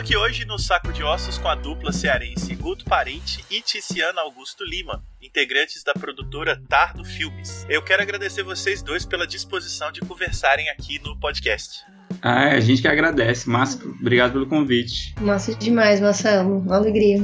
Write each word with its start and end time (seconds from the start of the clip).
Estou 0.00 0.16
aqui 0.16 0.16
hoje 0.16 0.46
no 0.46 0.58
Saco 0.58 0.94
de 0.94 1.02
Ossos 1.02 1.36
com 1.36 1.46
a 1.46 1.54
dupla 1.54 1.92
cearense 1.92 2.54
Guto 2.54 2.86
Parente 2.86 3.44
e 3.50 3.60
Ticiana 3.60 4.22
Augusto 4.22 4.64
Lima, 4.64 5.04
integrantes 5.20 5.84
da 5.84 5.92
produtora 5.92 6.58
Tardo 6.70 7.04
Filmes. 7.04 7.66
Eu 7.68 7.82
quero 7.82 8.00
agradecer 8.00 8.42
vocês 8.42 8.82
dois 8.82 9.04
pela 9.04 9.26
disposição 9.26 9.92
de 9.92 10.00
conversarem 10.00 10.70
aqui 10.70 10.98
no 11.00 11.20
podcast. 11.20 11.84
Ah, 12.22 12.44
é, 12.44 12.54
a 12.54 12.60
gente 12.60 12.80
que 12.80 12.88
agradece. 12.88 13.46
Márcio, 13.46 13.94
obrigado 14.00 14.32
pelo 14.32 14.46
convite. 14.46 15.14
Massa 15.20 15.54
demais, 15.54 16.00
Marcelo. 16.00 16.60
Uma 16.60 16.76
alegria. 16.76 17.18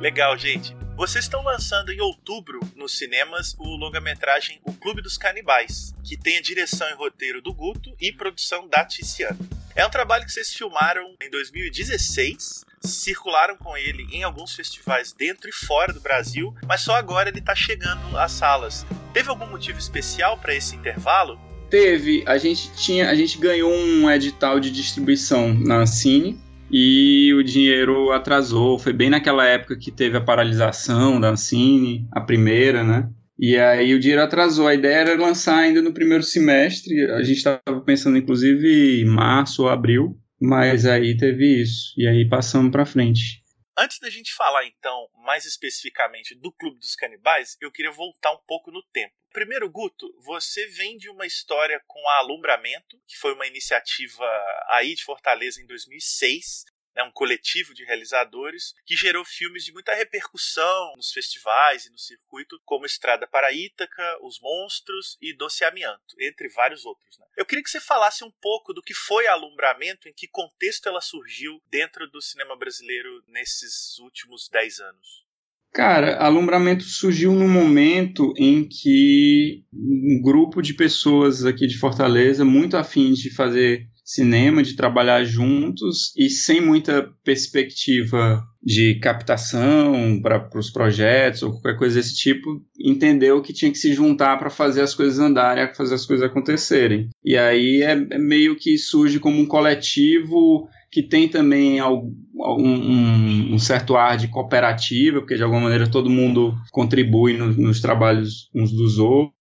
Legal, 0.00 0.38
gente. 0.38 0.74
Vocês 0.96 1.26
estão 1.26 1.42
lançando 1.42 1.92
em 1.92 2.00
outubro 2.00 2.60
nos 2.74 2.96
cinemas 2.96 3.54
o 3.58 3.76
longa-metragem 3.76 4.58
O 4.64 4.72
Clube 4.72 5.02
dos 5.02 5.18
Canibais, 5.18 5.92
que 6.02 6.16
tem 6.16 6.38
a 6.38 6.42
direção 6.42 6.88
e 6.88 6.94
roteiro 6.94 7.42
do 7.42 7.52
Guto 7.52 7.94
e 8.00 8.10
produção 8.10 8.66
da 8.66 8.86
Tiziana. 8.86 9.38
É 9.74 9.86
um 9.86 9.90
trabalho 9.90 10.26
que 10.26 10.32
vocês 10.32 10.52
filmaram 10.52 11.14
em 11.22 11.30
2016, 11.30 12.64
circularam 12.82 13.56
com 13.56 13.74
ele 13.74 14.06
em 14.12 14.22
alguns 14.22 14.54
festivais 14.54 15.14
dentro 15.14 15.48
e 15.48 15.52
fora 15.52 15.94
do 15.94 16.00
Brasil, 16.00 16.54
mas 16.66 16.82
só 16.82 16.94
agora 16.94 17.30
ele 17.30 17.38
está 17.38 17.54
chegando 17.54 18.18
às 18.18 18.32
salas. 18.32 18.84
Teve 19.14 19.30
algum 19.30 19.46
motivo 19.46 19.78
especial 19.78 20.36
para 20.36 20.54
esse 20.54 20.76
intervalo? 20.76 21.40
Teve, 21.70 22.22
a 22.26 22.36
gente 22.36 22.70
tinha, 22.74 23.08
a 23.08 23.14
gente 23.14 23.38
ganhou 23.38 23.72
um 23.72 24.10
edital 24.10 24.60
de 24.60 24.70
distribuição 24.70 25.54
na 25.54 25.86
Cine 25.86 26.38
e 26.70 27.32
o 27.32 27.42
dinheiro 27.42 28.12
atrasou. 28.12 28.78
Foi 28.78 28.92
bem 28.92 29.08
naquela 29.08 29.46
época 29.46 29.78
que 29.78 29.90
teve 29.90 30.18
a 30.18 30.20
paralisação 30.20 31.18
da 31.18 31.30
Ancine, 31.30 32.06
a 32.12 32.20
primeira, 32.20 32.84
né? 32.84 33.08
E 33.44 33.58
aí 33.58 33.92
o 33.92 33.98
dinheiro 33.98 34.22
atrasou. 34.22 34.68
A 34.68 34.74
ideia 34.74 34.98
era 34.98 35.20
lançar 35.20 35.58
ainda 35.58 35.82
no 35.82 35.92
primeiro 35.92 36.22
semestre. 36.22 37.10
A 37.10 37.24
gente 37.24 37.38
estava 37.38 37.80
pensando, 37.84 38.16
inclusive, 38.16 39.00
em 39.00 39.04
março 39.04 39.64
ou 39.64 39.68
abril. 39.68 40.16
Mas 40.40 40.86
aí 40.86 41.16
teve 41.16 41.60
isso. 41.60 41.92
E 41.98 42.06
aí 42.06 42.28
passamos 42.28 42.70
para 42.70 42.86
frente. 42.86 43.42
Antes 43.76 43.98
da 43.98 44.08
gente 44.08 44.32
falar, 44.32 44.64
então, 44.66 45.08
mais 45.24 45.44
especificamente 45.44 46.36
do 46.36 46.52
Clube 46.52 46.78
dos 46.78 46.94
Canibais, 46.94 47.56
eu 47.60 47.72
queria 47.72 47.90
voltar 47.90 48.30
um 48.30 48.38
pouco 48.46 48.70
no 48.70 48.80
tempo. 48.92 49.12
Primeiro, 49.32 49.68
Guto, 49.68 50.06
você 50.20 50.64
vem 50.66 50.96
de 50.96 51.08
uma 51.08 51.26
história 51.26 51.82
com 51.86 52.08
a 52.10 52.18
Alumbramento, 52.18 52.96
que 53.08 53.16
foi 53.16 53.34
uma 53.34 53.46
iniciativa 53.46 54.24
aí 54.68 54.94
de 54.94 55.02
Fortaleza 55.02 55.60
em 55.60 55.66
2006, 55.66 56.64
né, 56.94 57.02
um 57.02 57.10
coletivo 57.10 57.74
de 57.74 57.84
realizadores 57.84 58.74
que 58.84 58.96
gerou 58.96 59.24
filmes 59.24 59.64
de 59.64 59.72
muita 59.72 59.94
repercussão 59.94 60.92
nos 60.96 61.12
festivais 61.12 61.86
e 61.86 61.90
no 61.90 61.98
circuito, 61.98 62.60
como 62.64 62.86
Estrada 62.86 63.26
para 63.26 63.52
Ítaca, 63.52 64.18
Os 64.22 64.40
Monstros 64.40 65.16
e 65.20 65.34
Doce 65.34 65.64
Amianto, 65.64 66.16
entre 66.20 66.48
vários 66.48 66.84
outros. 66.84 67.18
Né? 67.18 67.26
Eu 67.36 67.46
queria 67.46 67.62
que 67.62 67.70
você 67.70 67.80
falasse 67.80 68.24
um 68.24 68.30
pouco 68.30 68.72
do 68.72 68.82
que 68.82 68.94
foi 68.94 69.26
Alumbramento, 69.26 70.08
em 70.08 70.12
que 70.12 70.28
contexto 70.28 70.88
ela 70.88 71.00
surgiu 71.00 71.60
dentro 71.70 72.08
do 72.10 72.20
cinema 72.20 72.56
brasileiro 72.56 73.22
nesses 73.28 73.98
últimos 73.98 74.48
10 74.48 74.80
anos. 74.80 75.22
Cara, 75.72 76.18
alumbramento 76.18 76.84
surgiu 76.84 77.32
no 77.32 77.48
momento 77.48 78.34
em 78.36 78.68
que 78.68 79.64
um 79.72 80.20
grupo 80.22 80.60
de 80.60 80.74
pessoas 80.74 81.46
aqui 81.46 81.66
de 81.66 81.78
Fortaleza, 81.78 82.44
muito 82.44 82.76
afins 82.76 83.18
de 83.18 83.34
fazer 83.34 83.88
cinema, 84.14 84.62
de 84.62 84.76
trabalhar 84.76 85.24
juntos 85.24 86.12
e 86.16 86.28
sem 86.28 86.60
muita 86.60 87.10
perspectiva 87.24 88.42
de 88.62 88.94
captação 89.00 90.20
para 90.22 90.48
os 90.54 90.70
projetos 90.70 91.42
ou 91.42 91.52
qualquer 91.52 91.76
coisa 91.76 91.96
desse 91.96 92.14
tipo, 92.14 92.62
entendeu 92.78 93.42
que 93.42 93.52
tinha 93.52 93.70
que 93.70 93.78
se 93.78 93.92
juntar 93.92 94.38
para 94.38 94.50
fazer 94.50 94.82
as 94.82 94.94
coisas 94.94 95.18
andarem, 95.18 95.74
fazer 95.74 95.94
as 95.94 96.06
coisas 96.06 96.24
acontecerem. 96.24 97.08
E 97.24 97.36
aí 97.36 97.82
é, 97.82 97.92
é 97.92 98.18
meio 98.18 98.56
que 98.56 98.78
surge 98.78 99.18
como 99.18 99.40
um 99.40 99.46
coletivo 99.46 100.68
que 100.92 101.02
tem 101.02 101.26
também 101.26 101.82
um, 101.82 102.14
um, 102.36 103.54
um, 103.54 103.58
certo 103.58 103.96
ar 103.96 104.18
de 104.18 104.28
cooperativa, 104.28 105.20
porque 105.20 105.36
de 105.36 105.42
alguma 105.42 105.62
maneira 105.62 105.90
todo 105.90 106.10
mundo 106.10 106.54
contribui 106.70 107.34
no, 107.34 107.46
nos 107.46 107.80
trabalhos 107.80 108.50
uns 108.54 108.70
dos 108.70 108.98
outros. 108.98 109.32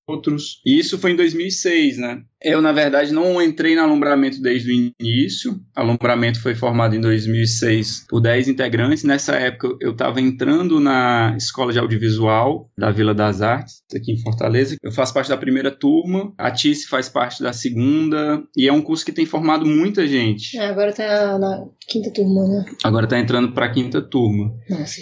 E 0.65 0.79
isso 0.79 0.97
foi 0.97 1.11
em 1.11 1.15
2006, 1.15 1.97
né? 1.97 2.21
Eu, 2.43 2.59
na 2.59 2.71
verdade, 2.71 3.13
não 3.13 3.39
entrei 3.41 3.75
no 3.75 3.81
alumbramento 3.81 4.41
desde 4.41 4.71
o 4.71 4.93
início. 4.99 5.53
O 5.53 5.79
alumbramento 5.79 6.41
foi 6.41 6.55
formado 6.55 6.95
em 6.95 6.99
2006 6.99 8.07
por 8.09 8.19
10 8.19 8.47
integrantes. 8.47 9.03
Nessa 9.03 9.35
época, 9.35 9.77
eu 9.79 9.91
estava 9.91 10.19
entrando 10.19 10.79
na 10.79 11.35
Escola 11.37 11.71
de 11.71 11.77
Audiovisual 11.77 12.69
da 12.75 12.89
Vila 12.89 13.13
das 13.13 13.43
Artes, 13.43 13.83
aqui 13.95 14.11
em 14.13 14.21
Fortaleza. 14.21 14.75
Eu 14.81 14.91
faço 14.91 15.13
parte 15.13 15.29
da 15.29 15.37
primeira 15.37 15.69
turma, 15.69 16.33
a 16.37 16.49
Tice 16.49 16.87
faz 16.87 17.07
parte 17.07 17.43
da 17.43 17.53
segunda, 17.53 18.43
e 18.57 18.67
é 18.67 18.73
um 18.73 18.81
curso 18.81 19.05
que 19.05 19.11
tem 19.11 19.25
formado 19.25 19.65
muita 19.65 20.07
gente. 20.07 20.57
É, 20.57 20.65
agora 20.65 20.89
está 20.89 21.37
na 21.37 21.65
quinta 21.87 22.11
turma, 22.11 22.47
né? 22.47 22.65
Agora 22.83 23.05
está 23.05 23.19
entrando 23.19 23.51
para 23.51 23.67
a 23.67 23.71
quinta 23.71 24.01
turma. 24.01 24.51
Nossa, 24.67 25.01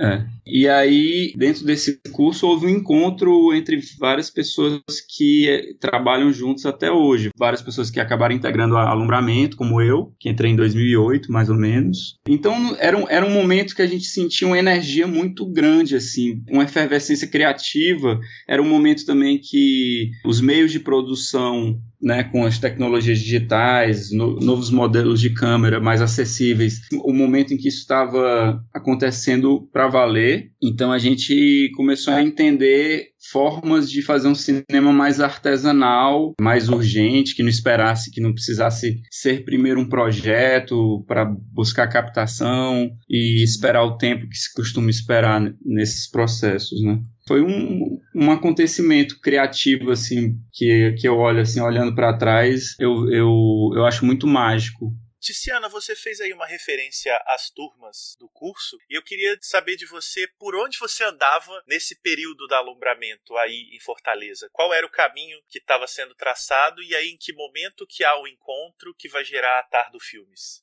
é. 0.00 0.24
E 0.44 0.66
aí, 0.68 1.32
dentro 1.36 1.64
desse 1.64 2.00
curso, 2.10 2.46
houve 2.46 2.66
um 2.66 2.70
encontro 2.70 3.54
entre 3.54 3.78
várias 3.98 4.30
pessoas 4.30 4.80
que 5.08 5.48
eh, 5.48 5.74
trabalham 5.78 6.32
juntos 6.32 6.66
até 6.66 6.90
hoje. 6.90 7.30
Várias 7.38 7.62
pessoas 7.62 7.90
que 7.90 8.00
acabaram 8.00 8.34
integrando 8.34 8.76
a 8.76 8.88
alumbramento, 8.88 9.56
como 9.56 9.80
eu, 9.80 10.12
que 10.18 10.28
entrei 10.28 10.50
em 10.50 10.56
2008, 10.56 11.30
mais 11.30 11.48
ou 11.48 11.56
menos. 11.56 12.18
Então, 12.26 12.76
era 12.80 12.96
um, 12.96 13.08
era 13.08 13.24
um 13.24 13.30
momento 13.30 13.76
que 13.76 13.82
a 13.82 13.86
gente 13.86 14.04
sentia 14.04 14.48
uma 14.48 14.58
energia 14.58 15.06
muito 15.06 15.46
grande, 15.46 15.94
assim, 15.94 16.42
uma 16.50 16.64
efervescência 16.64 17.28
criativa. 17.28 18.18
Era 18.48 18.60
um 18.60 18.68
momento 18.68 19.06
também 19.06 19.38
que 19.38 20.10
os 20.24 20.40
meios 20.40 20.72
de 20.72 20.80
produção 20.80 21.78
né, 22.02 22.24
com 22.24 22.44
as 22.44 22.58
tecnologias 22.58 23.20
digitais, 23.20 24.10
no, 24.10 24.40
novos 24.40 24.70
modelos 24.70 25.20
de 25.20 25.30
câmera 25.30 25.78
mais 25.78 26.02
acessíveis, 26.02 26.80
o 26.92 27.12
momento 27.12 27.54
em 27.54 27.56
que 27.56 27.68
isso 27.68 27.78
estava 27.78 28.60
acontecendo 28.74 29.68
para 29.72 29.86
valer. 29.92 30.50
Então 30.62 30.90
a 30.90 30.98
gente 30.98 31.70
começou 31.76 32.12
a 32.14 32.22
entender 32.22 33.12
formas 33.30 33.90
de 33.90 34.02
fazer 34.02 34.28
um 34.28 34.34
cinema 34.34 34.92
mais 34.92 35.20
artesanal, 35.20 36.32
mais 36.40 36.68
urgente, 36.68 37.34
que 37.36 37.42
não 37.42 37.48
esperasse, 37.48 38.10
que 38.10 38.20
não 38.20 38.32
precisasse 38.32 39.00
ser 39.10 39.44
primeiro 39.44 39.80
um 39.80 39.88
projeto 39.88 41.04
para 41.06 41.24
buscar 41.24 41.86
captação 41.88 42.90
e 43.08 43.42
esperar 43.44 43.84
o 43.84 43.96
tempo 43.96 44.28
que 44.28 44.36
se 44.36 44.52
costuma 44.52 44.90
esperar 44.90 45.54
nesses 45.64 46.10
processos, 46.10 46.82
né? 46.82 46.98
Foi 47.28 47.40
um, 47.40 47.98
um 48.16 48.32
acontecimento 48.32 49.20
criativo 49.20 49.92
assim 49.92 50.34
que, 50.52 50.92
que 50.98 51.06
eu 51.06 51.16
olho 51.16 51.40
assim 51.40 51.60
olhando 51.60 51.94
para 51.94 52.16
trás, 52.16 52.74
eu, 52.80 53.08
eu, 53.12 53.70
eu 53.74 53.84
acho 53.84 54.04
muito 54.04 54.26
mágico 54.26 54.92
Ticiana, 55.22 55.68
você 55.68 55.94
fez 55.94 56.20
aí 56.20 56.32
uma 56.32 56.46
referência 56.46 57.16
às 57.28 57.48
turmas 57.48 58.16
do 58.18 58.28
curso 58.28 58.76
e 58.90 58.98
eu 58.98 59.02
queria 59.04 59.38
saber 59.40 59.76
de 59.76 59.86
você 59.86 60.26
por 60.36 60.56
onde 60.56 60.76
você 60.80 61.04
andava 61.04 61.62
nesse 61.68 61.94
período 62.00 62.48
da 62.48 62.56
alumbramento 62.56 63.36
aí 63.36 63.70
em 63.72 63.78
Fortaleza. 63.78 64.50
Qual 64.52 64.74
era 64.74 64.84
o 64.84 64.90
caminho 64.90 65.38
que 65.48 65.58
estava 65.58 65.86
sendo 65.86 66.12
traçado 66.16 66.82
e 66.82 66.92
aí 66.96 67.10
em 67.10 67.16
que 67.16 67.32
momento 67.32 67.86
que 67.88 68.02
há 68.02 68.20
o 68.20 68.26
encontro 68.26 68.92
que 68.98 69.08
vai 69.08 69.24
gerar 69.24 69.60
a 69.60 69.62
Tardo 69.62 70.00
Filmes? 70.00 70.60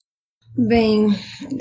Bem, 0.57 1.07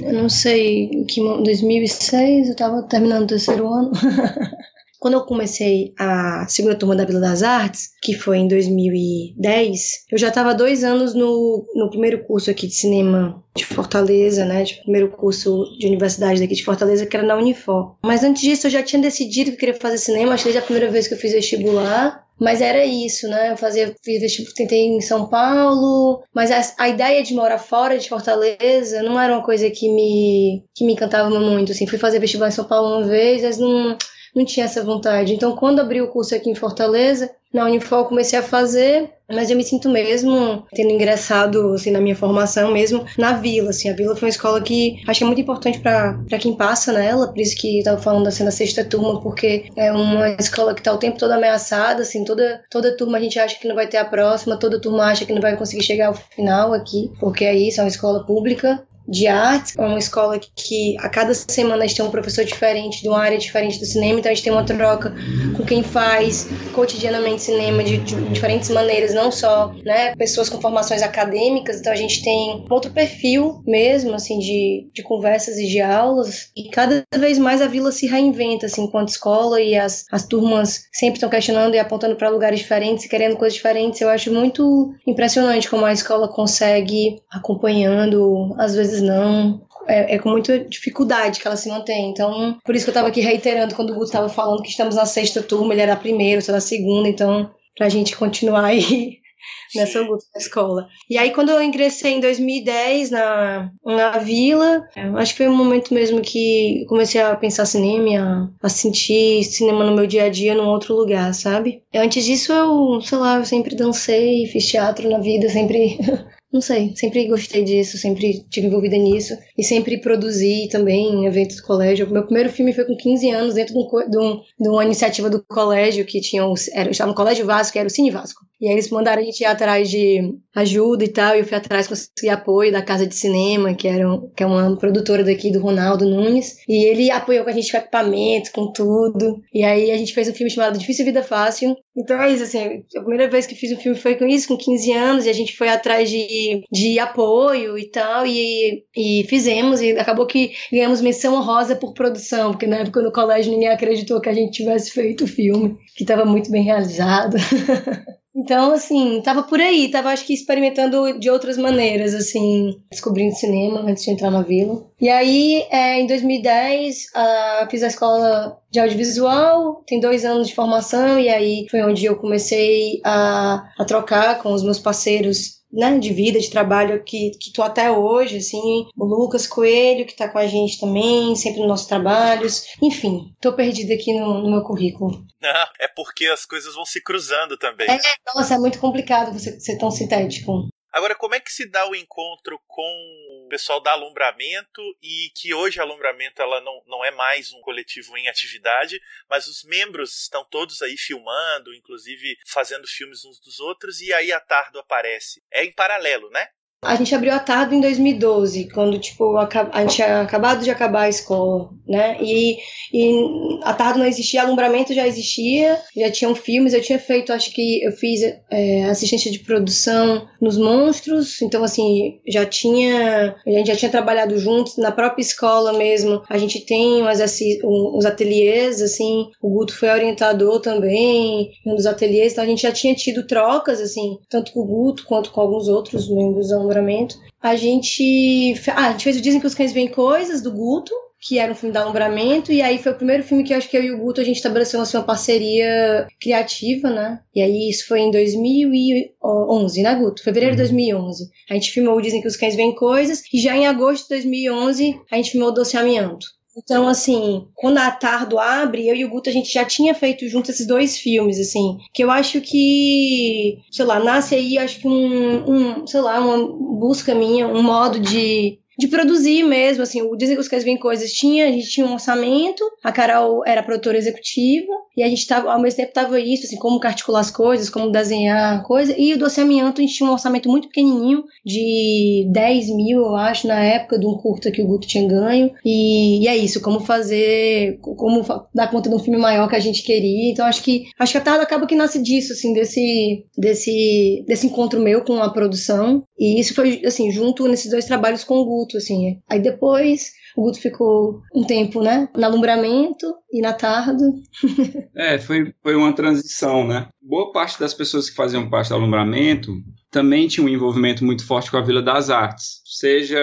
eu 0.03 0.13
não 0.15 0.29
sei, 0.29 0.89
que 1.09 1.21
2006 1.21 2.47
eu 2.47 2.53
estava 2.53 2.83
terminando 2.89 3.25
o 3.25 3.29
terceiro 3.29 3.69
ano. 3.69 3.93
Quando 4.99 5.15
eu 5.15 5.25
comecei 5.25 5.93
a 5.99 6.47
segunda 6.49 6.75
turma 6.75 6.97
da 6.97 7.05
Vila 7.05 7.21
das 7.21 7.43
Artes, 7.43 7.91
que 8.03 8.15
foi 8.15 8.39
em 8.39 8.49
2010, 8.49 10.07
eu 10.11 10.19
já 10.19 10.29
estava 10.29 10.55
dois 10.55 10.83
anos 10.83 11.15
no, 11.15 11.65
no 11.75 11.89
primeiro 11.89 12.25
curso 12.25 12.51
aqui 12.51 12.67
de 12.67 12.75
cinema 12.75 13.43
de 13.55 13.65
Fortaleza, 13.65 14.45
né? 14.45 14.65
De 14.65 14.75
primeiro 14.83 15.09
curso 15.11 15.65
de 15.79 15.87
universidade 15.87 16.41
daqui 16.41 16.55
de 16.55 16.65
Fortaleza, 16.65 17.07
que 17.07 17.17
era 17.17 17.27
na 17.27 17.37
Unifor. 17.37 17.97
Mas 18.03 18.25
antes 18.25 18.43
disso, 18.43 18.67
eu 18.67 18.71
já 18.71 18.83
tinha 18.83 19.01
decidido 19.01 19.53
que 19.53 19.59
queria 19.59 19.75
fazer 19.75 19.99
cinema, 19.99 20.35
acho 20.35 20.45
que 20.45 20.49
desde 20.49 20.59
a 20.59 20.67
primeira 20.67 20.91
vez 20.91 21.07
que 21.07 21.15
eu 21.15 21.19
fiz 21.19 21.33
vestibular. 21.33 22.27
Mas 22.41 22.61
era 22.61 22.85
isso, 22.85 23.29
né? 23.29 23.51
Eu 23.51 23.57
fazia, 23.57 23.95
fiz 24.05 24.21
vestibular, 24.21 24.55
tentei 24.55 24.87
em 24.87 25.01
São 25.01 25.29
Paulo, 25.29 26.23
mas 26.33 26.53
a, 26.53 26.85
a, 26.85 26.89
ideia 26.89 27.21
de 27.21 27.35
morar 27.35 27.59
fora 27.59 27.99
de 27.99 28.09
Fortaleza 28.09 29.03
não 29.03 29.21
era 29.21 29.33
uma 29.33 29.43
coisa 29.43 29.69
que 29.71 29.91
me, 29.91 30.65
que 30.73 30.85
me 30.85 30.93
encantava 30.93 31.29
muito, 31.31 31.73
assim. 31.73 31.87
Fui 31.87 31.99
fazer 31.99 32.21
vestibular 32.21 32.49
em 32.49 32.53
São 32.53 32.65
Paulo 32.65 32.99
uma 32.99 33.09
vez, 33.09 33.43
mas 33.43 33.59
não 33.59 33.99
não 34.35 34.45
tinha 34.45 34.67
essa 34.67 34.85
vontade. 34.85 35.35
Então, 35.35 35.57
quando 35.57 35.81
abri 35.81 36.01
o 36.01 36.09
curso 36.09 36.35
aqui 36.35 36.51
em 36.51 36.55
Fortaleza, 36.55 37.31
na 37.53 37.65
Unifol 37.65 38.05
comecei 38.05 38.39
a 38.39 38.43
fazer, 38.43 39.11
mas 39.27 39.51
eu 39.51 39.57
me 39.57 39.65
sinto 39.65 39.89
mesmo 39.89 40.67
tendo 40.73 40.91
ingressado 40.91 41.73
assim 41.73 41.91
na 41.91 42.01
minha 42.01 42.15
formação 42.15 42.71
mesmo 42.71 43.07
na 43.17 43.33
Vila, 43.33 43.71
assim, 43.71 43.89
a 43.89 43.95
Vila 43.95 44.15
foi 44.15 44.27
uma 44.29 44.31
escola 44.31 44.61
que 44.61 45.03
que 45.03 45.25
é 45.25 45.27
muito 45.27 45.41
importante 45.41 45.81
para 45.81 46.39
quem 46.39 46.55
passa 46.55 46.93
nela, 46.93 47.29
por 47.29 47.39
isso 47.39 47.57
que 47.57 47.79
estava 47.79 48.01
falando 48.01 48.27
assim 48.27 48.45
da 48.45 48.51
sexta 48.51 48.85
turma, 48.85 49.21
porque 49.23 49.71
é 49.77 49.91
uma 49.91 50.31
escola 50.33 50.75
que 50.75 50.81
está 50.81 50.93
o 50.93 50.99
tempo 50.99 51.19
todo 51.19 51.33
ameaçada, 51.33 52.03
assim, 52.03 52.25
toda 52.25 52.63
toda 52.71 52.97
turma 52.97 53.17
a 53.17 53.21
gente 53.21 53.39
acha 53.39 53.59
que 53.59 53.67
não 53.67 53.75
vai 53.75 53.87
ter 53.87 53.97
a 53.97 54.05
próxima, 54.05 54.59
toda 54.59 54.81
turma 54.81 55.05
acha 55.05 55.25
que 55.25 55.33
não 55.33 55.41
vai 55.41 55.57
conseguir 55.57 55.83
chegar 55.83 56.09
ao 56.09 56.15
final 56.15 56.75
aqui, 56.75 57.11
porque 57.19 57.45
é 57.45 57.55
isso, 57.57 57.81
é 57.81 57.85
uma 57.85 57.89
escola 57.89 58.25
pública 58.25 58.83
de 59.09 59.27
artes, 59.27 59.75
é 59.77 59.81
uma 59.81 59.99
escola 59.99 60.39
que 60.39 60.97
a 60.99 61.09
cada 61.09 61.33
semana 61.35 61.85
a 61.85 61.87
gente 61.87 61.97
tem 61.97 62.05
um 62.05 62.11
professor 62.11 62.45
diferente, 62.45 63.03
de 63.03 63.09
uma 63.09 63.19
área 63.19 63.39
diferente 63.39 63.79
do 63.79 63.87
cinema, 63.87 64.19
então 64.19 64.31
a 64.31 64.35
gente 64.35 64.45
tem 64.45 64.53
uma 64.53 64.65
troca 64.65 65.15
com 65.57 65.65
quem 65.65 65.83
faz 65.83 66.47
cotidianamente 66.75 67.43
cinema 67.43 67.83
de, 67.83 67.99
de 67.99 68.15
diferentes 68.31 68.69
maneiras, 68.69 69.15
não 69.15 69.33
só 69.33 69.73
né, 69.85 70.15
pessoas 70.17 70.49
com 70.49 70.61
formações 70.61 71.03
acadêmicas, 71.03 71.81
então 71.81 71.93
a 71.93 71.97
gente 71.97 72.23
tem 72.23 72.65
outro 72.69 72.91
perfil 72.91 73.63
mesmo, 73.67 74.15
assim, 74.15 74.39
de, 74.39 74.91
de 74.93 75.03
conversas 75.03 75.57
e 75.57 75.67
de 75.67 75.81
aulas, 75.81 76.51
e 76.57 76.69
cada 76.71 77.03
vez 77.17 77.39
mais 77.39 77.63
a 77.63 77.67
vila 77.67 77.91
se 77.91 78.07
reinventa, 78.07 78.67
assim, 78.67 78.85
enquanto 78.85 79.09
escola, 79.09 79.61
e 79.61 79.77
as, 79.77 80.05
as 80.13 80.27
turmas 80.27 80.83
sempre 80.93 81.17
estão 81.17 81.31
questionando 81.31 81.75
e 81.75 81.79
apontando 81.79 82.17
para 82.17 82.29
lugares 82.29 82.59
diferentes 82.59 83.05
e 83.05 83.09
querendo 83.09 83.37
coisas 83.37 83.55
diferentes. 83.55 84.01
Eu 84.01 84.09
acho 84.09 84.33
muito 84.33 84.93
impressionante 85.07 85.69
como 85.69 85.85
a 85.85 85.93
escola 85.93 86.29
consegue 86.29 87.21
acompanhando, 87.31 88.55
às 88.59 88.75
vezes 88.75 88.98
não, 89.01 89.61
é, 89.89 90.15
é, 90.15 90.19
com 90.19 90.29
muita 90.29 90.61
dificuldade 90.61 91.41
que 91.41 91.47
ela 91.47 91.57
se 91.57 91.69
mantém. 91.69 92.11
Então, 92.11 92.59
por 92.65 92.75
isso 92.75 92.85
que 92.85 92.91
eu 92.91 92.93
estava 92.93 93.09
aqui 93.09 93.21
reiterando 93.21 93.75
quando 93.75 93.91
o 93.91 93.95
Guto 93.95 94.07
estava 94.07 94.29
falando 94.29 94.63
que 94.63 94.69
estamos 94.69 94.95
na 94.95 95.07
sexta 95.07 95.43
turma, 95.43 95.73
ele 95.73 95.81
era 95.81 95.95
a 95.95 95.97
primeira, 95.97 96.39
eu 96.39 96.43
sou 96.43 96.55
na 96.55 96.61
segunda, 96.61 97.09
então, 97.09 97.51
para 97.77 97.87
a 97.87 97.91
gente 97.91 98.17
continuar 98.17 98.65
aí 98.65 99.19
nessa 99.75 100.01
luta 100.03 100.25
escola. 100.37 100.89
E 101.09 101.17
aí, 101.17 101.31
quando 101.33 101.51
eu 101.51 101.63
ingressei 101.63 102.13
em 102.13 102.21
2010 102.21 103.11
na, 103.11 103.71
na 103.85 104.19
vila, 104.19 104.87
acho 105.17 105.33
que 105.33 105.39
foi 105.39 105.49
um 105.49 105.57
momento 105.57 105.95
mesmo 105.95 106.21
que 106.21 106.85
comecei 106.89 107.21
a 107.21 107.35
pensar 107.35 107.65
cinema, 107.65 108.51
a, 108.63 108.67
a 108.67 108.69
sentir 108.69 109.43
cinema 109.45 109.85
no 109.85 109.95
meu 109.95 110.07
dia 110.07 110.25
a 110.25 110.29
dia 110.29 110.55
num 110.55 110.69
outro 110.69 110.95
lugar, 110.95 111.33
sabe? 111.33 111.83
Antes 111.95 112.25
disso, 112.25 112.53
eu, 112.53 113.01
sei 113.01 113.19
lá, 113.19 113.39
eu 113.39 113.45
sempre 113.45 113.75
dancei, 113.75 114.47
fiz 114.47 114.67
teatro 114.67 115.09
na 115.09 115.19
vida, 115.19 115.49
sempre 115.49 115.99
Não 116.51 116.63
sei, 116.63 116.97
sempre 116.97 117.29
gostei 117.29 117.63
disso, 117.63 117.99
sempre 117.99 118.43
tive 118.49 118.69
envolvida 118.69 118.97
nisso. 118.97 119.37
E 119.57 119.63
sempre 119.63 119.99
produzi 120.01 120.67
também 120.71 121.13
em 121.13 121.27
eventos 121.27 121.57
do 121.57 121.63
colégio. 121.63 122.11
Meu 122.11 122.25
primeiro 122.25 122.51
filme 122.51 122.73
foi 122.73 122.87
com 122.87 122.97
15 122.97 123.31
anos, 123.31 123.55
dentro 123.55 123.75
de, 123.75 123.81
um, 123.81 124.11
de, 124.11 124.19
um, 124.19 124.43
de 124.59 124.69
uma 124.69 124.85
iniciativa 124.85 125.29
do 125.29 125.45
colégio 125.45 126.07
que 126.07 126.21
tinha. 126.21 126.47
Um, 126.47 126.55
era, 126.73 126.91
estava 126.91 127.11
no 127.11 127.17
Colégio 127.17 127.45
Vasco, 127.45 127.75
que 127.75 127.79
era 127.79 127.87
o 127.87 127.91
Cine 127.91 128.11
Vasco. 128.11 128.48
E 128.61 128.67
aí 128.67 128.73
eles 128.73 128.91
mandaram 128.91 129.23
a 129.23 129.25
gente 129.25 129.41
ir 129.41 129.47
atrás 129.47 129.89
de 129.89 130.35
ajuda 130.55 131.05
e 131.05 131.09
tal, 131.09 131.37
e 131.37 131.39
eu 131.39 131.45
fui 131.45 131.57
atrás, 131.57 131.87
consegui 131.87 132.29
apoio 132.29 132.73
da 132.73 132.83
Casa 132.83 133.07
de 133.07 133.15
Cinema, 133.15 133.75
que, 133.75 133.87
era 133.87 134.11
um, 134.11 134.29
que 134.31 134.43
é 134.43 134.47
uma 134.47 134.77
produtora 134.77 135.23
daqui 135.23 135.53
do 135.53 135.61
Ronaldo 135.61 136.05
Nunes. 136.05 136.57
E 136.69 136.85
ele 136.87 137.11
apoiou 137.11 137.45
com 137.45 137.51
a 137.51 137.53
gente 137.53 137.71
com 137.71 137.79
equipamento, 137.79 138.53
com 138.53 138.73
tudo. 138.73 139.41
E 139.55 139.63
aí 139.63 139.91
a 139.91 139.97
gente 139.97 140.13
fez 140.13 140.29
um 140.29 140.35
filme 140.35 140.51
chamado 140.51 140.79
Difícil 140.79 141.05
Vida 141.05 141.23
Fácil. 141.23 141.77
Então 141.97 142.21
é 142.21 142.33
isso, 142.33 142.45
assim, 142.45 142.83
a 142.97 143.01
primeira 143.01 143.29
vez 143.29 143.47
que 143.47 143.55
fiz 143.55 143.73
um 143.73 143.81
filme 143.81 143.99
foi 143.99 144.15
com 144.15 144.25
isso, 144.25 144.49
com 144.49 144.57
15 144.57 144.93
anos, 144.93 145.27
e 145.27 145.31
a 145.31 145.33
gente 145.33 145.57
foi 145.57 145.69
atrás 145.69 146.09
de, 146.09 146.63
de 146.71 146.99
apoio 146.99 147.77
e 147.77 147.91
tal, 147.91 148.25
e, 148.27 148.85
e 148.97 149.25
fizemos, 149.29 149.81
e 149.81 149.93
acabou 149.93 150.27
que 150.27 150.53
ganhamos 150.73 151.01
menção 151.01 151.35
honrosa 151.35 151.75
por 151.75 151.95
produção, 151.95 152.53
porque 152.53 152.67
na 152.67 152.79
época 152.79 153.03
no 153.03 153.13
colégio 153.13 153.53
ninguém 153.53 153.69
acreditou 153.69 154.21
que 154.21 154.29
a 154.29 154.35
gente 154.35 154.53
tivesse 154.53 154.93
feito 154.93 155.25
o 155.25 155.29
filme, 155.29 155.77
que 155.97 156.05
estava 156.05 156.25
muito 156.25 156.51
bem 156.51 156.63
realizado. 156.63 157.37
Então, 158.39 158.73
assim, 158.73 159.21
tava 159.21 159.43
por 159.43 159.61
aí, 159.61 159.91
tava 159.91 160.11
acho 160.11 160.25
que 160.25 160.33
experimentando 160.33 161.19
de 161.19 161.29
outras 161.29 161.59
maneiras, 161.59 162.15
assim, 162.15 162.81
descobrindo 162.89 163.35
cinema 163.35 163.81
antes 163.81 164.05
de 164.05 164.13
entrar 164.13 164.31
na 164.31 164.43
vila. 164.43 164.87
E 165.01 165.09
aí, 165.09 165.67
é, 165.71 166.01
em 166.01 166.07
2010, 166.07 167.07
uh, 167.07 167.69
fiz 167.69 167.83
a 167.83 167.89
escola 167.89 168.57
de 168.71 168.81
audiovisual, 168.81 169.83
tem 169.87 170.01
dois 170.01 170.25
anos 170.25 170.49
de 170.49 170.55
formação, 170.55 171.19
e 171.19 171.29
aí 171.29 171.67
foi 171.71 171.83
onde 171.83 172.05
eu 172.05 172.17
comecei 172.17 173.01
a, 173.05 173.65
a 173.79 173.85
trocar 173.85 174.43
com 174.43 174.53
os 174.53 174.63
meus 174.63 174.79
parceiros 174.79 175.59
né, 175.73 175.99
de 175.99 176.13
vida, 176.13 176.39
de 176.39 176.51
trabalho 176.51 177.03
que, 177.05 177.31
que 177.39 177.53
tô 177.53 177.63
até 177.63 177.91
hoje, 177.91 178.39
assim, 178.39 178.87
o 178.97 179.05
Lucas 179.05 179.47
Coelho, 179.47 180.07
que 180.07 180.17
tá 180.17 180.29
com 180.29 180.39
a 180.39 180.47
gente 180.47 180.81
também, 180.81 181.35
sempre 181.37 181.61
nos 181.61 181.69
nossos 181.69 181.87
trabalhos. 181.87 182.65
Enfim, 182.83 183.35
tô 183.41 183.53
perdida 183.53 183.95
aqui 183.95 184.19
no, 184.19 184.43
no 184.43 184.51
meu 184.51 184.63
currículo. 184.63 185.27
Não, 185.41 185.51
é 185.81 185.89
porque 185.95 186.27
as 186.27 186.47
coisas 186.47 186.75
vão 186.75 186.85
se 186.85 187.03
cruzando 187.03 187.57
também. 187.59 187.89
É, 187.89 187.99
nossa, 188.35 188.55
é 188.55 188.59
muito 188.59 188.79
complicado 188.79 189.33
você 189.33 189.59
ser 189.61 189.77
tão 189.77 189.91
sintético. 189.91 190.69
Agora, 190.91 191.15
como 191.15 191.35
é 191.35 191.41
que 191.41 191.53
se 191.53 191.69
dá 191.71 191.87
o 191.89 191.95
encontro 191.95 192.59
com 192.67 193.45
o 193.45 193.49
pessoal 193.49 193.81
da 193.81 193.93
Alumbramento 193.93 194.83
e 195.03 195.31
que 195.35 195.53
hoje 195.53 195.79
a 195.79 195.83
Alumbramento 195.83 196.41
ela 196.41 196.61
não, 196.61 196.83
não 196.87 197.05
é 197.05 197.11
mais 197.11 197.53
um 197.53 197.61
coletivo 197.61 198.17
em 198.17 198.29
atividade, 198.29 199.01
mas 199.29 199.47
os 199.47 199.65
membros 199.65 200.23
estão 200.23 200.45
todos 200.45 200.81
aí 200.81 200.97
filmando, 200.97 201.75
inclusive 201.75 202.39
fazendo 202.47 202.87
filmes 202.87 203.25
uns 203.25 203.39
dos 203.41 203.61
outros, 203.61 204.01
e 204.01 204.13
aí 204.13 204.33
a 204.33 204.41
Tardo 204.41 204.79
aparece. 204.79 205.43
É 205.51 205.65
em 205.65 205.73
paralelo, 205.73 206.31
né? 206.31 206.49
A 206.81 206.95
gente 206.95 207.13
abriu 207.13 207.33
a 207.33 207.41
Tardo 207.41 207.75
em 207.75 207.81
2012, 207.81 208.69
quando, 208.69 209.01
tipo, 209.01 209.37
a, 209.37 209.49
a 209.73 209.81
gente 209.81 209.97
tinha 209.97 210.21
acabado 210.21 210.63
de 210.63 210.71
acabar 210.71 211.03
a 211.03 211.09
escola, 211.09 211.71
né? 211.85 212.17
E, 212.21 212.57
e 212.93 213.59
a 213.65 213.75
Tardo 213.75 213.99
não 213.99 214.07
existia, 214.07 214.43
alumbramento 214.43 214.95
já 214.95 215.05
existia, 215.05 215.77
já 215.97 216.09
tinham 216.09 216.37
filmes, 216.37 216.73
eu 216.73 216.81
tinha 216.81 216.99
feito, 217.01 217.33
acho 217.33 217.53
que 217.53 217.83
eu 217.85 217.91
fiz 217.91 218.21
é, 218.49 218.85
assistência 218.85 219.29
de 219.29 219.41
produção 219.41 220.29
nos 220.41 220.57
Monstros, 220.57 221.43
então, 221.43 221.65
assim, 221.65 222.21
já 222.29 222.47
tinha, 222.47 223.35
a 223.45 223.51
gente 223.51 223.67
já 223.67 223.77
tinha 223.77 223.91
trabalhado 223.91 224.39
juntos, 224.39 224.77
na 224.77 224.93
própria 224.93 225.23
escola 225.23 225.73
mesmo, 225.73 226.23
a 226.29 226.39
gente 226.39 226.61
tem 226.61 227.03
umas, 227.03 227.19
uns 227.65 228.07
ateliês, 228.07 228.81
assim, 228.81 229.27
o 229.43 229.51
Guto 229.51 229.77
foi 229.77 229.91
orientador 229.91 230.61
também, 230.61 231.51
um 231.67 231.75
dos 231.75 231.87
ateliês, 231.87 232.33
então 232.33 232.45
a 232.45 232.47
gente 232.47 232.63
já 232.63 232.71
tinha 232.71 232.95
tido 232.95 233.27
trocas, 233.27 233.81
assim, 233.81 234.17
tanto 234.31 234.53
com 234.53 234.61
o 234.61 234.67
Guto 234.67 235.05
quanto 235.07 235.33
com 235.33 235.41
alguns 235.41 235.67
outros 235.67 236.09
membros 236.09 236.53
alumbramento. 236.69 237.17
A 237.43 237.57
gente. 237.57 238.55
Ah, 238.69 238.89
a 238.89 238.93
gente 238.93 239.05
fez 239.05 239.17
o 239.17 239.21
Dizem 239.21 239.41
que 239.41 239.47
os 239.47 239.55
Cães 239.55 239.73
Veem 239.73 239.89
Coisas, 239.89 240.43
do 240.43 240.53
Guto, 240.53 240.93
que 241.21 241.39
era 241.39 241.51
um 241.51 241.55
filme 241.55 241.73
de 241.73 241.79
alumbramento, 241.79 242.53
e 242.53 242.63
aí 242.63 242.79
foi 242.79 242.93
o 242.93 242.97
primeiro 242.97 243.25
filme 243.25 243.43
que 243.43 243.53
eu 243.53 243.59
acho 243.59 243.69
que 243.69 243.77
eu 243.77 243.83
e 243.83 243.93
o 243.93 243.99
Guto 243.99 244.21
a 244.21 244.25
gente 244.25 244.37
estabeleceu 244.37 244.81
assim, 244.81 244.97
uma 244.97 245.03
parceria 245.03 246.07
criativa, 246.21 246.91
né? 246.91 247.21
E 247.35 247.43
aí 247.43 247.69
isso 247.69 247.89
foi 247.89 248.01
em 248.01 248.11
2011, 248.11 249.83
né, 249.83 249.95
Guto? 249.97 250.23
Fevereiro 250.23 250.55
de 250.55 250.63
2011. 250.63 251.25
Uhum. 251.25 251.29
A 251.51 251.55
gente 251.55 251.73
filmou 251.73 251.97
o 251.97 252.01
Dizem 252.01 252.21
que 252.21 252.29
os 252.29 252.37
Cães 252.37 252.55
Veem 252.55 252.75
Coisas, 252.75 253.23
e 253.33 253.41
já 253.41 253.57
em 253.57 253.67
agosto 253.67 254.05
de 254.05 254.11
2011 254.11 255.01
a 255.11 255.17
gente 255.17 255.33
filmou 255.33 255.49
o 255.49 255.53
Doce 255.53 255.77
Amianto. 255.77 256.38
Então, 256.57 256.89
assim, 256.89 257.47
quando 257.55 257.79
a 257.79 257.91
Tardo 257.91 258.39
abre, 258.39 258.89
eu 258.89 258.95
e 258.95 259.05
o 259.05 259.09
Guto, 259.09 259.31
a 259.31 259.33
gente 259.33 259.53
já 259.53 259.65
tinha 259.65 259.95
feito 259.95 260.29
junto 260.29 260.51
esses 260.51 260.67
dois 260.67 260.99
filmes, 260.99 261.39
assim, 261.39 261.79
que 261.95 262.03
eu 262.03 262.11
acho 262.11 262.41
que, 262.41 263.59
sei 263.71 263.85
lá, 263.85 264.01
nasce 264.01 264.35
aí, 264.35 264.59
acho 264.59 264.81
que 264.81 264.89
um, 264.89 265.51
um 265.51 265.87
sei 265.87 266.01
lá, 266.01 266.21
uma 266.21 266.79
busca 266.79 267.15
minha, 267.15 267.47
um 267.47 267.63
modo 267.63 268.01
de 268.01 268.59
de 268.79 268.87
produzir 268.87 269.43
mesmo, 269.43 269.83
assim, 269.83 270.01
o 270.03 270.15
Dizem 270.15 270.37
que 270.37 270.41
os 270.41 270.47
Cães 270.47 270.63
Vêm 270.63 270.77
Coisas 270.79 271.11
tinha, 271.11 271.49
a 271.49 271.51
gente 271.51 271.69
tinha 271.69 271.85
um 271.85 271.95
orçamento, 271.95 272.63
a 272.85 272.93
Carol 272.93 273.43
era 273.45 273.61
produtora 273.61 273.99
executiva, 273.99 274.73
e 274.99 275.03
a 275.05 275.09
gente 275.09 275.25
tava, 275.29 275.53
ao 275.53 275.63
mesmo 275.63 275.77
tempo 275.77 275.93
tava 275.93 276.19
isso, 276.19 276.45
assim, 276.45 276.57
como 276.57 276.81
articular 276.83 277.21
as 277.21 277.31
coisas, 277.31 277.71
como 277.71 277.93
desenhar 277.93 278.65
coisa, 278.65 278.93
e 278.99 279.15
o 279.15 279.19
Doce 279.19 279.41
Amianto 279.41 279.81
a 279.81 279.85
gente 279.85 279.95
tinha 279.95 280.09
um 280.09 280.13
orçamento 280.13 280.49
muito 280.49 280.67
pequenininho, 280.67 281.23
de 281.47 282.29
10 282.33 282.75
mil, 282.75 282.99
eu 282.99 283.15
acho, 283.15 283.47
na 283.47 283.63
época, 283.63 283.97
de 283.97 284.05
um 284.05 284.15
curta 284.15 284.51
que 284.51 284.61
o 284.61 284.67
Guto 284.67 284.89
tinha 284.89 285.07
ganho, 285.07 285.53
e, 285.65 286.25
e 286.25 286.27
é 286.27 286.37
isso, 286.37 286.61
como 286.61 286.81
fazer, 286.81 287.79
como 287.81 288.25
dar 288.53 288.69
conta 288.73 288.89
de 288.91 288.97
um 288.97 288.99
filme 288.99 289.21
maior 289.21 289.49
que 289.49 289.55
a 289.55 289.61
gente 289.61 289.85
queria, 289.85 290.33
então 290.33 290.45
acho 290.45 290.65
que, 290.65 290.87
acho 290.99 291.13
que 291.13 291.19
a 291.19 291.21
Tarda 291.21 291.45
acaba 291.45 291.65
que 291.65 291.77
nasce 291.77 292.03
disso, 292.03 292.33
assim, 292.33 292.53
desse, 292.53 293.25
desse, 293.37 294.25
desse 294.27 294.49
encontro 294.49 294.81
meu 294.81 295.05
com 295.05 295.23
a 295.23 295.31
produção, 295.31 296.03
e 296.19 296.41
isso 296.41 296.55
foi, 296.55 296.83
assim, 296.85 297.13
junto 297.13 297.47
nesses 297.47 297.71
dois 297.71 297.85
trabalhos 297.85 298.25
com 298.25 298.39
o 298.39 298.45
Guto, 298.45 298.77
assim. 298.77 299.21
Aí 299.29 299.39
depois 299.41 300.11
o 300.39 300.45
Guto 300.45 300.61
ficou 300.61 301.21
um 301.35 301.45
tempo, 301.45 301.83
né, 301.83 302.09
no 302.17 302.25
alumbramento 302.25 303.13
e 303.33 303.41
na 303.41 303.53
tarde. 303.53 304.05
é, 304.97 305.19
foi, 305.19 305.53
foi 305.61 305.75
uma 305.75 305.93
transição, 305.93 306.65
né? 306.65 306.87
Boa 307.03 307.33
parte 307.33 307.59
das 307.59 307.75
pessoas 307.75 308.09
que 308.09 308.15
faziam 308.15 308.49
parte 308.49 308.69
do 308.69 308.77
alumbramento 308.77 309.53
também 309.91 310.29
tinha 310.29 310.47
um 310.47 310.49
envolvimento 310.49 311.05
muito 311.05 311.27
forte 311.27 311.51
com 311.51 311.57
a 311.57 311.65
Vila 311.65 311.83
das 311.83 312.11
Artes, 312.11 312.61
seja 312.65 313.19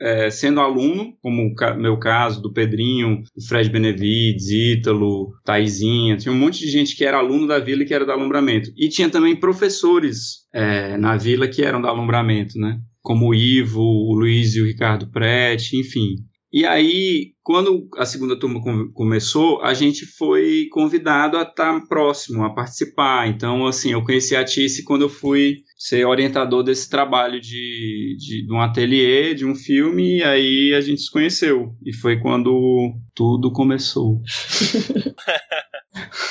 é, 0.00 0.30
sendo 0.30 0.58
aluno, 0.58 1.12
como 1.22 1.42
o 1.42 1.74
meu 1.76 1.98
caso, 1.98 2.40
do 2.40 2.52
Pedrinho, 2.52 3.22
do 3.36 3.46
Fred 3.46 3.68
Benevides, 3.68 4.50
Ítalo, 4.50 5.34
Taizinha, 5.44 6.16
tinha 6.16 6.32
um 6.32 6.38
monte 6.38 6.60
de 6.60 6.70
gente 6.70 6.96
que 6.96 7.04
era 7.04 7.18
aluno 7.18 7.46
da 7.46 7.58
vila 7.58 7.82
e 7.82 7.86
que 7.86 7.94
era 7.94 8.06
do 8.06 8.12
alumbramento. 8.12 8.72
E 8.76 8.88
tinha 8.88 9.10
também 9.10 9.36
professores 9.36 10.46
é, 10.52 10.96
na 10.96 11.16
vila 11.16 11.46
que 11.46 11.62
eram 11.62 11.80
do 11.80 11.86
alumbramento, 11.86 12.58
né? 12.58 12.80
como 13.08 13.28
o 13.28 13.34
Ivo, 13.34 13.80
o 13.80 14.14
Luiz 14.14 14.54
e 14.54 14.60
o 14.60 14.66
Ricardo 14.66 15.10
Prete, 15.10 15.78
enfim. 15.78 16.16
E 16.50 16.64
aí, 16.64 17.32
quando 17.42 17.88
a 17.96 18.06
segunda 18.06 18.38
turma 18.38 18.60
começou, 18.94 19.62
a 19.62 19.74
gente 19.74 20.06
foi 20.06 20.66
convidado 20.70 21.36
a 21.36 21.42
estar 21.42 21.78
próximo, 21.86 22.42
a 22.44 22.54
participar. 22.54 23.28
Então, 23.28 23.66
assim, 23.66 23.92
eu 23.92 24.02
conheci 24.02 24.34
a 24.34 24.44
Tice 24.44 24.84
quando 24.84 25.02
eu 25.02 25.08
fui 25.10 25.56
ser 25.76 26.06
orientador 26.06 26.62
desse 26.62 26.88
trabalho 26.88 27.40
de, 27.40 28.16
de, 28.18 28.46
de 28.46 28.52
um 28.52 28.60
ateliê, 28.60 29.34
de 29.34 29.44
um 29.44 29.54
filme, 29.54 30.18
e 30.18 30.22
aí 30.22 30.74
a 30.74 30.80
gente 30.80 31.02
se 31.02 31.10
conheceu. 31.10 31.74
E 31.84 31.94
foi 31.94 32.18
quando 32.18 32.94
tudo 33.14 33.52
começou. 33.52 34.22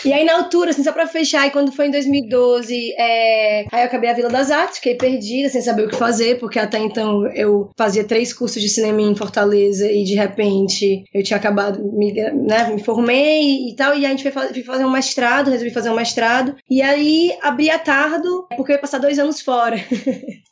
E 0.05 0.13
aí, 0.13 0.23
na 0.23 0.35
altura, 0.35 0.71
assim, 0.71 0.83
só 0.83 0.91
pra 0.91 1.07
fechar, 1.07 1.47
e 1.47 1.51
quando 1.51 1.71
foi 1.71 1.87
em 1.87 1.91
2012, 1.91 2.93
é... 2.97 3.65
aí 3.71 3.81
eu 3.81 3.85
acabei 3.85 4.09
a 4.09 4.13
Vila 4.13 4.29
das 4.29 4.51
Artes, 4.51 4.77
fiquei 4.77 4.95
perdida, 4.95 5.49
sem 5.49 5.61
saber 5.61 5.85
o 5.85 5.89
que 5.89 5.95
fazer, 5.95 6.39
porque 6.39 6.59
até 6.59 6.77
então 6.77 7.27
eu 7.33 7.69
fazia 7.77 8.03
três 8.03 8.33
cursos 8.33 8.61
de 8.61 8.69
cinema 8.69 9.01
em 9.01 9.15
Fortaleza 9.15 9.91
e 9.91 10.03
de 10.03 10.15
repente 10.15 11.03
eu 11.13 11.23
tinha 11.23 11.37
acabado, 11.37 11.83
me, 11.93 12.13
né, 12.13 12.69
me 12.73 12.83
formei 12.83 13.69
e 13.69 13.75
tal, 13.75 13.97
e 13.97 14.05
a 14.05 14.09
gente 14.09 14.23
foi 14.23 14.31
fazer 14.63 14.85
um 14.85 14.91
mestrado, 14.91 15.51
resolvi 15.51 15.73
fazer 15.73 15.89
um 15.89 15.95
mestrado, 15.95 16.55
e 16.69 16.81
aí 16.81 17.35
abri 17.41 17.69
a 17.69 17.79
Tardo, 17.79 18.47
porque 18.55 18.71
eu 18.71 18.75
ia 18.75 18.81
passar 18.81 18.99
dois 18.99 19.19
anos 19.19 19.41
fora. 19.41 19.77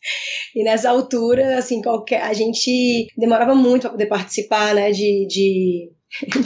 e 0.56 0.64
nessa 0.64 0.90
altura, 0.90 1.58
assim, 1.58 1.82
qualquer, 1.82 2.22
a 2.22 2.34
gente 2.34 3.08
demorava 3.18 3.56
muito 3.56 3.82
para 3.82 3.92
poder 3.92 4.08
participar, 4.08 4.74
né, 4.74 4.92
de, 4.92 5.28
de 5.28 5.92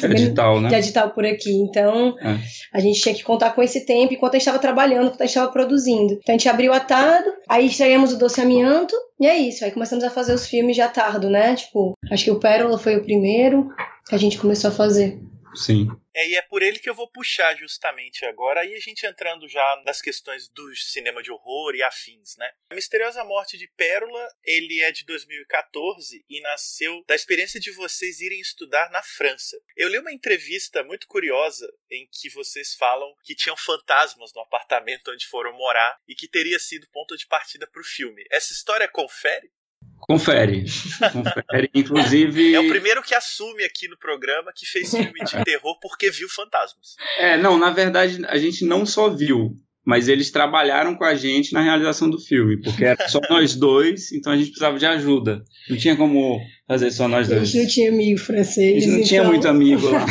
edital, 0.03 0.59
né? 0.61 0.69
De 0.69 0.75
edital 0.75 1.11
por 1.11 1.25
aqui. 1.25 1.51
Então, 1.51 2.15
é. 2.19 2.39
a 2.73 2.79
gente 2.79 3.01
tinha 3.01 3.13
que 3.13 3.23
contar 3.23 3.51
com 3.51 3.61
esse 3.61 3.85
tempo 3.85 4.13
enquanto 4.13 4.33
a 4.33 4.37
gente 4.37 4.47
estava 4.47 4.59
trabalhando, 4.59 5.07
enquanto 5.07 5.21
a 5.21 5.25
gente 5.25 5.35
estava 5.35 5.51
produzindo. 5.51 6.13
Então, 6.13 6.33
a 6.33 6.37
gente 6.37 6.49
abriu 6.49 6.73
a 6.73 6.79
Tardo, 6.79 7.29
aí 7.47 7.67
estreamos 7.67 8.13
o 8.13 8.17
Doce 8.17 8.41
Amianto, 8.41 8.95
e 9.19 9.27
é 9.27 9.37
isso. 9.37 9.63
Aí 9.63 9.71
começamos 9.71 10.03
a 10.03 10.09
fazer 10.09 10.33
os 10.33 10.47
filmes 10.47 10.75
de 10.75 10.87
Tardo, 10.87 11.29
né? 11.29 11.55
Tipo, 11.55 11.93
acho 12.11 12.23
que 12.23 12.31
o 12.31 12.39
Pérola 12.39 12.77
foi 12.77 12.97
o 12.97 13.03
primeiro 13.03 13.69
que 14.07 14.15
a 14.15 14.17
gente 14.17 14.37
começou 14.37 14.69
a 14.69 14.73
fazer. 14.73 15.19
Sim. 15.53 15.87
É, 16.19 16.27
e 16.27 16.35
é 16.35 16.41
por 16.41 16.61
ele 16.61 16.79
que 16.79 16.89
eu 16.89 16.93
vou 16.93 17.09
puxar 17.09 17.55
justamente 17.55 18.25
agora, 18.25 18.59
aí 18.59 18.75
a 18.75 18.79
gente 18.79 19.05
entrando 19.05 19.47
já 19.47 19.81
nas 19.85 20.01
questões 20.01 20.49
do 20.49 20.75
cinema 20.75 21.23
de 21.23 21.31
horror 21.31 21.73
e 21.73 21.81
afins, 21.81 22.35
né? 22.35 22.51
A 22.69 22.75
Misteriosa 22.75 23.23
Morte 23.23 23.57
de 23.57 23.69
Pérola, 23.69 24.27
ele 24.43 24.81
é 24.81 24.91
de 24.91 25.05
2014 25.05 26.25
e 26.29 26.41
nasceu 26.41 27.05
da 27.07 27.15
experiência 27.15 27.57
de 27.57 27.71
vocês 27.71 28.19
irem 28.19 28.41
estudar 28.41 28.91
na 28.91 29.01
França. 29.01 29.57
Eu 29.77 29.87
li 29.87 29.97
uma 29.97 30.11
entrevista 30.11 30.83
muito 30.83 31.07
curiosa 31.07 31.65
em 31.89 32.05
que 32.11 32.29
vocês 32.29 32.75
falam 32.75 33.15
que 33.23 33.33
tinham 33.33 33.55
fantasmas 33.55 34.33
no 34.35 34.41
apartamento 34.41 35.11
onde 35.11 35.25
foram 35.25 35.53
morar 35.53 35.97
e 36.05 36.13
que 36.13 36.27
teria 36.27 36.59
sido 36.59 36.89
ponto 36.91 37.15
de 37.15 37.27
partida 37.27 37.65
para 37.65 37.81
o 37.81 37.85
filme. 37.85 38.25
Essa 38.29 38.51
história 38.51 38.89
confere? 38.89 39.49
Confere. 40.09 40.65
Confere. 41.13 41.69
Inclusive. 41.71 42.55
É 42.55 42.59
o 42.59 42.67
primeiro 42.67 43.03
que 43.03 43.13
assume 43.13 43.63
aqui 43.63 43.87
no 43.87 43.95
programa 43.95 44.51
que 44.55 44.65
fez 44.65 44.89
filme 44.89 45.23
de 45.23 45.43
terror 45.43 45.79
porque 45.79 46.09
viu 46.09 46.27
fantasmas. 46.27 46.95
É, 47.19 47.37
não, 47.37 47.59
na 47.59 47.69
verdade, 47.69 48.19
a 48.25 48.35
gente 48.39 48.65
não 48.65 48.87
só 48.87 49.07
viu, 49.07 49.51
mas 49.85 50.07
eles 50.07 50.31
trabalharam 50.31 50.95
com 50.95 51.03
a 51.03 51.13
gente 51.13 51.53
na 51.53 51.61
realização 51.61 52.09
do 52.09 52.19
filme, 52.19 52.59
porque 52.59 52.85
era 52.85 53.07
só 53.07 53.19
nós 53.29 53.55
dois, 53.55 54.11
então 54.11 54.33
a 54.33 54.35
gente 54.35 54.47
precisava 54.47 54.79
de 54.79 54.85
ajuda. 54.87 55.43
Não 55.69 55.77
tinha 55.77 55.95
como 55.95 56.39
fazer 56.67 56.89
só 56.89 57.07
nós 57.07 57.27
dois. 57.27 57.43
A 57.43 57.45
gente 57.45 57.61
não 57.61 57.67
tinha 57.69 57.91
amigo 57.91 58.19
francês. 58.19 58.77
A 58.77 58.79
gente 58.79 58.87
não 58.87 58.95
então... 58.95 59.07
tinha 59.07 59.23
muito 59.25 59.47
amigo 59.47 59.91
lá. 59.91 60.07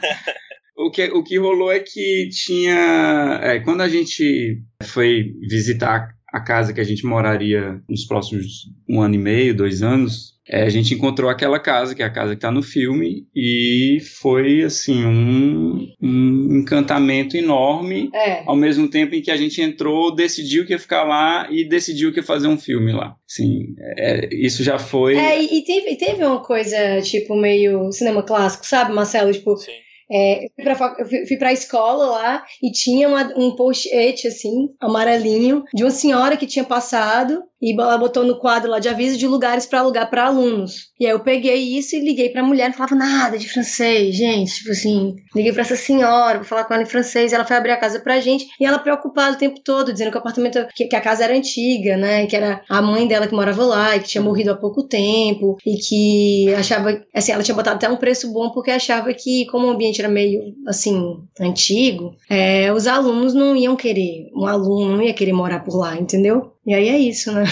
o, 0.78 0.90
que, 0.90 1.04
o 1.10 1.22
que 1.22 1.38
rolou 1.38 1.70
é 1.70 1.80
que 1.80 2.30
tinha. 2.30 3.38
É, 3.42 3.60
quando 3.60 3.82
a 3.82 3.88
gente 3.88 4.62
foi 4.82 5.24
visitar 5.46 6.15
a 6.36 6.40
casa 6.40 6.72
que 6.72 6.80
a 6.80 6.84
gente 6.84 7.04
moraria 7.04 7.80
nos 7.88 8.04
próximos 8.04 8.70
um 8.88 9.00
ano 9.00 9.14
e 9.14 9.18
meio, 9.18 9.56
dois 9.56 9.82
anos, 9.82 10.36
é, 10.48 10.62
a 10.62 10.68
gente 10.68 10.94
encontrou 10.94 11.28
aquela 11.28 11.58
casa, 11.58 11.94
que 11.94 12.02
é 12.02 12.06
a 12.06 12.12
casa 12.12 12.30
que 12.30 12.38
está 12.38 12.52
no 12.52 12.62
filme, 12.62 13.26
e 13.34 13.98
foi 14.20 14.62
assim 14.62 15.04
um, 15.04 15.88
um 16.00 16.58
encantamento 16.60 17.36
enorme. 17.36 18.10
É. 18.14 18.42
Ao 18.46 18.54
mesmo 18.54 18.88
tempo 18.88 19.14
em 19.14 19.22
que 19.22 19.30
a 19.30 19.36
gente 19.36 19.60
entrou, 19.60 20.14
decidiu 20.14 20.64
que 20.64 20.72
ia 20.72 20.78
ficar 20.78 21.02
lá 21.02 21.48
e 21.50 21.68
decidiu 21.68 22.12
que 22.12 22.20
ia 22.20 22.22
fazer 22.22 22.46
um 22.46 22.58
filme 22.58 22.92
lá. 22.92 23.16
Sim, 23.26 23.74
é, 23.98 24.28
isso 24.32 24.62
já 24.62 24.78
foi. 24.78 25.16
É, 25.16 25.42
e 25.42 25.64
teve, 25.64 25.96
teve 25.96 26.24
uma 26.24 26.42
coisa 26.42 27.00
tipo 27.02 27.34
meio 27.34 27.90
cinema 27.90 28.22
clássico, 28.22 28.64
sabe, 28.66 28.94
Marcelo? 28.94 29.32
Tipo, 29.32 29.56
Sim 29.56 29.85
é, 30.10 30.48
fui 30.54 30.64
eu 30.98 31.26
fui 31.26 31.36
escola 31.52 32.06
lá 32.06 32.44
e 32.62 32.70
tinha 32.70 33.08
uma, 33.08 33.32
um 33.36 33.56
post-it, 33.56 34.26
assim, 34.26 34.70
amarelinho, 34.80 35.64
de 35.74 35.82
uma 35.82 35.90
senhora 35.90 36.36
que 36.36 36.46
tinha 36.46 36.64
passado 36.64 37.42
e 37.60 37.72
ela 37.72 37.98
botou 37.98 38.24
no 38.24 38.38
quadro 38.38 38.70
lá 38.70 38.78
de 38.78 38.88
aviso 38.88 39.16
de 39.16 39.26
lugares 39.26 39.66
para 39.66 39.80
alugar 39.80 40.10
para 40.10 40.26
alunos. 40.26 40.90
E 41.00 41.06
aí 41.06 41.12
eu 41.12 41.20
peguei 41.20 41.78
isso 41.78 41.96
e 41.96 42.00
liguei 42.00 42.28
pra 42.28 42.42
mulher, 42.42 42.68
não 42.68 42.76
falava 42.76 42.94
nada 42.94 43.38
de 43.38 43.48
francês, 43.48 44.14
gente, 44.14 44.54
tipo 44.54 44.70
assim, 44.70 45.14
liguei 45.34 45.52
pra 45.52 45.62
essa 45.62 45.76
senhora, 45.76 46.38
vou 46.38 46.46
falar 46.46 46.64
com 46.64 46.74
ela 46.74 46.82
em 46.82 46.86
francês, 46.86 47.32
ela 47.32 47.44
foi 47.44 47.56
abrir 47.56 47.72
a 47.72 47.76
casa 47.76 48.00
pra 48.00 48.20
gente 48.20 48.46
e 48.60 48.64
ela 48.64 48.78
preocupada 48.78 49.36
o 49.36 49.38
tempo 49.38 49.60
todo, 49.62 49.92
dizendo 49.92 50.10
que 50.10 50.16
o 50.16 50.20
apartamento, 50.20 50.66
que, 50.74 50.86
que 50.86 50.96
a 50.96 51.00
casa 51.00 51.24
era 51.24 51.36
antiga, 51.36 51.96
né, 51.96 52.26
que 52.26 52.36
era 52.36 52.62
a 52.68 52.82
mãe 52.82 53.06
dela 53.06 53.26
que 53.26 53.34
morava 53.34 53.64
lá 53.64 53.96
e 53.96 54.00
que 54.00 54.08
tinha 54.08 54.22
morrido 54.22 54.52
há 54.52 54.56
pouco 54.56 54.82
tempo 54.82 55.56
e 55.64 55.76
que 55.76 56.54
achava, 56.54 57.02
assim, 57.14 57.32
ela 57.32 57.42
tinha 57.42 57.54
botado 57.54 57.76
até 57.76 57.88
um 57.88 57.96
preço 57.96 58.32
bom 58.32 58.50
porque 58.50 58.70
achava 58.70 59.12
que 59.12 59.46
como 59.46 59.66
o 59.66 59.70
ambiente 59.70 60.00
era 60.00 60.08
meio, 60.08 60.54
assim, 60.66 61.16
antigo, 61.40 62.14
é, 62.28 62.72
os 62.72 62.86
alunos 62.86 63.34
não 63.34 63.56
iam 63.56 63.76
querer, 63.76 64.30
um 64.34 64.46
aluno 64.46 64.96
não 64.96 65.02
ia 65.02 65.14
querer 65.14 65.32
morar 65.32 65.60
por 65.60 65.76
lá, 65.76 65.96
entendeu? 65.96 66.55
E 66.66 66.74
aí 66.74 66.88
é 66.88 66.98
isso, 66.98 67.32
né? 67.32 67.44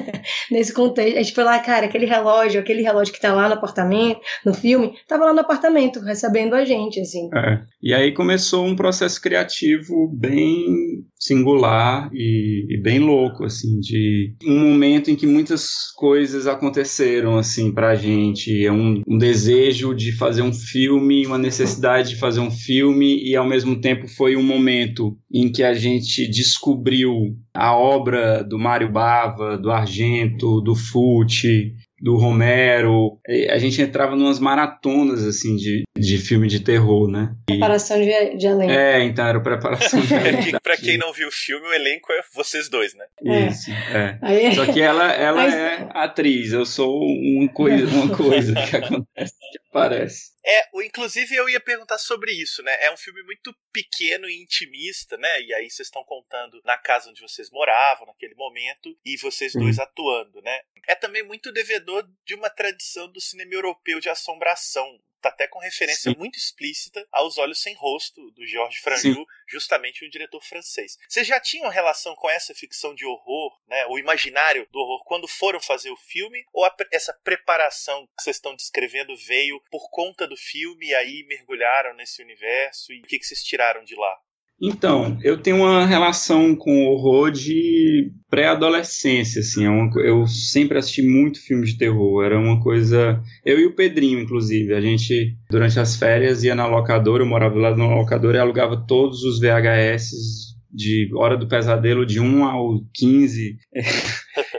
Nesse 0.50 0.72
contexto, 0.72 1.18
a 1.18 1.22
gente 1.22 1.34
foi 1.34 1.44
lá, 1.44 1.58
cara, 1.58 1.84
aquele 1.84 2.06
relógio, 2.06 2.58
aquele 2.58 2.80
relógio 2.82 3.12
que 3.12 3.20
tá 3.20 3.34
lá 3.34 3.46
no 3.46 3.54
apartamento, 3.54 4.20
no 4.46 4.54
filme, 4.54 4.94
tava 5.06 5.26
lá 5.26 5.34
no 5.34 5.40
apartamento, 5.40 6.00
recebendo 6.00 6.54
a 6.54 6.64
gente, 6.64 6.98
assim. 6.98 7.28
É. 7.34 7.60
E 7.82 7.92
aí 7.92 8.12
começou 8.12 8.64
um 8.66 8.74
processo 8.74 9.20
criativo 9.20 10.08
bem 10.08 11.04
singular 11.18 12.10
e, 12.12 12.66
e, 12.70 12.80
bem 12.80 12.98
louco, 12.98 13.44
assim, 13.44 13.78
de 13.78 14.34
um 14.44 14.58
momento 14.58 15.10
em 15.10 15.16
que 15.16 15.26
muitas 15.26 15.92
coisas 15.96 16.46
aconteceram, 16.46 17.36
assim, 17.36 17.70
pra 17.72 17.94
gente. 17.94 18.64
É 18.64 18.72
um, 18.72 19.02
um 19.06 19.18
desejo 19.18 19.94
de 19.94 20.12
fazer 20.12 20.42
um 20.42 20.52
filme, 20.52 21.26
uma 21.26 21.38
necessidade 21.38 22.10
de 22.10 22.16
fazer 22.16 22.40
um 22.40 22.50
filme, 22.50 23.22
e 23.22 23.36
ao 23.36 23.46
mesmo 23.46 23.80
tempo 23.80 24.08
foi 24.08 24.34
um 24.34 24.42
momento 24.42 25.16
em 25.32 25.50
que 25.50 25.62
a 25.62 25.74
gente 25.74 26.28
descobriu 26.28 27.12
a 27.54 27.76
obra 27.76 28.42
do 28.42 28.58
Mário 28.58 28.90
Bava, 28.90 29.58
do 29.58 29.70
Argento, 29.70 30.60
do 30.60 30.74
Fute, 30.74 31.74
do 32.00 32.16
Romero. 32.16 33.18
A 33.50 33.58
gente 33.58 33.80
entrava 33.80 34.16
numas 34.16 34.38
maratonas, 34.38 35.24
assim, 35.24 35.56
de, 35.56 35.82
de 35.96 36.18
filme 36.18 36.48
de 36.48 36.60
terror, 36.60 37.08
né? 37.08 37.34
E... 37.48 37.52
Preparação 37.52 37.98
de, 37.98 38.36
de 38.36 38.46
elenco. 38.46 38.72
É, 38.72 39.02
então 39.04 39.26
era 39.26 39.40
preparação 39.40 40.00
de 40.00 40.12
elenco. 40.14 40.60
pra 40.62 40.76
quem 40.76 40.96
não 40.96 41.12
viu 41.12 41.28
o 41.28 41.32
filme, 41.32 41.66
o 41.66 41.72
elenco 41.72 42.12
é 42.12 42.22
vocês 42.34 42.68
dois, 42.68 42.94
né? 42.94 43.04
Isso, 43.48 43.70
é. 43.70 44.18
é. 44.22 44.54
Só 44.54 44.72
que 44.72 44.80
ela, 44.80 45.12
ela 45.12 45.42
Mas... 45.42 45.54
é 45.54 45.88
atriz, 45.92 46.52
eu 46.52 46.64
sou 46.64 46.98
uma 47.02 47.48
coisa, 47.52 47.86
uma 47.94 48.16
coisa 48.16 48.54
que 48.54 48.76
acontece, 48.76 49.34
que 49.52 49.58
aparece. 49.68 50.32
É, 50.44 50.68
inclusive 50.84 51.34
eu 51.36 51.48
ia 51.48 51.60
perguntar 51.60 51.98
sobre 51.98 52.32
isso, 52.32 52.62
né? 52.62 52.72
É 52.80 52.92
um 52.92 52.96
filme 52.96 53.22
muito 53.22 53.54
pequeno 53.72 54.28
e 54.28 54.42
intimista, 54.42 55.16
né? 55.16 55.40
E 55.42 55.54
aí 55.54 55.70
vocês 55.70 55.86
estão 55.86 56.02
contando 56.04 56.60
na 56.64 56.76
casa 56.76 57.10
onde 57.10 57.20
vocês 57.20 57.48
moravam 57.50 58.06
naquele 58.06 58.34
momento 58.34 58.96
e 59.04 59.16
vocês 59.18 59.52
dois 59.52 59.78
uhum. 59.78 59.84
atuando, 59.84 60.42
né? 60.42 60.58
É 60.88 60.94
também 60.94 61.22
muito 61.22 61.52
devedor 61.52 62.08
de 62.24 62.34
uma 62.34 62.50
tradição 62.50 63.10
do 63.12 63.20
cinema 63.20 63.54
europeu 63.54 64.00
de 64.00 64.08
assombração, 64.08 64.98
tá 65.22 65.28
até 65.28 65.46
com 65.46 65.58
referência 65.58 66.10
Sim. 66.10 66.18
muito 66.18 66.36
explícita 66.36 67.06
aos 67.12 67.38
Olhos 67.38 67.62
Sem 67.62 67.74
Rosto, 67.74 68.30
do 68.32 68.46
Georges 68.46 68.80
Franju, 68.80 69.24
justamente 69.48 70.04
um 70.04 70.08
diretor 70.08 70.42
francês. 70.42 70.98
Vocês 71.08 71.26
já 71.26 71.38
tinham 71.38 71.70
relação 71.70 72.14
com 72.16 72.28
essa 72.28 72.54
ficção 72.54 72.94
de 72.94 73.06
horror, 73.06 73.58
né, 73.68 73.86
o 73.86 73.98
imaginário 73.98 74.66
do 74.70 74.78
horror, 74.78 75.04
quando 75.04 75.28
foram 75.28 75.60
fazer 75.60 75.90
o 75.90 75.96
filme? 75.96 76.44
Ou 76.52 76.64
a, 76.64 76.74
essa 76.90 77.12
preparação 77.24 78.06
que 78.16 78.22
vocês 78.22 78.36
estão 78.36 78.56
descrevendo 78.56 79.16
veio 79.16 79.60
por 79.70 79.88
conta 79.90 80.26
do 80.26 80.36
filme 80.36 80.88
e 80.88 80.94
aí 80.94 81.24
mergulharam 81.24 81.94
nesse 81.94 82.22
universo? 82.22 82.92
E 82.92 83.00
o 83.00 83.04
que, 83.04 83.18
que 83.18 83.26
vocês 83.26 83.42
tiraram 83.42 83.84
de 83.84 83.94
lá? 83.94 84.20
Então, 84.64 85.18
eu 85.24 85.36
tenho 85.36 85.56
uma 85.56 85.84
relação 85.84 86.54
com 86.54 86.86
horror 86.86 87.32
de 87.32 88.12
pré-adolescência, 88.30 89.40
assim, 89.40 89.64
é 89.64 89.68
uma, 89.68 89.90
eu 90.00 90.24
sempre 90.28 90.78
assisti 90.78 91.02
muito 91.02 91.44
filme 91.44 91.66
de 91.66 91.76
terror, 91.76 92.24
era 92.24 92.38
uma 92.38 92.62
coisa, 92.62 93.20
eu 93.44 93.58
e 93.58 93.66
o 93.66 93.74
Pedrinho, 93.74 94.20
inclusive, 94.20 94.72
a 94.72 94.80
gente, 94.80 95.36
durante 95.50 95.80
as 95.80 95.96
férias, 95.96 96.44
ia 96.44 96.54
na 96.54 96.66
locadora, 96.66 97.24
eu 97.24 97.26
morava 97.26 97.58
lá 97.58 97.76
na 97.76 97.92
locadora 97.92 98.38
e 98.38 98.40
alugava 98.40 98.76
todos 98.86 99.24
os 99.24 99.40
VHS 99.40 100.52
de 100.72 101.10
Hora 101.12 101.36
do 101.36 101.48
Pesadelo 101.48 102.06
de 102.06 102.20
1 102.20 102.44
ao 102.44 102.80
15 102.94 103.58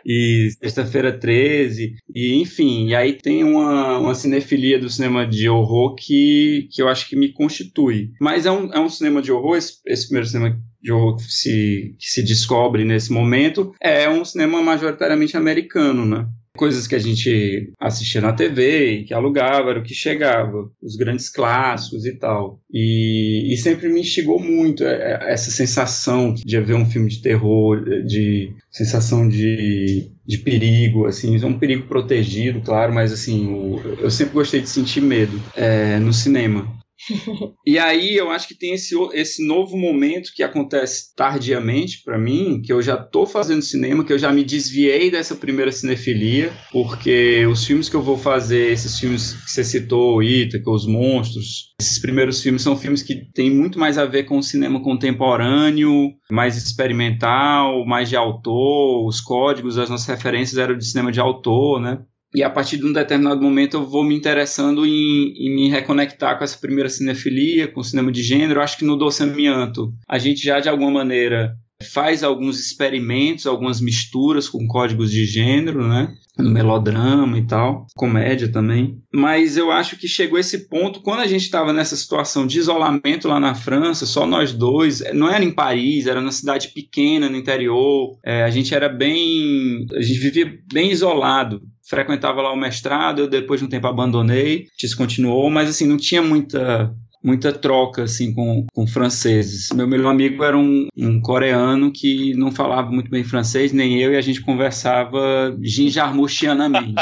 e 0.05 0.50
Sexta-feira 0.60 1.17
13 1.17 1.95
e 2.13 2.36
enfim, 2.36 2.88
e 2.88 2.95
aí 2.95 3.13
tem 3.13 3.43
uma, 3.43 3.98
uma 4.00 4.15
cinefilia 4.15 4.79
do 4.79 4.89
cinema 4.89 5.25
de 5.25 5.50
horror 5.50 5.95
que, 5.95 6.67
que 6.72 6.81
eu 6.81 6.89
acho 6.89 7.07
que 7.07 7.15
me 7.15 7.31
constitui. 7.31 8.12
Mas 8.19 8.45
é 8.45 8.51
um, 8.51 8.72
é 8.74 8.79
um 8.79 8.89
cinema 8.89 9.22
de 9.22 9.31
horror, 9.31 9.57
esse, 9.57 9.77
esse 9.86 10.05
primeiro 10.07 10.27
cinema 10.27 10.60
de 10.81 10.91
horror 10.91 11.15
que 11.17 11.24
se, 11.24 11.95
que 11.98 12.05
se 12.05 12.24
descobre 12.24 12.83
nesse 12.83 13.12
momento 13.12 13.74
é 13.81 14.10
um 14.10 14.25
cinema 14.25 14.62
majoritariamente 14.62 15.38
americano, 15.38 16.05
né? 16.05 16.27
Coisas 16.55 16.86
que 16.88 16.95
a 16.95 17.00
gente 17.00 17.72
assistia 17.79 18.22
na 18.22 18.33
TV, 18.33 19.05
que 19.07 19.13
alugava, 19.13 19.72
era 19.72 19.79
o 19.79 19.83
que 19.83 19.93
chegava, 19.93 20.69
os 20.81 20.95
grandes 20.95 21.29
clássicos 21.29 22.05
e 22.05 22.13
tal. 22.13 22.60
E, 22.72 23.51
e 23.51 23.57
sempre 23.57 23.89
me 23.89 24.01
instigou 24.01 24.39
muito 24.39 24.83
é, 24.83 24.93
é, 24.93 25.33
essa 25.33 25.51
sensação 25.51 26.33
de 26.33 26.60
ver 26.60 26.75
um 26.75 26.86
filme 26.86 27.10
de 27.10 27.22
terror, 27.22 27.83
de 28.05 28.53
sensação 28.69 29.27
de, 29.27 30.10
de 30.25 30.38
perigo, 30.38 31.05
assim, 31.05 31.41
é 31.41 31.45
um 31.45 31.57
perigo 31.57 31.88
protegido, 31.88 32.62
claro, 32.62 32.93
mas 32.93 33.12
assim, 33.12 33.79
eu 34.00 34.10
sempre 34.10 34.33
gostei 34.33 34.62
de 34.62 34.69
sentir 34.69 35.01
medo 35.01 35.39
é, 35.55 35.98
no 36.00 36.13
cinema. 36.13 36.83
e 37.65 37.77
aí 37.77 38.15
eu 38.15 38.29
acho 38.29 38.47
que 38.47 38.57
tem 38.57 38.73
esse, 38.73 38.95
esse 39.13 39.45
novo 39.45 39.77
momento 39.77 40.31
que 40.33 40.43
acontece 40.43 41.13
tardiamente 41.15 42.01
para 42.03 42.17
mim, 42.17 42.62
que 42.63 42.71
eu 42.71 42.81
já 42.81 42.97
tô 42.97 43.25
fazendo 43.25 43.62
cinema, 43.62 44.03
que 44.03 44.13
eu 44.13 44.19
já 44.19 44.31
me 44.31 44.43
desviei 44.43 45.12
dessa 45.12 45.35
primeira 45.35 45.71
cinefilia, 45.71 46.51
porque 46.71 47.45
os 47.45 47.65
filmes 47.65 47.89
que 47.89 47.95
eu 47.95 48.01
vou 48.01 48.17
fazer, 48.17 48.71
esses 48.71 49.00
filmes 49.00 49.33
que 49.33 49.51
você 49.51 49.63
citou, 49.63 50.23
Ítaca, 50.23 50.69
Os 50.69 50.88
Monstros, 50.88 51.73
esses 51.79 52.00
primeiros 52.00 52.41
filmes 52.41 52.62
são 52.62 52.77
filmes 52.77 53.03
que 53.03 53.15
têm 53.33 53.50
muito 53.50 53.77
mais 53.77 53.97
a 53.97 54.05
ver 54.05 54.23
com 54.23 54.38
o 54.38 54.43
cinema 54.43 54.81
contemporâneo, 54.81 56.12
mais 56.31 56.55
experimental, 56.57 57.85
mais 57.85 58.09
de 58.09 58.15
autor, 58.15 59.05
os 59.05 59.19
códigos, 59.19 59.77
as 59.77 59.89
nossas 59.89 60.07
referências 60.07 60.57
eram 60.57 60.77
de 60.77 60.85
cinema 60.85 61.12
de 61.12 61.19
autor, 61.19 61.81
né? 61.81 62.00
E 62.36 62.44
a 62.44 62.50
partir 62.50 62.78
de 62.78 62.86
um 62.86 62.94
determinado 62.94 63.42
momento 63.42 63.78
eu 63.78 63.86
vou 63.86 64.04
me 64.04 64.16
interessando 64.16 64.86
em, 64.86 65.34
em, 65.38 65.56
me 65.56 65.70
reconectar 65.70 66.38
com 66.38 66.44
essa 66.44 66.58
primeira 66.58 66.90
cinefilia, 66.90 67.68
com 67.68 67.82
o 67.82 67.84
cinema 67.84 68.12
de 68.12 68.24
gênero. 68.24 68.60
Eu 68.60 68.63
acho 68.63 68.78
que 68.78 68.86
no 68.86 68.98
Doce 68.98 69.24
Amianto 69.24 69.94
a 70.08 70.18
gente 70.18 70.44
já 70.44 70.60
de 70.60 70.68
alguma 70.68 70.92
maneira 70.92 71.56
faz 71.84 72.24
alguns 72.24 72.60
experimentos, 72.60 73.46
algumas 73.46 73.82
misturas 73.82 74.48
com 74.48 74.66
códigos 74.68 75.12
de 75.12 75.25
gênero, 75.25 75.88
né? 75.88 76.13
No 76.38 76.50
melodrama 76.50 77.38
e 77.38 77.46
tal, 77.46 77.86
comédia 77.96 78.52
também. 78.52 78.98
Mas 79.13 79.56
eu 79.56 79.70
acho 79.70 79.98
que 79.98 80.08
chegou 80.08 80.40
esse 80.40 80.68
ponto 80.68 81.02
quando 81.02 81.20
a 81.20 81.28
gente 81.28 81.44
estava 81.44 81.72
nessa 81.72 81.96
situação 81.96 82.48
de 82.48 82.58
isolamento 82.58 83.28
lá 83.28 83.40
na 83.40 83.54
França, 83.54 84.06
só 84.06 84.25
nós 84.25 84.52
dois. 84.52 85.04
Não 85.13 85.30
era 85.30 85.44
em 85.44 85.52
Paris, 85.52 86.08
era 86.08 86.22
na 86.22 86.32
cidade 86.32 86.70
pequena, 86.70 87.30
no 87.30 87.38
interior. 87.38 88.18
É, 88.25 88.44
a 88.44 88.50
gente 88.50 88.74
era 88.74 88.90
bem. 88.90 89.86
A 89.96 90.02
gente 90.02 90.20
vivia 90.20 90.58
bem 90.72 90.92
isolado 90.92 91.62
frequentava 91.88 92.42
lá 92.42 92.52
o 92.52 92.58
mestrado, 92.58 93.20
eu 93.20 93.28
depois 93.28 93.60
de 93.60 93.66
um 93.66 93.70
tempo 93.70 93.88
abandonei, 93.88 94.68
descontinuou, 94.80 95.50
mas 95.50 95.70
assim, 95.70 95.86
não 95.86 95.98
tinha 95.98 96.22
muita 96.22 96.94
muita 97.24 97.54
troca 97.54 98.04
assim 98.04 98.34
com, 98.34 98.66
com 98.74 98.86
franceses. 98.86 99.70
Meu 99.72 99.88
melhor 99.88 100.12
amigo 100.12 100.44
era 100.44 100.58
um, 100.58 100.88
um 100.98 101.22
coreano 101.22 101.92
que 101.92 102.34
não 102.36 102.52
falava 102.52 102.92
muito 102.92 103.10
bem 103.10 103.24
francês, 103.24 103.72
nem 103.72 104.02
eu, 104.02 104.12
e 104.12 104.18
a 104.18 104.22
gente 104.22 104.42
conversava 104.42 105.56
ginjarmuxianamente. 105.62 107.02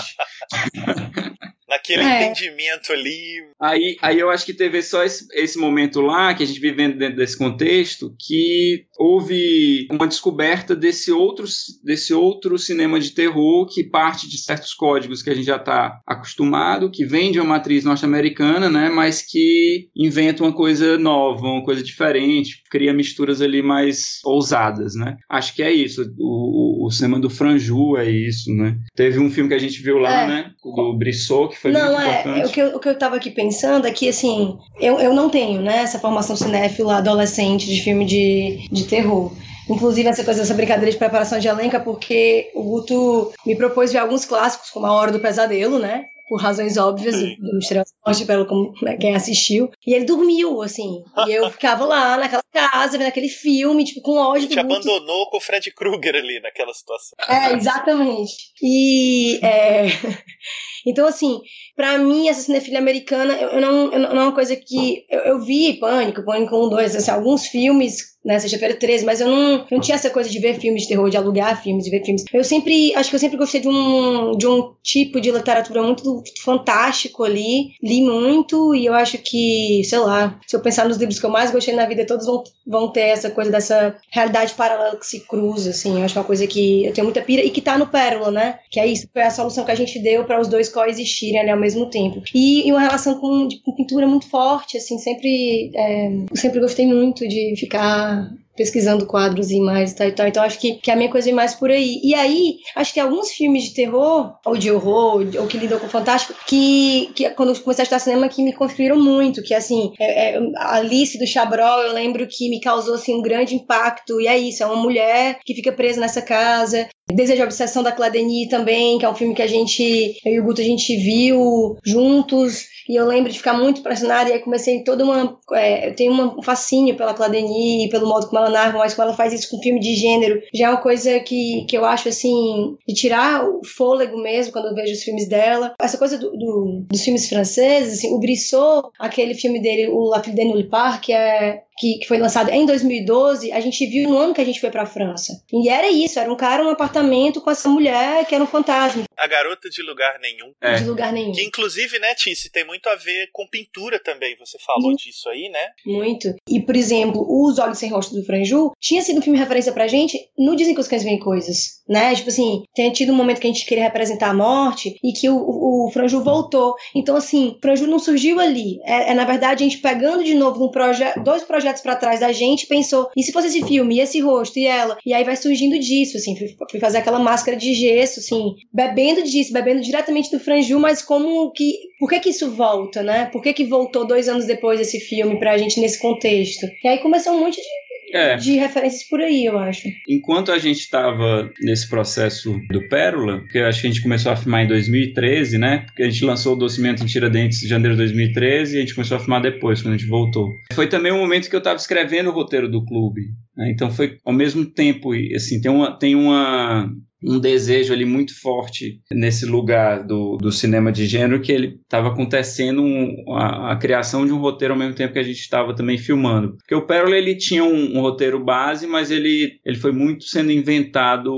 naquele 1.71 2.03
é. 2.03 2.25
entendimento 2.25 2.91
ali. 2.91 3.45
Aí, 3.59 3.95
aí 4.01 4.19
eu 4.19 4.29
acho 4.29 4.45
que 4.45 4.53
teve 4.53 4.81
só 4.81 5.03
esse, 5.03 5.25
esse 5.33 5.57
momento 5.57 6.01
lá, 6.01 6.33
que 6.33 6.43
a 6.43 6.45
gente 6.45 6.59
vivendo 6.59 6.97
dentro 6.97 7.15
desse 7.15 7.37
contexto, 7.37 8.13
que 8.19 8.85
houve 8.99 9.87
uma 9.89 10.07
descoberta 10.07 10.75
desse 10.75 11.11
outro, 11.11 11.45
desse 11.83 12.13
outro 12.13 12.57
cinema 12.57 12.99
de 12.99 13.11
terror 13.11 13.65
que 13.67 13.83
parte 13.83 14.27
de 14.27 14.37
certos 14.37 14.73
códigos 14.73 15.23
que 15.23 15.29
a 15.29 15.33
gente 15.33 15.45
já 15.45 15.55
está 15.55 16.01
acostumado, 16.05 16.91
que 16.91 17.05
vem 17.05 17.31
de 17.31 17.39
uma 17.39 17.51
matriz 17.51 17.85
norte-americana, 17.85 18.69
né, 18.69 18.89
mas 18.89 19.21
que 19.21 19.89
inventa 19.95 20.43
uma 20.43 20.53
coisa 20.53 20.97
nova, 20.97 21.47
uma 21.47 21.63
coisa 21.63 21.81
diferente, 21.81 22.61
cria 22.69 22.93
misturas 22.93 23.41
ali 23.41 23.61
mais 23.61 24.19
ousadas, 24.25 24.93
né? 24.95 25.15
Acho 25.29 25.55
que 25.55 25.63
é 25.63 25.71
isso. 25.71 26.03
O, 26.17 26.83
o, 26.83 26.87
o 26.87 26.91
cinema 26.91 27.19
do 27.19 27.29
Franju 27.29 27.95
é 27.97 28.09
isso, 28.09 28.53
né? 28.53 28.77
Teve 28.95 29.19
um 29.19 29.29
filme 29.29 29.49
que 29.49 29.55
a 29.55 29.59
gente 29.59 29.81
viu 29.81 29.97
lá, 29.97 30.23
é. 30.23 30.27
né, 30.27 30.51
do 30.63 30.97
Brissot, 30.97 31.49
que 31.49 31.60
foi 31.61 31.71
não, 31.71 31.93
muito 31.93 32.01
é, 32.01 32.19
importante. 32.19 32.47
O 32.47 32.51
que, 32.51 32.59
eu, 32.59 32.75
o 32.75 32.79
que 32.79 32.89
eu 32.89 32.97
tava 32.97 33.15
aqui 33.15 33.29
pensando 33.29 33.85
é 33.87 33.91
que, 33.91 34.09
assim, 34.09 34.57
eu, 34.79 34.99
eu 34.99 35.13
não 35.13 35.29
tenho, 35.29 35.61
né, 35.61 35.83
essa 35.83 35.99
formação 35.99 36.35
cinéfila 36.35 36.97
adolescente 36.97 37.67
de 37.67 37.81
filme 37.81 38.05
de, 38.05 38.67
de 38.71 38.85
terror. 38.85 39.31
Inclusive, 39.69 40.09
essa 40.09 40.23
coisa, 40.23 40.41
essa 40.41 40.53
brincadeira 40.53 40.91
de 40.91 40.97
preparação 40.97 41.39
de 41.39 41.47
elenco 41.47 41.75
é 41.75 41.79
porque 41.79 42.51
o 42.55 42.63
Guto 42.63 43.31
me 43.45 43.55
propôs 43.55 43.91
ver 43.91 43.99
alguns 43.99 44.25
clássicos, 44.25 44.71
como 44.71 44.87
A 44.87 44.91
Hora 44.91 45.11
do 45.11 45.19
Pesadelo, 45.19 45.77
né? 45.77 46.05
por 46.31 46.39
razões 46.39 46.77
óbvias, 46.77 47.13
do 47.19 47.59
Estrela 47.59 47.83
Forte, 48.01 48.23
pelo 48.23 48.45
como, 48.45 48.73
né, 48.81 48.95
quem 48.95 49.13
assistiu. 49.13 49.69
E 49.85 49.93
ele 49.93 50.05
dormiu, 50.05 50.61
assim. 50.61 51.03
E 51.27 51.31
eu 51.31 51.49
ficava 51.49 51.85
lá 51.85 52.17
naquela 52.17 52.43
casa, 52.53 52.97
vendo 52.97 53.07
aquele 53.07 53.29
filme, 53.29 53.83
tipo, 53.83 54.01
com 54.01 54.17
ódio. 54.17 54.37
A 54.37 54.41
gente 54.41 54.59
abandonou 54.59 55.29
com 55.29 55.37
o 55.37 55.41
Fred 55.41 55.71
Krueger 55.71 56.15
ali 56.15 56.39
naquela 56.39 56.73
situação. 56.73 57.17
É, 57.27 57.53
exatamente. 57.53 58.33
E. 58.61 59.39
É... 59.43 59.85
Então, 60.83 61.07
assim, 61.07 61.39
para 61.75 61.99
mim, 61.99 62.27
essa 62.27 62.41
cinefilia 62.41 62.79
americana, 62.79 63.35
eu, 63.35 63.49
eu, 63.49 63.61
não, 63.61 63.93
eu 63.93 63.99
não 63.99 64.09
é 64.09 64.23
uma 64.23 64.33
coisa 64.33 64.55
que. 64.55 65.05
Eu, 65.11 65.19
eu 65.19 65.39
vi 65.39 65.79
Pânico, 65.79 66.25
Pânico 66.25 66.55
1, 66.55 66.69
2, 66.69 66.95
assim, 66.95 67.11
alguns 67.11 67.45
filmes 67.45 68.11
né, 68.23 68.37
sexta-feira 68.37 68.75
13, 68.75 69.03
mas 69.03 69.19
eu 69.19 69.27
não, 69.27 69.65
não 69.71 69.79
tinha 69.79 69.95
essa 69.95 70.09
coisa 70.09 70.29
de 70.29 70.39
ver 70.39 70.59
filmes 70.59 70.83
de 70.83 70.89
terror, 70.89 71.09
de 71.09 71.17
alugar 71.17 71.61
filmes, 71.61 71.85
de 71.85 71.89
ver 71.89 72.03
filmes. 72.03 72.23
Eu 72.31 72.43
sempre, 72.43 72.93
acho 72.95 73.09
que 73.09 73.15
eu 73.15 73.19
sempre 73.19 73.37
gostei 73.37 73.61
de 73.61 73.67
um, 73.67 74.37
de 74.37 74.47
um 74.47 74.73
tipo 74.83 75.19
de 75.19 75.31
literatura 75.31 75.81
muito 75.81 76.23
fantástico 76.43 77.23
ali, 77.23 77.71
li 77.81 78.01
muito 78.01 78.75
e 78.75 78.85
eu 78.85 78.93
acho 78.93 79.17
que, 79.17 79.70
sei 79.83 79.99
lá, 79.99 80.39
se 80.45 80.55
eu 80.55 80.59
pensar 80.59 80.87
nos 80.87 80.97
livros 80.97 81.19
que 81.19 81.25
eu 81.25 81.29
mais 81.29 81.51
gostei 81.51 81.75
na 81.75 81.85
vida, 81.85 82.05
todos 82.05 82.25
vão, 82.25 82.43
vão 82.65 82.91
ter 82.91 83.01
essa 83.01 83.29
coisa 83.29 83.51
dessa 83.51 83.95
realidade 84.09 84.53
paralela 84.53 84.95
que 84.95 85.05
se 85.05 85.21
cruza, 85.21 85.69
assim, 85.69 85.99
eu 85.99 86.05
acho 86.05 86.17
uma 86.17 86.25
coisa 86.25 86.45
que 86.47 86.85
eu 86.85 86.93
tenho 86.93 87.05
muita 87.05 87.21
pira 87.21 87.43
e 87.43 87.49
que 87.49 87.61
tá 87.61 87.77
no 87.77 87.87
Pérola, 87.87 88.31
né, 88.31 88.59
que 88.69 88.79
é 88.79 88.87
isso, 88.87 89.07
foi 89.11 89.21
a 89.21 89.29
solução 89.31 89.65
que 89.65 89.71
a 89.71 89.75
gente 89.75 89.99
deu 89.99 90.25
para 90.25 90.39
os 90.39 90.47
dois 90.47 90.69
coexistirem 90.69 91.39
ali 91.39 91.49
ao 91.49 91.59
mesmo 91.59 91.89
tempo. 91.89 92.21
E, 92.33 92.67
e 92.67 92.71
uma 92.71 92.81
relação 92.81 93.19
com, 93.19 93.47
de, 93.47 93.61
com 93.61 93.75
pintura 93.75 94.07
muito 94.07 94.29
forte, 94.29 94.77
assim, 94.77 94.97
sempre, 94.97 95.71
é, 95.75 96.11
sempre 96.35 96.59
gostei 96.59 96.87
muito 96.87 97.27
de 97.27 97.55
ficar 97.57 98.31
pesquisando 98.55 99.05
quadros 99.05 99.49
e 99.49 99.55
imagens 99.55 99.91
e 99.91 99.95
tal 99.95 100.07
e 100.07 100.11
tal. 100.11 100.27
Então 100.27 100.43
acho 100.43 100.59
que, 100.59 100.75
que 100.75 100.91
a 100.91 100.95
minha 100.95 101.09
coisa 101.09 101.29
é 101.29 101.33
mais 101.33 101.55
por 101.55 101.69
aí. 101.69 101.99
E 102.03 102.13
aí, 102.13 102.57
acho 102.75 102.93
que 102.93 102.99
alguns 102.99 103.31
filmes 103.31 103.63
de 103.63 103.73
terror, 103.73 104.33
ou 104.45 104.57
de 104.57 104.71
horror, 104.71 105.25
ou 105.39 105.47
que 105.47 105.57
lidam 105.57 105.79
com 105.79 105.87
o 105.87 105.89
fantástico, 105.89 106.33
que, 106.47 107.11
que 107.15 107.29
quando 107.31 107.49
eu 107.49 107.61
comecei 107.61 107.83
a 107.83 107.85
estudar 107.85 107.99
cinema, 107.99 108.29
que 108.29 108.43
me 108.43 108.53
construíram 108.53 108.99
muito. 108.99 109.41
Que 109.41 109.53
assim, 109.53 109.93
é, 109.99 110.35
é, 110.35 110.39
Alice 110.57 111.17
do 111.17 111.27
Chabrol, 111.27 111.83
eu 111.83 111.93
lembro 111.93 112.27
que 112.27 112.49
me 112.49 112.59
causou 112.59 112.95
assim, 112.95 113.15
um 113.15 113.21
grande 113.21 113.55
impacto. 113.55 114.19
E 114.19 114.27
é 114.27 114.37
isso, 114.37 114.63
é 114.63 114.65
uma 114.65 114.75
mulher 114.75 115.39
que 115.45 115.55
fica 115.55 115.71
presa 115.71 115.99
nessa 115.99 116.21
casa. 116.21 116.87
Desejo 117.15 117.43
Obsessão 117.43 117.83
da 117.83 117.91
Cladeni 117.91 118.47
também, 118.47 118.97
que 118.97 119.05
é 119.05 119.09
um 119.09 119.15
filme 119.15 119.35
que 119.35 119.41
a 119.41 119.47
gente, 119.47 120.17
eu 120.25 120.33
e 120.33 120.39
o 120.39 120.43
Guto, 120.43 120.61
a 120.61 120.63
gente 120.63 120.95
viu 120.97 121.77
juntos. 121.83 122.69
E 122.89 122.95
eu 122.95 123.05
lembro 123.05 123.31
de 123.31 123.37
ficar 123.37 123.53
muito 123.53 123.79
impressionada 123.79 124.29
e 124.29 124.33
aí 124.33 124.39
comecei 124.39 124.83
toda 124.83 125.03
uma. 125.03 125.39
É, 125.53 125.89
eu 125.89 125.95
tenho 125.95 126.11
um 126.11 126.41
fascínio 126.41 126.95
pela 126.97 127.13
Cladeni, 127.13 127.87
pelo 127.89 128.07
modo 128.07 128.27
como 128.27 128.39
ela 128.39 128.49
narra, 128.49 128.77
mas 128.77 128.93
como 128.93 129.07
ela 129.07 129.15
faz 129.15 129.31
isso 129.33 129.49
com 129.49 129.61
filme 129.61 129.79
de 129.79 129.95
gênero. 129.95 130.41
Já 130.53 130.67
é 130.67 130.69
uma 130.69 130.81
coisa 130.81 131.19
que, 131.19 131.65
que 131.69 131.77
eu 131.77 131.85
acho 131.85 132.09
assim, 132.09 132.75
de 132.87 132.93
tirar 132.93 133.47
o 133.47 133.61
fôlego 133.63 134.17
mesmo 134.17 134.51
quando 134.51 134.69
eu 134.69 134.75
vejo 134.75 134.93
os 134.93 135.03
filmes 135.03 135.29
dela. 135.29 135.73
Essa 135.79 135.97
coisa 135.97 136.17
do, 136.17 136.31
do 136.31 136.85
dos 136.89 137.03
filmes 137.03 137.29
franceses, 137.29 137.99
assim, 137.99 138.13
o 138.13 138.19
Brissot, 138.19 138.89
aquele 138.99 139.35
filme 139.35 139.61
dele, 139.61 139.87
o 139.87 140.05
La 140.05 140.21
Fille 140.21 140.35
de 140.35 140.43
Nulle 140.43 140.67
Part, 140.67 141.01
que 141.01 141.13
é 141.13 141.61
que, 141.77 141.99
que, 141.99 142.07
foi 142.07 142.17
lançado 142.17 142.49
em 142.49 142.65
2012, 142.65 143.51
a 143.51 143.59
gente 143.59 143.85
viu 143.85 144.09
no 144.09 144.17
ano 144.17 144.33
que 144.33 144.41
a 144.41 144.45
gente 144.45 144.59
foi 144.59 144.69
pra 144.69 144.85
França. 144.85 145.41
E 145.51 145.69
era 145.69 145.89
isso, 145.89 146.19
era 146.19 146.31
um 146.31 146.35
cara 146.35 146.63
num 146.63 146.69
apartamento 146.69 147.41
com 147.41 147.49
essa 147.49 147.69
mulher 147.69 148.25
que 148.25 148.35
era 148.35 148.43
um 148.43 148.47
fantasma. 148.47 149.03
A 149.21 149.27
garota 149.27 149.69
de 149.69 149.83
lugar 149.83 150.19
nenhum. 150.19 150.51
É. 150.59 150.75
De 150.75 150.85
lugar 150.85 151.13
nenhum. 151.13 151.31
Que 151.31 151.43
inclusive, 151.43 151.99
né, 151.99 152.15
Tice, 152.15 152.51
tem 152.51 152.65
muito 152.65 152.89
a 152.89 152.95
ver 152.95 153.29
com 153.31 153.47
pintura 153.47 153.99
também. 153.99 154.35
Você 154.39 154.57
falou 154.59 154.87
muito. 154.87 155.03
disso 155.03 155.29
aí, 155.29 155.49
né? 155.49 155.67
Muito. 155.85 156.33
E, 156.49 156.59
por 156.59 156.75
exemplo, 156.75 157.25
Os 157.29 157.59
Olhos 157.59 157.77
Sem 157.77 157.89
Rosto 157.89 158.15
do 158.15 158.25
Franju 158.25 158.71
tinha 158.79 159.01
sido 159.01 159.19
um 159.19 159.21
filme 159.21 159.37
referência 159.37 159.71
pra 159.71 159.87
gente 159.87 160.17
no 160.37 160.55
Dizem 160.55 160.73
que 160.73 160.81
os 160.81 160.87
Cães 160.87 161.03
Veem 161.03 161.19
Coisas, 161.19 161.81
né? 161.87 162.15
Tipo 162.15 162.29
assim, 162.29 162.63
tinha 162.75 162.91
tido 162.91 163.11
um 163.11 163.15
momento 163.15 163.39
que 163.39 163.47
a 163.47 163.51
gente 163.51 163.65
queria 163.65 163.83
representar 163.83 164.29
a 164.29 164.33
morte 164.33 164.97
e 165.03 165.13
que 165.13 165.29
o, 165.29 165.35
o, 165.35 165.87
o 165.87 165.91
Franju 165.91 166.23
voltou. 166.23 166.75
Então, 166.95 167.15
assim, 167.15 167.55
o 167.57 167.61
Franju 167.61 167.87
não 167.87 167.99
surgiu 167.99 168.39
ali. 168.39 168.79
É, 168.83 169.11
é, 169.11 169.13
na 169.13 169.25
verdade, 169.25 169.63
a 169.63 169.67
gente 169.67 169.81
pegando 169.81 170.23
de 170.23 170.33
novo 170.33 170.65
um 170.65 170.71
proje 170.71 171.03
dois 171.23 171.43
projetos 171.43 171.81
para 171.81 171.95
trás 171.95 172.19
da 172.19 172.31
gente, 172.31 172.67
pensou, 172.67 173.09
e 173.15 173.23
se 173.23 173.31
fosse 173.31 173.47
esse 173.47 173.63
filme, 173.63 173.95
e 173.97 173.99
esse 173.99 174.19
rosto, 174.19 174.57
e 174.57 174.65
ela? 174.65 174.97
E 175.05 175.13
aí 175.13 175.23
vai 175.23 175.35
surgindo 175.35 175.77
disso, 175.79 176.17
assim, 176.17 176.35
fui 176.35 176.79
fazer 176.79 176.99
aquela 176.99 177.19
máscara 177.19 177.57
de 177.57 177.73
gesso, 177.73 178.19
assim, 178.19 178.55
bebendo 178.73 179.10
disso, 179.23 179.51
bebendo 179.53 179.81
diretamente 179.81 180.31
do 180.31 180.39
Franju, 180.39 180.79
mas 180.79 181.01
como 181.01 181.51
que. 181.51 181.73
Por 181.99 182.09
que 182.09 182.19
que 182.19 182.29
isso 182.29 182.51
volta, 182.51 183.03
né? 183.03 183.25
Por 183.25 183.41
que 183.41 183.53
que 183.53 183.65
voltou 183.65 184.05
dois 184.05 184.27
anos 184.29 184.45
depois 184.45 184.79
esse 184.79 184.99
filme 184.99 185.39
pra 185.39 185.57
gente 185.57 185.79
nesse 185.79 185.99
contexto? 185.99 186.65
E 186.83 186.87
aí 186.87 186.99
começou 186.99 187.33
um 187.33 187.39
monte 187.39 187.55
de 187.55 187.67
é. 188.13 188.35
de 188.35 188.57
referências 188.57 189.03
por 189.03 189.19
aí, 189.19 189.45
eu 189.45 189.57
acho. 189.57 189.87
Enquanto 190.07 190.51
a 190.51 190.57
gente 190.57 190.79
estava 190.79 191.49
nesse 191.61 191.89
processo 191.89 192.59
do 192.69 192.87
Pérola, 192.87 193.41
que 193.49 193.57
eu 193.57 193.65
acho 193.65 193.81
que 193.81 193.87
a 193.87 193.89
gente 193.89 194.03
começou 194.03 194.31
a 194.31 194.35
filmar 194.35 194.63
em 194.63 194.67
2013, 194.67 195.57
né? 195.57 195.83
Porque 195.85 196.03
a 196.03 196.09
gente 196.09 196.25
lançou 196.25 196.53
o 196.53 196.59
Docimento 196.59 197.03
em 197.03 197.07
Tiradentes 197.07 197.63
em 197.63 197.67
janeiro 197.67 197.95
de 197.95 198.03
2013 198.03 198.75
e 198.75 198.77
a 198.77 198.81
gente 198.81 198.95
começou 198.95 199.17
a 199.17 199.19
filmar 199.19 199.41
depois, 199.41 199.81
quando 199.81 199.93
a 199.93 199.97
gente 199.97 200.09
voltou. 200.09 200.49
Foi 200.73 200.87
também 200.87 201.11
o 201.11 201.15
um 201.15 201.19
momento 201.19 201.49
que 201.49 201.55
eu 201.55 201.59
estava 201.59 201.77
escrevendo 201.77 202.29
o 202.29 202.33
roteiro 202.33 202.69
do 202.69 202.85
clube. 202.85 203.21
Né? 203.55 203.71
Então 203.71 203.89
foi 203.89 204.17
ao 204.25 204.33
mesmo 204.33 204.65
tempo, 204.65 205.11
assim, 205.35 205.61
tem 205.61 205.71
uma, 205.71 205.97
tem 205.97 206.15
uma 206.15 206.89
um 207.23 207.39
desejo 207.39 207.93
ali 207.93 208.05
muito 208.05 208.39
forte 208.39 208.99
nesse 209.11 209.45
lugar 209.45 210.05
do, 210.05 210.37
do 210.37 210.51
cinema 210.51 210.91
de 210.91 211.05
gênero 211.05 211.41
que 211.41 211.51
ele 211.51 211.79
estava 211.83 212.09
acontecendo 212.09 212.81
um, 212.81 213.33
a, 213.35 213.73
a, 213.73 213.75
criação 213.75 214.25
de 214.25 214.31
um 214.31 214.39
roteiro 214.39 214.73
ao 214.73 214.79
mesmo 214.79 214.95
tempo 214.95 215.13
que 215.13 215.19
a 215.19 215.23
gente 215.23 215.39
estava 215.39 215.75
também 215.75 215.97
filmando. 215.97 216.57
Porque 216.57 216.75
o 216.75 216.85
Pérola 216.85 217.15
ele 217.15 217.35
tinha 217.35 217.63
um, 217.63 217.97
um, 217.97 218.01
roteiro 218.01 218.43
base, 218.43 218.87
mas 218.87 219.11
ele, 219.11 219.59
ele 219.63 219.77
foi 219.77 219.91
muito 219.91 220.25
sendo 220.25 220.51
inventado 220.51 221.31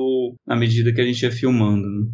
na 0.48 0.56
medida 0.56 0.94
que 0.94 1.02
a 1.02 1.06
gente 1.06 1.22
ia 1.22 1.32
filmando. 1.32 1.88
Né? 1.88 2.08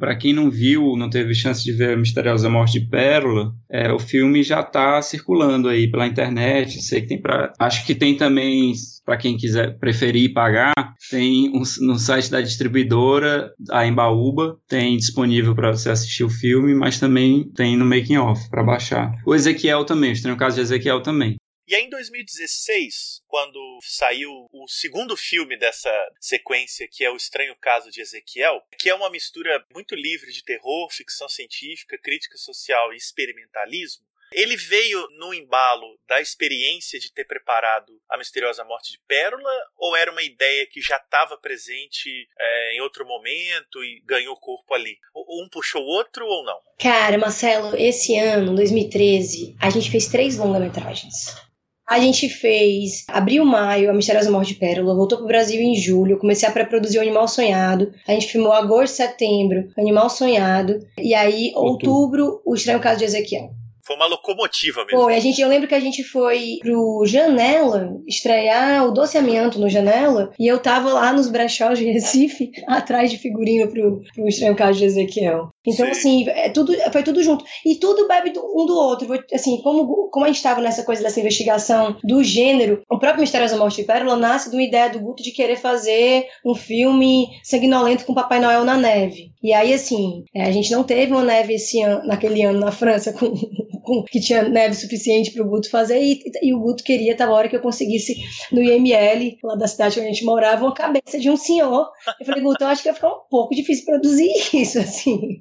Para 0.00 0.16
quem 0.16 0.32
não 0.32 0.50
viu, 0.50 0.96
não 0.96 1.10
teve 1.10 1.34
chance 1.34 1.62
de 1.62 1.72
ver 1.72 1.92
a 1.92 1.96
Misteriosa 1.96 2.48
Morte 2.48 2.80
de 2.80 2.86
Pérola, 2.88 3.52
é, 3.70 3.92
o 3.92 3.98
filme 3.98 4.42
já 4.42 4.60
está 4.60 5.00
circulando 5.02 5.68
aí 5.68 5.90
pela 5.90 6.06
internet. 6.06 6.80
Sei 6.80 7.02
que 7.02 7.08
tem 7.08 7.22
acho 7.58 7.86
que 7.86 7.94
tem 7.94 8.16
também 8.16 8.72
para 9.04 9.18
quem 9.18 9.36
quiser 9.36 9.78
preferir 9.78 10.32
pagar, 10.32 10.72
tem 11.10 11.50
um, 11.50 11.62
no 11.80 11.98
site 11.98 12.30
da 12.30 12.40
distribuidora, 12.40 13.50
a 13.70 13.86
Embaúba, 13.86 14.56
tem 14.68 14.96
disponível 14.96 15.54
para 15.54 15.72
você 15.72 15.90
assistir 15.90 16.24
o 16.24 16.30
filme, 16.30 16.74
mas 16.74 17.00
também 17.00 17.50
tem 17.54 17.76
no 17.76 17.84
making 17.84 18.18
off 18.18 18.48
para 18.48 18.62
baixar. 18.62 19.12
O 19.26 19.34
Ezequiel 19.34 19.84
também, 19.84 20.10
o 20.10 20.12
estranho 20.12 20.36
caso 20.36 20.56
de 20.56 20.62
Ezequiel 20.62 21.02
também. 21.02 21.36
E 21.70 21.74
aí, 21.76 21.84
em 21.84 21.88
2016, 21.88 23.22
quando 23.28 23.78
saiu 23.80 24.48
o 24.52 24.66
segundo 24.66 25.16
filme 25.16 25.56
dessa 25.56 25.88
sequência, 26.20 26.88
que 26.90 27.04
é 27.04 27.10
O 27.12 27.14
Estranho 27.14 27.54
Caso 27.60 27.92
de 27.92 28.00
Ezequiel, 28.00 28.60
que 28.76 28.90
é 28.90 28.94
uma 28.94 29.08
mistura 29.08 29.64
muito 29.72 29.94
livre 29.94 30.32
de 30.32 30.42
terror, 30.42 30.90
ficção 30.90 31.28
científica, 31.28 31.96
crítica 31.96 32.36
social 32.36 32.92
e 32.92 32.96
experimentalismo, 32.96 34.04
ele 34.32 34.56
veio 34.56 35.06
no 35.16 35.32
embalo 35.32 35.96
da 36.08 36.20
experiência 36.20 36.98
de 36.98 37.12
ter 37.12 37.24
preparado 37.24 37.92
a 38.08 38.18
misteriosa 38.18 38.64
morte 38.64 38.90
de 38.90 38.98
Pérola, 39.06 39.52
ou 39.76 39.94
era 39.96 40.10
uma 40.10 40.22
ideia 40.22 40.66
que 40.66 40.80
já 40.80 40.96
estava 40.96 41.38
presente 41.38 42.28
é, 42.36 42.76
em 42.76 42.80
outro 42.80 43.06
momento 43.06 43.84
e 43.84 44.02
ganhou 44.04 44.36
corpo 44.36 44.74
ali? 44.74 44.98
Um 45.14 45.48
puxou 45.48 45.82
o 45.82 45.88
outro 45.88 46.26
ou 46.26 46.44
não? 46.44 46.58
Cara, 46.80 47.16
Marcelo, 47.16 47.76
esse 47.76 48.18
ano, 48.18 48.56
2013, 48.56 49.54
a 49.60 49.70
gente 49.70 49.88
fez 49.88 50.08
três 50.08 50.36
longa-metragens. 50.36 51.48
A 51.90 51.98
gente 51.98 52.28
fez 52.28 53.04
abril, 53.08 53.44
maio, 53.44 53.90
A 53.90 53.92
Misteriosa 53.92 54.30
Morte 54.30 54.54
de 54.54 54.60
Pérola, 54.60 54.94
voltou 54.94 55.18
pro 55.18 55.26
Brasil 55.26 55.60
em 55.60 55.74
julho, 55.74 56.20
comecei 56.20 56.48
a 56.48 56.52
pré-produzir 56.52 56.98
o 56.98 57.00
Animal 57.00 57.26
Sonhado. 57.26 57.92
A 58.06 58.12
gente 58.12 58.28
filmou 58.28 58.52
agosto, 58.52 58.94
setembro, 58.94 59.68
Animal 59.76 60.08
Sonhado. 60.08 60.78
E 60.96 61.14
aí, 61.14 61.50
outubro, 61.52 62.24
outubro 62.24 62.42
O 62.46 62.54
Estranho 62.54 62.78
Caso 62.78 63.00
de 63.00 63.06
Ezequiel. 63.06 63.50
Foi 63.90 63.96
uma 63.96 64.06
locomotiva 64.06 64.84
mesmo. 64.84 65.02
Foi, 65.02 65.16
a 65.16 65.18
gente, 65.18 65.40
eu 65.40 65.48
lembro 65.48 65.66
que 65.66 65.74
a 65.74 65.80
gente 65.80 66.04
foi 66.04 66.58
pro 66.62 67.02
Janela 67.04 67.90
estrear 68.06 68.86
o 68.86 68.92
Doce 68.92 69.18
Amianto 69.18 69.58
no 69.58 69.68
Janela 69.68 70.30
e 70.38 70.46
eu 70.46 70.60
tava 70.60 70.92
lá 70.92 71.12
nos 71.12 71.28
brechós 71.28 71.76
de 71.76 71.86
Recife, 71.86 72.52
atrás 72.68 73.10
de 73.10 73.18
figurino 73.18 73.68
pro, 73.68 74.00
pro 74.14 74.28
Estranho 74.28 74.54
Caso 74.54 74.78
de 74.78 74.84
Ezequiel. 74.84 75.48
Então, 75.66 75.86
Sim. 75.86 75.90
assim, 75.90 76.28
é 76.28 76.50
tudo, 76.50 76.72
foi 76.92 77.02
tudo 77.02 77.20
junto. 77.20 77.44
E 77.66 77.74
tudo 77.80 78.06
bebe 78.06 78.32
um 78.38 78.64
do 78.64 78.76
outro. 78.76 79.08
Assim, 79.34 79.60
como, 79.60 80.08
como 80.08 80.24
a 80.24 80.28
gente 80.28 80.36
estava 80.36 80.60
nessa 80.60 80.84
coisa 80.84 81.02
dessa 81.02 81.18
investigação 81.18 81.96
do 82.04 82.22
gênero, 82.22 82.82
o 82.88 82.96
próprio 82.96 83.22
Mistério 83.22 83.50
da 83.50 83.56
Morte 83.56 83.80
de 83.80 83.88
Pérola 83.88 84.16
nasce 84.16 84.50
de 84.50 84.56
uma 84.56 84.62
ideia 84.62 84.88
do 84.88 85.00
Guto 85.00 85.20
de 85.20 85.32
querer 85.32 85.56
fazer 85.56 86.26
um 86.46 86.54
filme 86.54 87.26
sanguinolento 87.42 88.06
com 88.06 88.14
Papai 88.14 88.38
Noel 88.38 88.64
na 88.64 88.76
neve. 88.76 89.32
E 89.42 89.52
aí, 89.52 89.74
assim, 89.74 90.22
é, 90.32 90.44
a 90.44 90.52
gente 90.52 90.70
não 90.70 90.84
teve 90.84 91.12
uma 91.12 91.24
neve 91.24 91.54
esse 91.54 91.82
ano, 91.82 92.06
naquele 92.06 92.42
ano 92.42 92.60
na 92.60 92.70
França 92.70 93.12
com, 93.12 93.34
com 93.82 94.02
que 94.04 94.20
tinha 94.20 94.42
neve 94.42 94.74
suficiente 94.74 95.32
para 95.32 95.42
o 95.42 95.48
Guto 95.48 95.70
fazer. 95.70 96.00
E, 96.02 96.22
e, 96.42 96.54
o 96.54 96.60
Guto 96.60 96.84
queria, 96.84 97.16
tava 97.16 97.32
hora 97.32 97.48
que 97.48 97.56
eu 97.56 97.60
conseguisse 97.60 98.16
no 98.52 98.62
IML, 98.62 99.38
lá 99.42 99.54
da 99.56 99.66
cidade 99.66 99.98
onde 99.98 100.08
a 100.08 100.12
gente 100.12 100.24
morava, 100.24 100.64
uma 100.64 100.74
cabeça 100.74 101.18
de 101.18 101.30
um 101.30 101.36
senhor. 101.36 101.88
Eu 102.18 102.26
falei, 102.26 102.42
Guto, 102.42 102.64
eu 102.64 102.68
acho 102.68 102.82
que 102.82 102.88
ia 102.88 102.94
ficar 102.94 103.08
um 103.08 103.20
pouco 103.30 103.54
difícil 103.54 103.84
produzir 103.84 104.30
isso, 104.52 104.78
assim. 104.80 105.38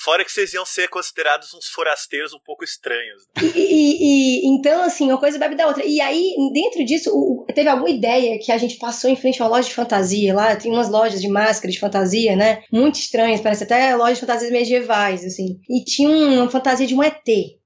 Fora 0.00 0.24
que 0.24 0.32
vocês 0.32 0.52
iam 0.54 0.64
ser 0.64 0.88
considerados 0.88 1.52
uns 1.54 1.66
forasteiros 1.66 2.32
um 2.32 2.38
pouco 2.38 2.64
estranhos. 2.64 3.22
Né? 3.36 3.52
E, 3.54 3.60
e, 3.60 4.46
e, 4.46 4.48
então, 4.48 4.82
assim, 4.82 5.06
uma 5.08 5.18
coisa 5.18 5.38
bebe 5.38 5.54
da 5.54 5.66
outra. 5.66 5.84
E 5.84 6.00
aí, 6.00 6.34
dentro 6.52 6.84
disso, 6.84 7.10
o, 7.12 7.44
teve 7.52 7.68
alguma 7.68 7.90
ideia 7.90 8.38
que 8.38 8.52
a 8.52 8.58
gente 8.58 8.76
passou 8.76 9.10
em 9.10 9.16
frente 9.16 9.40
a 9.40 9.44
uma 9.44 9.56
loja 9.56 9.68
de 9.68 9.74
fantasia 9.74 10.34
lá, 10.34 10.56
tem 10.56 10.72
umas 10.72 10.88
lojas 10.88 11.20
de 11.20 11.28
máscara 11.28 11.72
de 11.72 11.78
fantasia, 11.78 12.36
né? 12.36 12.62
Muito 12.70 12.96
estranhas, 12.96 13.40
parece 13.40 13.64
até 13.64 13.94
lojas 13.94 14.18
de 14.18 14.26
fantasias 14.26 14.50
medievais, 14.50 15.24
assim. 15.24 15.58
E 15.68 15.84
tinha 15.84 16.08
uma 16.42 16.50
fantasia 16.50 16.86
de 16.86 16.94
um 16.94 17.02
ET 17.02 17.22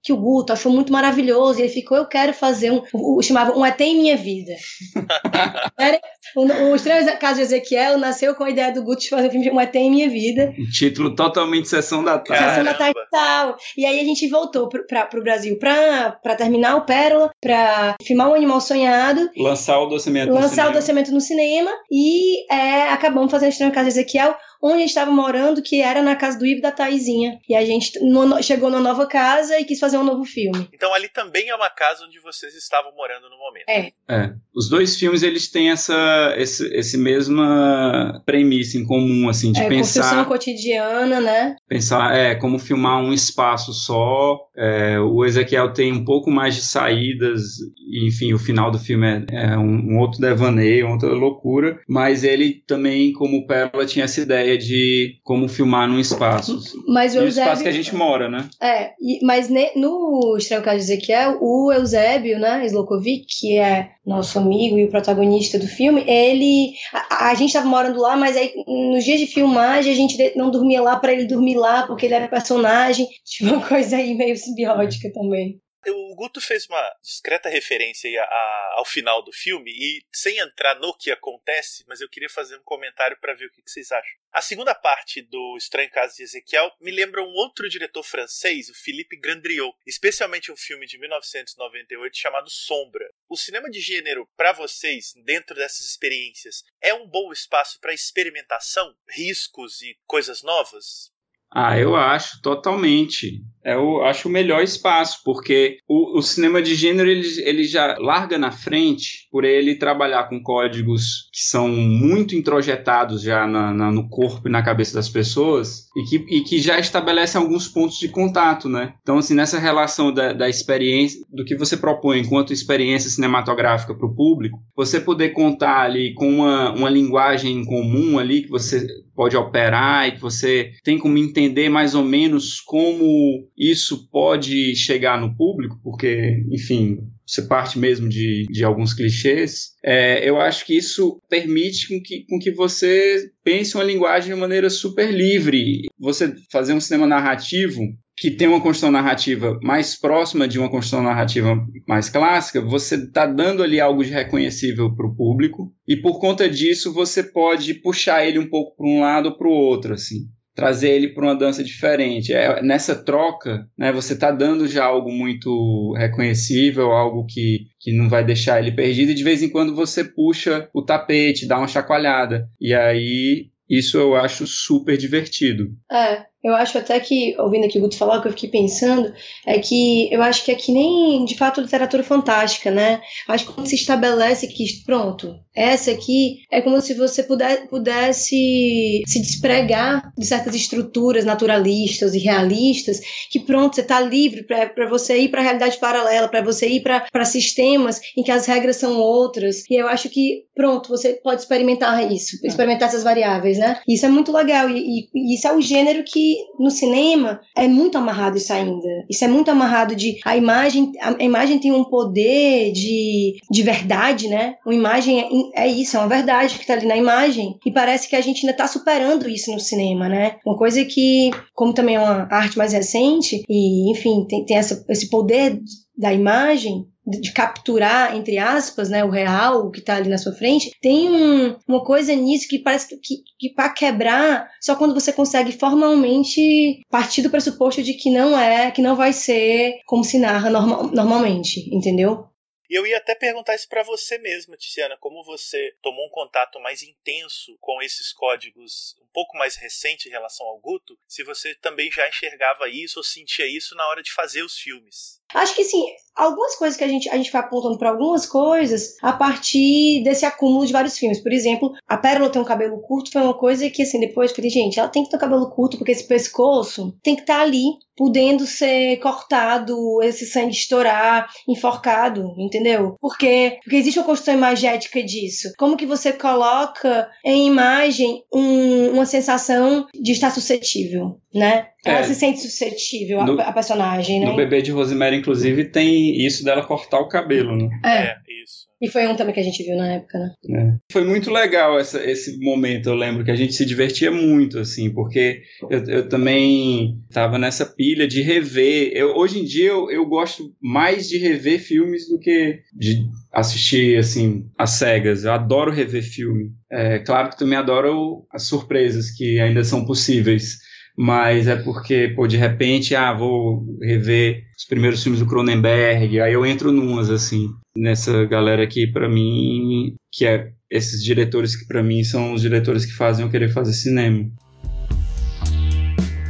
que 0.06 0.12
o 0.12 0.16
Guto 0.16 0.52
achou 0.52 0.70
muito 0.70 0.92
maravilhoso, 0.92 1.58
e 1.58 1.62
ele 1.62 1.68
ficou, 1.68 1.98
eu 1.98 2.06
quero 2.06 2.32
fazer 2.32 2.70
um, 2.70 2.80
o, 2.94 3.20
chamava 3.20 3.58
Um 3.58 3.66
ET 3.66 3.80
em 3.80 3.98
Minha 3.98 4.16
Vida. 4.16 4.52
o, 6.36 6.76
Estranho 6.76 7.18
Caso 7.18 7.36
de 7.36 7.42
Ezequiel 7.42 7.98
nasceu 7.98 8.32
com 8.36 8.44
a 8.44 8.50
ideia 8.50 8.72
do 8.72 8.84
Guto 8.84 9.00
de 9.00 9.08
fazer 9.08 9.26
um 9.26 9.30
filme 9.32 9.50
Um 9.50 9.60
ET 9.60 9.74
em 9.74 9.90
Minha 9.90 10.08
Vida. 10.08 10.54
Um 10.56 10.70
título 10.70 11.12
totalmente 11.16 11.68
Sessão 11.68 12.04
da 12.04 12.20
Tarde. 12.20 12.44
Sessão 12.44 12.64
da 12.64 12.74
Tarde 12.74 13.00
tal. 13.10 13.56
E 13.76 13.84
aí 13.84 13.98
a 13.98 14.04
gente 14.04 14.28
voltou 14.28 14.68
para 14.68 15.08
o 15.12 15.22
Brasil 15.24 15.58
para 15.58 16.36
terminar 16.36 16.76
o 16.76 16.86
Pérola, 16.86 17.32
para 17.40 17.96
filmar 18.04 18.30
um 18.30 18.34
Animal 18.34 18.60
Sonhado. 18.60 19.28
Lançar 19.36 19.80
o 19.80 19.86
doceamento 19.86 20.32
Lançar 20.32 20.70
o 20.70 20.72
doceamento 20.72 21.10
no 21.10 21.20
cinema. 21.20 21.70
E 21.90 22.46
é, 22.52 22.90
acabamos 22.90 23.32
fazendo 23.32 23.50
Estranho 23.50 23.72
Caso 23.72 23.86
de 23.86 23.90
Ezequiel 23.90 24.36
onde 24.62 24.74
a 24.74 24.78
gente 24.78 24.88
estava 24.88 25.10
morando, 25.10 25.62
que 25.62 25.80
era 25.80 26.02
na 26.02 26.16
casa 26.16 26.38
do 26.38 26.46
Ivo 26.46 26.60
da 26.60 26.72
Taizinha. 26.72 27.38
E 27.48 27.54
a 27.54 27.64
gente 27.64 27.98
no, 28.00 28.42
chegou 28.42 28.70
numa 28.70 28.82
nova 28.82 29.06
casa 29.06 29.58
e 29.58 29.64
quis 29.64 29.78
fazer 29.78 29.98
um 29.98 30.04
novo 30.04 30.24
filme. 30.24 30.68
Então 30.72 30.92
ali 30.94 31.08
também 31.08 31.48
é 31.48 31.54
uma 31.54 31.70
casa 31.70 32.04
onde 32.04 32.20
vocês 32.20 32.54
estavam 32.54 32.92
morando 32.94 33.28
no 33.28 33.38
momento. 33.38 33.68
É. 33.68 33.92
é. 34.08 34.32
Os 34.54 34.68
dois 34.68 34.96
filmes 34.96 35.22
eles 35.22 35.50
têm 35.50 35.70
essa 35.70 36.34
esse, 36.36 36.66
esse 36.74 36.96
mesma 36.98 38.22
premissa 38.24 38.78
em 38.78 38.84
comum 38.84 39.28
assim 39.28 39.52
de 39.52 39.60
é, 39.60 39.68
pensar 39.68 40.02
construção 40.02 40.24
cotidiana, 40.24 41.20
né? 41.20 41.56
Pensar 41.68 42.14
é 42.16 42.34
como 42.34 42.58
filmar 42.58 42.98
um 43.00 43.12
espaço 43.12 43.72
só. 43.72 44.38
É, 44.56 44.98
o 44.98 45.24
Ezequiel 45.24 45.72
tem 45.72 45.92
um 45.92 46.04
pouco 46.04 46.30
mais 46.30 46.54
de 46.54 46.62
saídas. 46.62 47.42
E, 47.90 48.06
enfim, 48.08 48.32
o 48.32 48.38
final 48.38 48.70
do 48.70 48.78
filme 48.78 49.06
é, 49.06 49.52
é 49.52 49.58
um, 49.58 49.92
um 49.92 49.98
outro 49.98 50.20
devaneio, 50.20 50.88
outra 50.88 51.08
loucura. 51.08 51.80
Mas 51.88 52.24
ele 52.24 52.62
também, 52.66 53.12
como 53.12 53.38
o 53.38 53.46
Pérola, 53.46 53.86
tinha 53.86 54.04
essa 54.04 54.20
ideia 54.20 54.45
de 54.54 55.18
como 55.24 55.48
filmar 55.48 55.88
num 55.88 55.98
espaço. 55.98 56.60
Mas 56.86 57.14
o 57.14 57.18
Eusébio, 57.18 57.28
espaço 57.28 57.62
que 57.62 57.68
a 57.68 57.72
gente 57.72 57.94
mora, 57.94 58.28
né? 58.28 58.48
É, 58.60 58.92
e, 59.00 59.24
mas 59.24 59.48
ne, 59.48 59.70
no 59.74 60.36
Estranho 60.36 60.62
Caso 60.62 60.76
de 60.76 60.82
Ezequiel, 60.82 61.38
o 61.40 61.72
Eusébio, 61.72 62.38
né, 62.38 62.66
Slokovic, 62.66 63.26
que 63.40 63.56
é 63.56 63.90
nosso 64.04 64.38
amigo 64.38 64.78
e 64.78 64.84
o 64.84 64.90
protagonista 64.90 65.58
do 65.58 65.66
filme, 65.66 66.04
ele. 66.06 66.74
A, 66.92 67.30
a 67.30 67.34
gente 67.34 67.48
estava 67.48 67.66
morando 67.66 67.98
lá, 67.98 68.16
mas 68.16 68.36
aí 68.36 68.52
nos 68.66 69.04
dias 69.04 69.18
de 69.18 69.26
filmagem 69.26 69.92
a 69.92 69.96
gente 69.96 70.36
não 70.36 70.50
dormia 70.50 70.82
lá 70.82 70.96
para 70.96 71.12
ele 71.12 71.24
dormir 71.24 71.56
lá, 71.56 71.86
porque 71.86 72.06
ele 72.06 72.14
era 72.14 72.28
personagem. 72.28 73.06
Tipo, 73.24 73.54
uma 73.54 73.66
coisa 73.66 73.96
aí 73.96 74.14
meio 74.14 74.36
simbiótica 74.36 75.10
também 75.12 75.60
o 75.90 76.14
Guto 76.14 76.40
fez 76.40 76.66
uma 76.66 76.96
discreta 77.02 77.48
referência 77.48 78.10
a, 78.20 78.24
a, 78.24 78.74
ao 78.76 78.84
final 78.84 79.22
do 79.22 79.32
filme 79.32 79.70
e 79.70 80.04
sem 80.12 80.38
entrar 80.38 80.78
no 80.80 80.96
que 80.96 81.10
acontece, 81.10 81.84
mas 81.86 82.00
eu 82.00 82.08
queria 82.08 82.28
fazer 82.28 82.56
um 82.56 82.62
comentário 82.62 83.18
para 83.20 83.34
ver 83.34 83.46
o 83.46 83.50
que, 83.50 83.62
que, 83.62 83.70
vocês 83.70 83.92
acham. 83.92 84.18
A 84.32 84.42
segunda 84.42 84.74
parte 84.74 85.22
do 85.22 85.56
Estranho 85.56 85.90
Caso 85.90 86.16
de 86.16 86.22
Ezequiel 86.22 86.70
me 86.80 86.90
lembra 86.90 87.22
um 87.22 87.32
outro 87.32 87.68
diretor 87.68 88.02
francês, 88.02 88.68
o 88.68 88.74
Philippe 88.74 89.16
Grandriot, 89.16 89.74
especialmente 89.86 90.52
um 90.52 90.56
filme 90.56 90.86
de 90.86 90.98
1998 90.98 92.16
chamado 92.16 92.50
Sombra. 92.50 93.08
O 93.28 93.36
cinema 93.36 93.70
de 93.70 93.80
gênero 93.80 94.28
para 94.36 94.52
vocês, 94.52 95.12
dentro 95.24 95.56
dessas 95.56 95.86
experiências, 95.86 96.62
é 96.80 96.92
um 96.92 97.06
bom 97.06 97.32
espaço 97.32 97.80
para 97.80 97.94
experimentação, 97.94 98.94
riscos 99.08 99.80
e 99.82 99.96
coisas 100.06 100.42
novas? 100.42 101.15
Ah, 101.58 101.80
eu 101.80 101.96
acho 101.96 102.42
totalmente. 102.42 103.42
Eu 103.64 104.04
acho 104.04 104.28
o 104.28 104.30
melhor 104.30 104.62
espaço, 104.62 105.22
porque 105.24 105.78
o, 105.88 106.18
o, 106.18 106.22
cinema 106.22 106.60
de 106.60 106.74
gênero 106.74 107.08
ele, 107.08 107.26
ele 107.40 107.64
já 107.64 107.96
larga 107.98 108.36
na 108.36 108.50
frente 108.50 109.26
por 109.30 109.42
ele 109.42 109.74
trabalhar 109.74 110.24
com 110.24 110.42
códigos 110.42 111.30
que 111.32 111.40
são 111.40 111.66
muito 111.66 112.36
introjetados 112.36 113.22
já 113.22 113.46
na, 113.46 113.72
na, 113.72 113.90
no 113.90 114.06
corpo 114.06 114.46
e 114.46 114.50
na 114.50 114.62
cabeça 114.62 114.94
das 114.94 115.08
pessoas 115.08 115.86
e 115.96 116.02
que, 116.04 116.36
e 116.36 116.40
que 116.42 116.58
já 116.58 116.78
estabelecem 116.78 117.40
alguns 117.40 117.66
pontos 117.66 117.98
de 117.98 118.08
contato, 118.08 118.68
né? 118.68 118.92
Então, 119.00 119.16
assim, 119.16 119.34
nessa 119.34 119.58
relação 119.58 120.12
da, 120.12 120.34
da 120.34 120.50
experiência, 120.50 121.24
do 121.32 121.42
que 121.42 121.56
você 121.56 121.74
propõe 121.74 122.20
enquanto 122.20 122.52
experiência 122.52 123.08
cinematográfica 123.08 123.94
para 123.94 124.06
o 124.06 124.14
público, 124.14 124.58
você 124.76 125.00
poder 125.00 125.30
contar 125.30 125.80
ali 125.80 126.12
com 126.12 126.28
uma, 126.28 126.74
uma 126.74 126.90
linguagem 126.90 127.64
comum 127.64 128.18
ali 128.18 128.42
que 128.42 128.50
você 128.50 128.86
pode 129.16 129.36
operar 129.36 130.06
e 130.06 130.12
que 130.12 130.20
você 130.20 130.72
tem 130.84 130.98
como 130.98 131.16
entender 131.16 131.68
mais 131.68 131.94
ou 131.94 132.04
menos 132.04 132.60
como 132.60 133.48
isso 133.56 134.08
pode 134.10 134.76
chegar 134.76 135.18
no 135.18 135.34
público, 135.34 135.80
porque, 135.82 136.44
enfim, 136.52 136.98
você 137.26 137.42
parte 137.42 137.78
mesmo 137.78 138.08
de, 138.08 138.46
de 138.48 138.64
alguns 138.64 138.94
clichês, 138.94 139.72
é, 139.84 140.28
eu 140.28 140.40
acho 140.40 140.64
que 140.64 140.76
isso 140.76 141.20
permite 141.28 141.88
com 141.88 142.00
que, 142.00 142.24
com 142.28 142.38
que 142.38 142.52
você 142.52 143.30
pense 143.42 143.74
uma 143.74 143.84
linguagem 143.84 144.32
de 144.32 144.40
maneira 144.40 144.70
super 144.70 145.12
livre. 145.12 145.88
Você 145.98 146.34
fazer 146.50 146.72
um 146.72 146.80
cinema 146.80 147.06
narrativo 147.06 147.82
que 148.18 148.30
tem 148.30 148.48
uma 148.48 148.62
construção 148.62 148.90
narrativa 148.90 149.58
mais 149.62 149.94
próxima 149.94 150.48
de 150.48 150.58
uma 150.58 150.70
construção 150.70 151.02
narrativa 151.02 151.54
mais 151.86 152.08
clássica, 152.08 152.62
você 152.62 152.94
está 152.94 153.26
dando 153.26 153.62
ali 153.62 153.78
algo 153.78 154.02
de 154.02 154.10
reconhecível 154.10 154.94
para 154.94 155.06
o 155.06 155.14
público. 155.14 155.70
E 155.86 155.96
por 155.96 156.18
conta 156.18 156.48
disso 156.48 156.94
você 156.94 157.22
pode 157.22 157.74
puxar 157.74 158.24
ele 158.24 158.38
um 158.38 158.48
pouco 158.48 158.74
para 158.76 158.86
um 158.86 159.00
lado 159.00 159.26
ou 159.28 159.36
para 159.36 159.48
o 159.48 159.52
outro, 159.52 159.92
assim 159.92 160.28
trazer 160.56 160.88
ele 160.88 161.08
para 161.08 161.22
uma 161.22 161.36
dança 161.36 161.62
diferente. 161.62 162.32
É, 162.32 162.62
nessa 162.62 162.96
troca, 162.96 163.68
né, 163.78 163.92
você 163.92 164.14
está 164.14 164.30
dando 164.30 164.66
já 164.66 164.86
algo 164.86 165.12
muito 165.12 165.92
reconhecível, 165.96 166.90
algo 166.90 167.26
que, 167.26 167.66
que 167.78 167.92
não 167.92 168.08
vai 168.08 168.24
deixar 168.24 168.58
ele 168.58 168.72
perdido, 168.72 169.12
e 169.12 169.14
de 169.14 169.22
vez 169.22 169.42
em 169.42 169.50
quando 169.50 169.74
você 169.74 170.02
puxa 170.02 170.68
o 170.74 170.82
tapete, 170.82 171.46
dá 171.46 171.58
uma 171.58 171.68
chacoalhada. 171.68 172.48
E 172.58 172.74
aí 172.74 173.50
isso 173.68 173.98
eu 173.98 174.14
acho 174.14 174.46
super 174.46 174.96
divertido. 174.96 175.68
É, 175.92 176.24
eu 176.46 176.54
acho 176.54 176.78
até 176.78 177.00
que, 177.00 177.34
ouvindo 177.40 177.66
aqui 177.66 177.78
o 177.78 177.80
Guto 177.80 177.96
falar, 177.96 178.18
o 178.18 178.22
que 178.22 178.28
eu 178.28 178.32
fiquei 178.32 178.48
pensando 178.48 179.12
é 179.44 179.58
que 179.58 180.08
eu 180.12 180.22
acho 180.22 180.44
que 180.44 180.52
é 180.52 180.54
que 180.54 180.70
nem, 180.70 181.24
de 181.24 181.36
fato, 181.36 181.60
literatura 181.60 182.04
fantástica, 182.04 182.70
né? 182.70 183.00
Acho 183.26 183.46
que 183.46 183.52
quando 183.52 183.66
se 183.66 183.74
estabelece 183.74 184.46
que, 184.46 184.64
pronto, 184.84 185.34
essa 185.56 185.90
aqui 185.90 186.42
é 186.52 186.60
como 186.60 186.80
se 186.80 186.94
você 186.94 187.24
puder, 187.24 187.66
pudesse 187.66 189.02
se 189.06 189.20
despregar 189.20 190.12
de 190.16 190.24
certas 190.24 190.54
estruturas 190.54 191.24
naturalistas 191.24 192.14
e 192.14 192.18
realistas, 192.18 193.00
que 193.28 193.40
pronto, 193.40 193.74
você 193.74 193.80
está 193.80 194.00
livre 194.00 194.44
para 194.44 194.88
você 194.88 195.18
ir 195.18 195.30
para 195.30 195.40
a 195.40 195.44
realidade 195.44 195.78
paralela, 195.78 196.28
para 196.28 196.42
você 196.42 196.68
ir 196.68 196.82
para 196.82 197.24
sistemas 197.24 198.00
em 198.16 198.22
que 198.22 198.30
as 198.30 198.46
regras 198.46 198.76
são 198.76 199.00
outras. 199.00 199.64
E 199.68 199.74
eu 199.74 199.88
acho 199.88 200.08
que, 200.08 200.44
pronto, 200.54 200.88
você 200.88 201.14
pode 201.14 201.40
experimentar 201.40 202.12
isso, 202.12 202.36
experimentar 202.44 202.88
essas 202.88 203.02
variáveis, 203.02 203.58
né? 203.58 203.80
Isso 203.88 204.06
é 204.06 204.08
muito 204.08 204.30
legal. 204.30 204.70
E, 204.70 205.08
e 205.12 205.34
isso 205.34 205.48
é 205.48 205.52
o 205.52 205.60
gênero 205.60 206.04
que 206.04 206.35
no 206.58 206.70
cinema 206.70 207.40
é 207.54 207.68
muito 207.68 207.98
amarrado 207.98 208.36
isso 208.36 208.52
ainda. 208.52 208.88
Isso 209.08 209.24
é 209.24 209.28
muito 209.28 209.50
amarrado 209.50 209.94
de 209.94 210.18
a 210.24 210.36
imagem, 210.36 210.92
a 211.00 211.22
imagem 211.22 211.58
tem 211.58 211.72
um 211.72 211.84
poder 211.84 212.72
de, 212.72 213.36
de 213.50 213.62
verdade, 213.62 214.28
né? 214.28 214.56
Uma 214.64 214.74
imagem 214.74 215.52
é, 215.54 215.64
é 215.64 215.68
isso, 215.68 215.96
é 215.96 216.00
uma 216.00 216.08
verdade 216.08 216.54
que 216.54 216.60
está 216.60 216.74
ali 216.74 216.86
na 216.86 216.96
imagem. 216.96 217.58
E 217.64 217.70
parece 217.70 218.08
que 218.08 218.16
a 218.16 218.20
gente 218.20 218.40
ainda 218.40 218.52
está 218.52 218.66
superando 218.66 219.28
isso 219.28 219.52
no 219.52 219.60
cinema, 219.60 220.08
né? 220.08 220.36
Uma 220.44 220.56
coisa 220.56 220.84
que, 220.84 221.30
como 221.54 221.72
também 221.72 221.96
é 221.96 222.00
uma 222.00 222.28
arte 222.30 222.58
mais 222.58 222.72
recente, 222.72 223.42
e 223.48 223.90
enfim, 223.90 224.24
tem, 224.28 224.44
tem 224.44 224.56
essa, 224.56 224.84
esse 224.88 225.08
poder 225.08 225.60
da 225.96 226.12
imagem, 226.12 226.86
de 227.06 227.32
capturar, 227.32 228.16
entre 228.16 228.36
aspas, 228.38 228.88
né, 228.88 229.04
o 229.04 229.10
real, 229.10 229.66
o 229.66 229.70
que 229.70 229.78
está 229.78 229.96
ali 229.96 230.08
na 230.08 230.18
sua 230.18 230.32
frente, 230.32 230.72
tem 230.80 231.08
um, 231.10 231.56
uma 231.68 231.84
coisa 231.84 232.14
nisso 232.14 232.48
que 232.48 232.58
parece 232.58 232.88
que, 232.88 232.96
que, 232.96 233.14
que 233.38 233.54
para 233.54 233.68
quebrar, 233.70 234.50
só 234.60 234.74
quando 234.74 234.94
você 234.94 235.12
consegue 235.12 235.52
formalmente 235.52 236.80
partir 236.90 237.22
do 237.22 237.30
pressuposto 237.30 237.82
de 237.82 237.94
que 237.94 238.10
não 238.10 238.38
é, 238.38 238.70
que 238.70 238.82
não 238.82 238.96
vai 238.96 239.12
ser 239.12 239.74
como 239.86 240.02
se 240.02 240.18
narra 240.18 240.50
normal, 240.50 240.90
normalmente, 240.92 241.68
entendeu? 241.74 242.24
E 242.68 242.74
eu 242.74 242.86
ia 242.86 242.98
até 242.98 243.14
perguntar 243.14 243.54
isso 243.54 243.68
para 243.68 243.82
você 243.82 244.18
mesma, 244.18 244.56
Tiziana, 244.56 244.96
como 244.98 245.24
você 245.24 245.74
tomou 245.82 246.06
um 246.06 246.10
contato 246.10 246.60
mais 246.60 246.82
intenso 246.82 247.56
com 247.60 247.80
esses 247.82 248.12
códigos 248.12 248.96
um 249.00 249.06
pouco 249.12 249.36
mais 249.38 249.56
recente 249.56 250.08
em 250.08 250.12
relação 250.12 250.46
ao 250.46 250.58
Guto, 250.58 250.98
se 251.08 251.24
você 251.24 251.54
também 251.54 251.90
já 251.90 252.06
enxergava 252.08 252.68
isso 252.68 252.98
ou 252.98 253.04
sentia 253.04 253.46
isso 253.46 253.74
na 253.74 253.86
hora 253.88 254.02
de 254.02 254.12
fazer 254.12 254.42
os 254.42 254.58
filmes. 254.58 255.20
Acho 255.34 255.54
que 255.54 255.64
sim, 255.64 255.84
algumas 256.14 256.54
coisas 256.56 256.78
que 256.78 256.84
a 256.84 256.88
gente, 256.88 257.08
a 257.08 257.16
gente 257.16 257.32
vai 257.32 257.42
apontando 257.42 257.78
para 257.78 257.90
algumas 257.90 258.26
coisas 258.26 258.96
a 259.02 259.12
partir 259.12 260.02
desse 260.04 260.24
acúmulo 260.24 260.64
de 260.66 260.72
vários 260.72 260.96
filmes. 260.96 261.20
Por 261.20 261.32
exemplo, 261.32 261.72
a 261.86 261.96
Pérola 261.96 262.30
tem 262.30 262.40
um 262.40 262.44
cabelo 262.44 262.80
curto, 262.80 263.10
foi 263.10 263.22
uma 263.22 263.36
coisa 263.36 263.68
que, 263.68 263.82
assim, 263.82 263.98
depois 263.98 264.30
eu 264.30 264.36
falei, 264.36 264.50
gente, 264.50 264.78
ela 264.78 264.88
tem 264.88 265.02
que 265.02 265.10
ter 265.10 265.16
um 265.16 265.20
cabelo 265.20 265.50
curto, 265.50 265.76
porque 265.76 265.92
esse 265.92 266.06
pescoço 266.06 266.96
tem 267.02 267.16
que 267.16 267.22
estar 267.22 267.38
tá 267.38 267.42
ali, 267.42 267.64
podendo 267.96 268.46
ser 268.46 268.98
cortado, 268.98 270.02
esse 270.02 270.26
sangue 270.26 270.52
estourar, 270.52 271.28
enforcado, 271.48 272.34
entendeu? 272.56 272.96
Porque, 273.00 273.58
porque 273.62 273.76
existe 273.76 273.98
uma 273.98 274.06
construção 274.06 274.34
imagética 274.34 275.02
disso. 275.02 275.52
Como 275.58 275.76
que 275.76 275.86
você 275.86 276.12
coloca 276.12 277.08
em 277.24 277.46
imagem 277.46 278.22
um, 278.32 278.90
uma 278.92 279.06
sensação 279.06 279.86
de 279.94 280.12
estar 280.12 280.30
suscetível, 280.30 281.18
né? 281.34 281.68
Ela 281.84 282.00
é. 282.00 282.02
se 282.02 282.14
sente 282.14 282.40
suscetível, 282.40 283.24
no, 283.24 283.40
a, 283.40 283.44
a, 283.44 283.52
personagem, 283.52 284.20
né? 284.20 284.26
No 284.26 284.36
bebê 284.36 284.60
de 284.60 284.72
Rosemary, 284.72 285.16
inclusive, 285.16 285.66
tem 285.66 286.26
isso 286.26 286.44
dela 286.44 286.66
cortar 286.66 286.98
o 286.98 287.08
cabelo, 287.08 287.56
né? 287.56 287.68
É, 287.84 287.90
é 287.90 288.16
isso. 288.46 288.66
E 288.80 288.88
foi 288.88 289.06
um 289.06 289.16
também 289.16 289.34
que 289.34 289.40
a 289.40 289.42
gente 289.42 289.62
viu 289.62 289.76
na 289.76 289.94
época, 289.94 290.18
né? 290.18 290.34
É. 290.50 290.92
Foi 290.92 291.04
muito 291.04 291.30
legal 291.30 291.78
essa, 291.78 292.02
esse 292.04 292.38
momento, 292.38 292.88
eu 292.88 292.94
lembro 292.94 293.24
que 293.24 293.30
a 293.30 293.36
gente 293.36 293.54
se 293.54 293.64
divertia 293.64 294.10
muito, 294.10 294.58
assim, 294.58 294.90
porque 294.90 295.42
eu, 295.70 295.84
eu 295.86 296.08
também 296.08 296.98
estava 297.08 297.38
nessa 297.38 297.66
pilha 297.66 298.06
de 298.06 298.22
rever. 298.22 298.92
Eu, 298.94 299.16
hoje 299.16 299.40
em 299.40 299.44
dia 299.44 299.70
eu, 299.70 299.90
eu 299.90 300.06
gosto 300.06 300.54
mais 300.62 301.08
de 301.08 301.18
rever 301.18 301.58
filmes 301.60 302.08
do 302.08 302.18
que 302.18 302.60
de 302.72 303.06
assistir, 303.32 303.98
assim, 303.98 304.46
às 304.58 304.70
cegas. 304.70 305.24
Eu 305.24 305.32
adoro 305.32 305.72
rever 305.72 306.02
filme. 306.02 306.50
É 306.70 306.98
claro 306.98 307.30
que 307.30 307.38
também 307.38 307.58
adoro 307.58 308.26
as 308.30 308.44
surpresas 308.44 309.10
que 309.10 309.40
ainda 309.40 309.64
são 309.64 309.84
possíveis 309.84 310.58
mas 310.96 311.46
é 311.46 311.56
porque, 311.56 312.12
pô, 312.16 312.26
de 312.26 312.36
repente, 312.36 312.94
ah, 312.94 313.12
vou 313.12 313.64
rever 313.82 314.44
os 314.56 314.64
primeiros 314.64 315.02
filmes 315.02 315.20
do 315.20 315.26
Cronenberg, 315.26 316.20
aí 316.20 316.32
eu 316.32 316.46
entro 316.46 316.72
numas, 316.72 317.10
assim, 317.10 317.48
nessa 317.76 318.24
galera 318.24 318.62
aqui, 318.62 318.86
para 318.86 319.08
mim, 319.08 319.94
que 320.10 320.24
é 320.24 320.52
esses 320.70 321.04
diretores 321.04 321.54
que 321.54 321.66
para 321.66 321.82
mim 321.82 322.02
são 322.02 322.32
os 322.32 322.40
diretores 322.40 322.86
que 322.86 322.92
fazem 322.92 323.24
eu 323.24 323.30
querer 323.30 323.50
fazer 323.50 323.72
cinema. 323.72 324.26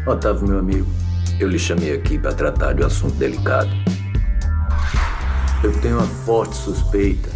Otávio, 0.07 0.48
meu 0.48 0.59
amigo, 0.59 0.87
eu 1.40 1.48
lhe 1.48 1.59
chamei 1.59 1.92
aqui 1.92 2.18
para 2.18 2.33
tratar 2.33 2.72
de 2.72 2.83
um 2.83 2.87
assunto 2.87 3.14
delicado. 3.14 3.70
Eu 5.62 5.72
tenho 5.81 5.96
uma 5.96 6.07
forte 6.07 6.57
suspeita 6.57 7.31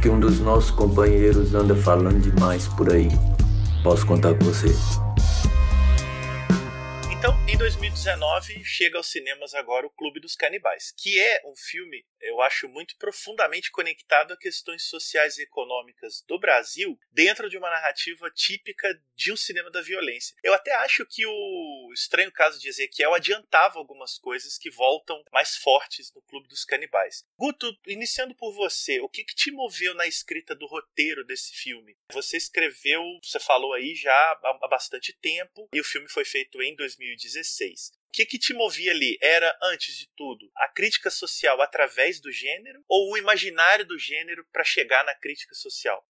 que 0.00 0.08
um 0.08 0.18
dos 0.18 0.40
nossos 0.40 0.70
companheiros 0.70 1.54
anda 1.54 1.74
falando 1.74 2.20
demais 2.20 2.68
por 2.68 2.92
aí. 2.92 3.08
Posso 3.82 4.06
contar 4.06 4.34
com 4.34 4.44
você? 4.44 5.05
Em 7.56 7.58
2019, 7.58 8.62
chega 8.64 8.98
aos 8.98 9.10
cinemas 9.10 9.54
agora 9.54 9.86
o 9.86 9.90
Clube 9.90 10.20
dos 10.20 10.36
Canibais, 10.36 10.92
que 10.94 11.18
é 11.18 11.40
um 11.46 11.56
filme, 11.56 12.04
eu 12.26 12.40
acho, 12.40 12.68
muito 12.68 12.96
profundamente 12.96 13.70
conectado 13.70 14.32
a 14.32 14.36
questões 14.36 14.84
sociais 14.84 15.38
e 15.38 15.42
econômicas 15.42 16.22
do 16.22 16.38
Brasil, 16.38 16.98
dentro 17.10 17.48
de 17.48 17.56
uma 17.56 17.70
narrativa 17.70 18.30
típica 18.30 18.88
de 19.14 19.32
um 19.32 19.36
cinema 19.36 19.70
da 19.70 19.80
violência. 19.80 20.36
Eu 20.42 20.54
até 20.54 20.74
acho 20.76 21.06
que 21.06 21.26
o 21.26 21.90
estranho 21.92 22.32
caso 22.32 22.58
de 22.58 22.68
Ezequiel 22.68 23.14
adiantava 23.14 23.78
algumas 23.78 24.18
coisas 24.18 24.58
que 24.58 24.70
voltam 24.70 25.22
mais 25.32 25.56
fortes 25.56 26.12
no 26.14 26.22
Clube 26.22 26.48
dos 26.48 26.64
Canibais. 26.64 27.24
Guto, 27.38 27.76
iniciando 27.86 28.34
por 28.34 28.52
você, 28.52 29.00
o 29.00 29.08
que, 29.08 29.24
que 29.24 29.34
te 29.34 29.50
moveu 29.50 29.94
na 29.94 30.06
escrita 30.06 30.54
do 30.54 30.66
roteiro 30.66 31.24
desse 31.24 31.52
filme? 31.54 31.96
Você 32.12 32.36
escreveu, 32.36 33.02
você 33.22 33.40
falou 33.40 33.72
aí 33.72 33.94
já 33.94 34.12
há 34.42 34.68
bastante 34.68 35.12
tempo, 35.12 35.68
e 35.72 35.80
o 35.80 35.84
filme 35.84 36.08
foi 36.08 36.24
feito 36.24 36.60
em 36.62 36.74
2018. 36.74 37.26
2016. 37.26 37.92
O 38.08 38.12
que, 38.12 38.24
que 38.24 38.38
te 38.38 38.54
movia 38.54 38.92
ali? 38.92 39.18
Era, 39.20 39.56
antes 39.62 39.96
de 39.98 40.08
tudo, 40.16 40.50
a 40.56 40.68
crítica 40.68 41.10
social 41.10 41.60
através 41.60 42.20
do 42.20 42.32
gênero 42.32 42.82
ou 42.88 43.12
o 43.12 43.18
imaginário 43.18 43.84
do 43.84 43.98
gênero 43.98 44.44
para 44.52 44.64
chegar 44.64 45.04
na 45.04 45.14
crítica 45.14 45.54
social? 45.54 46.02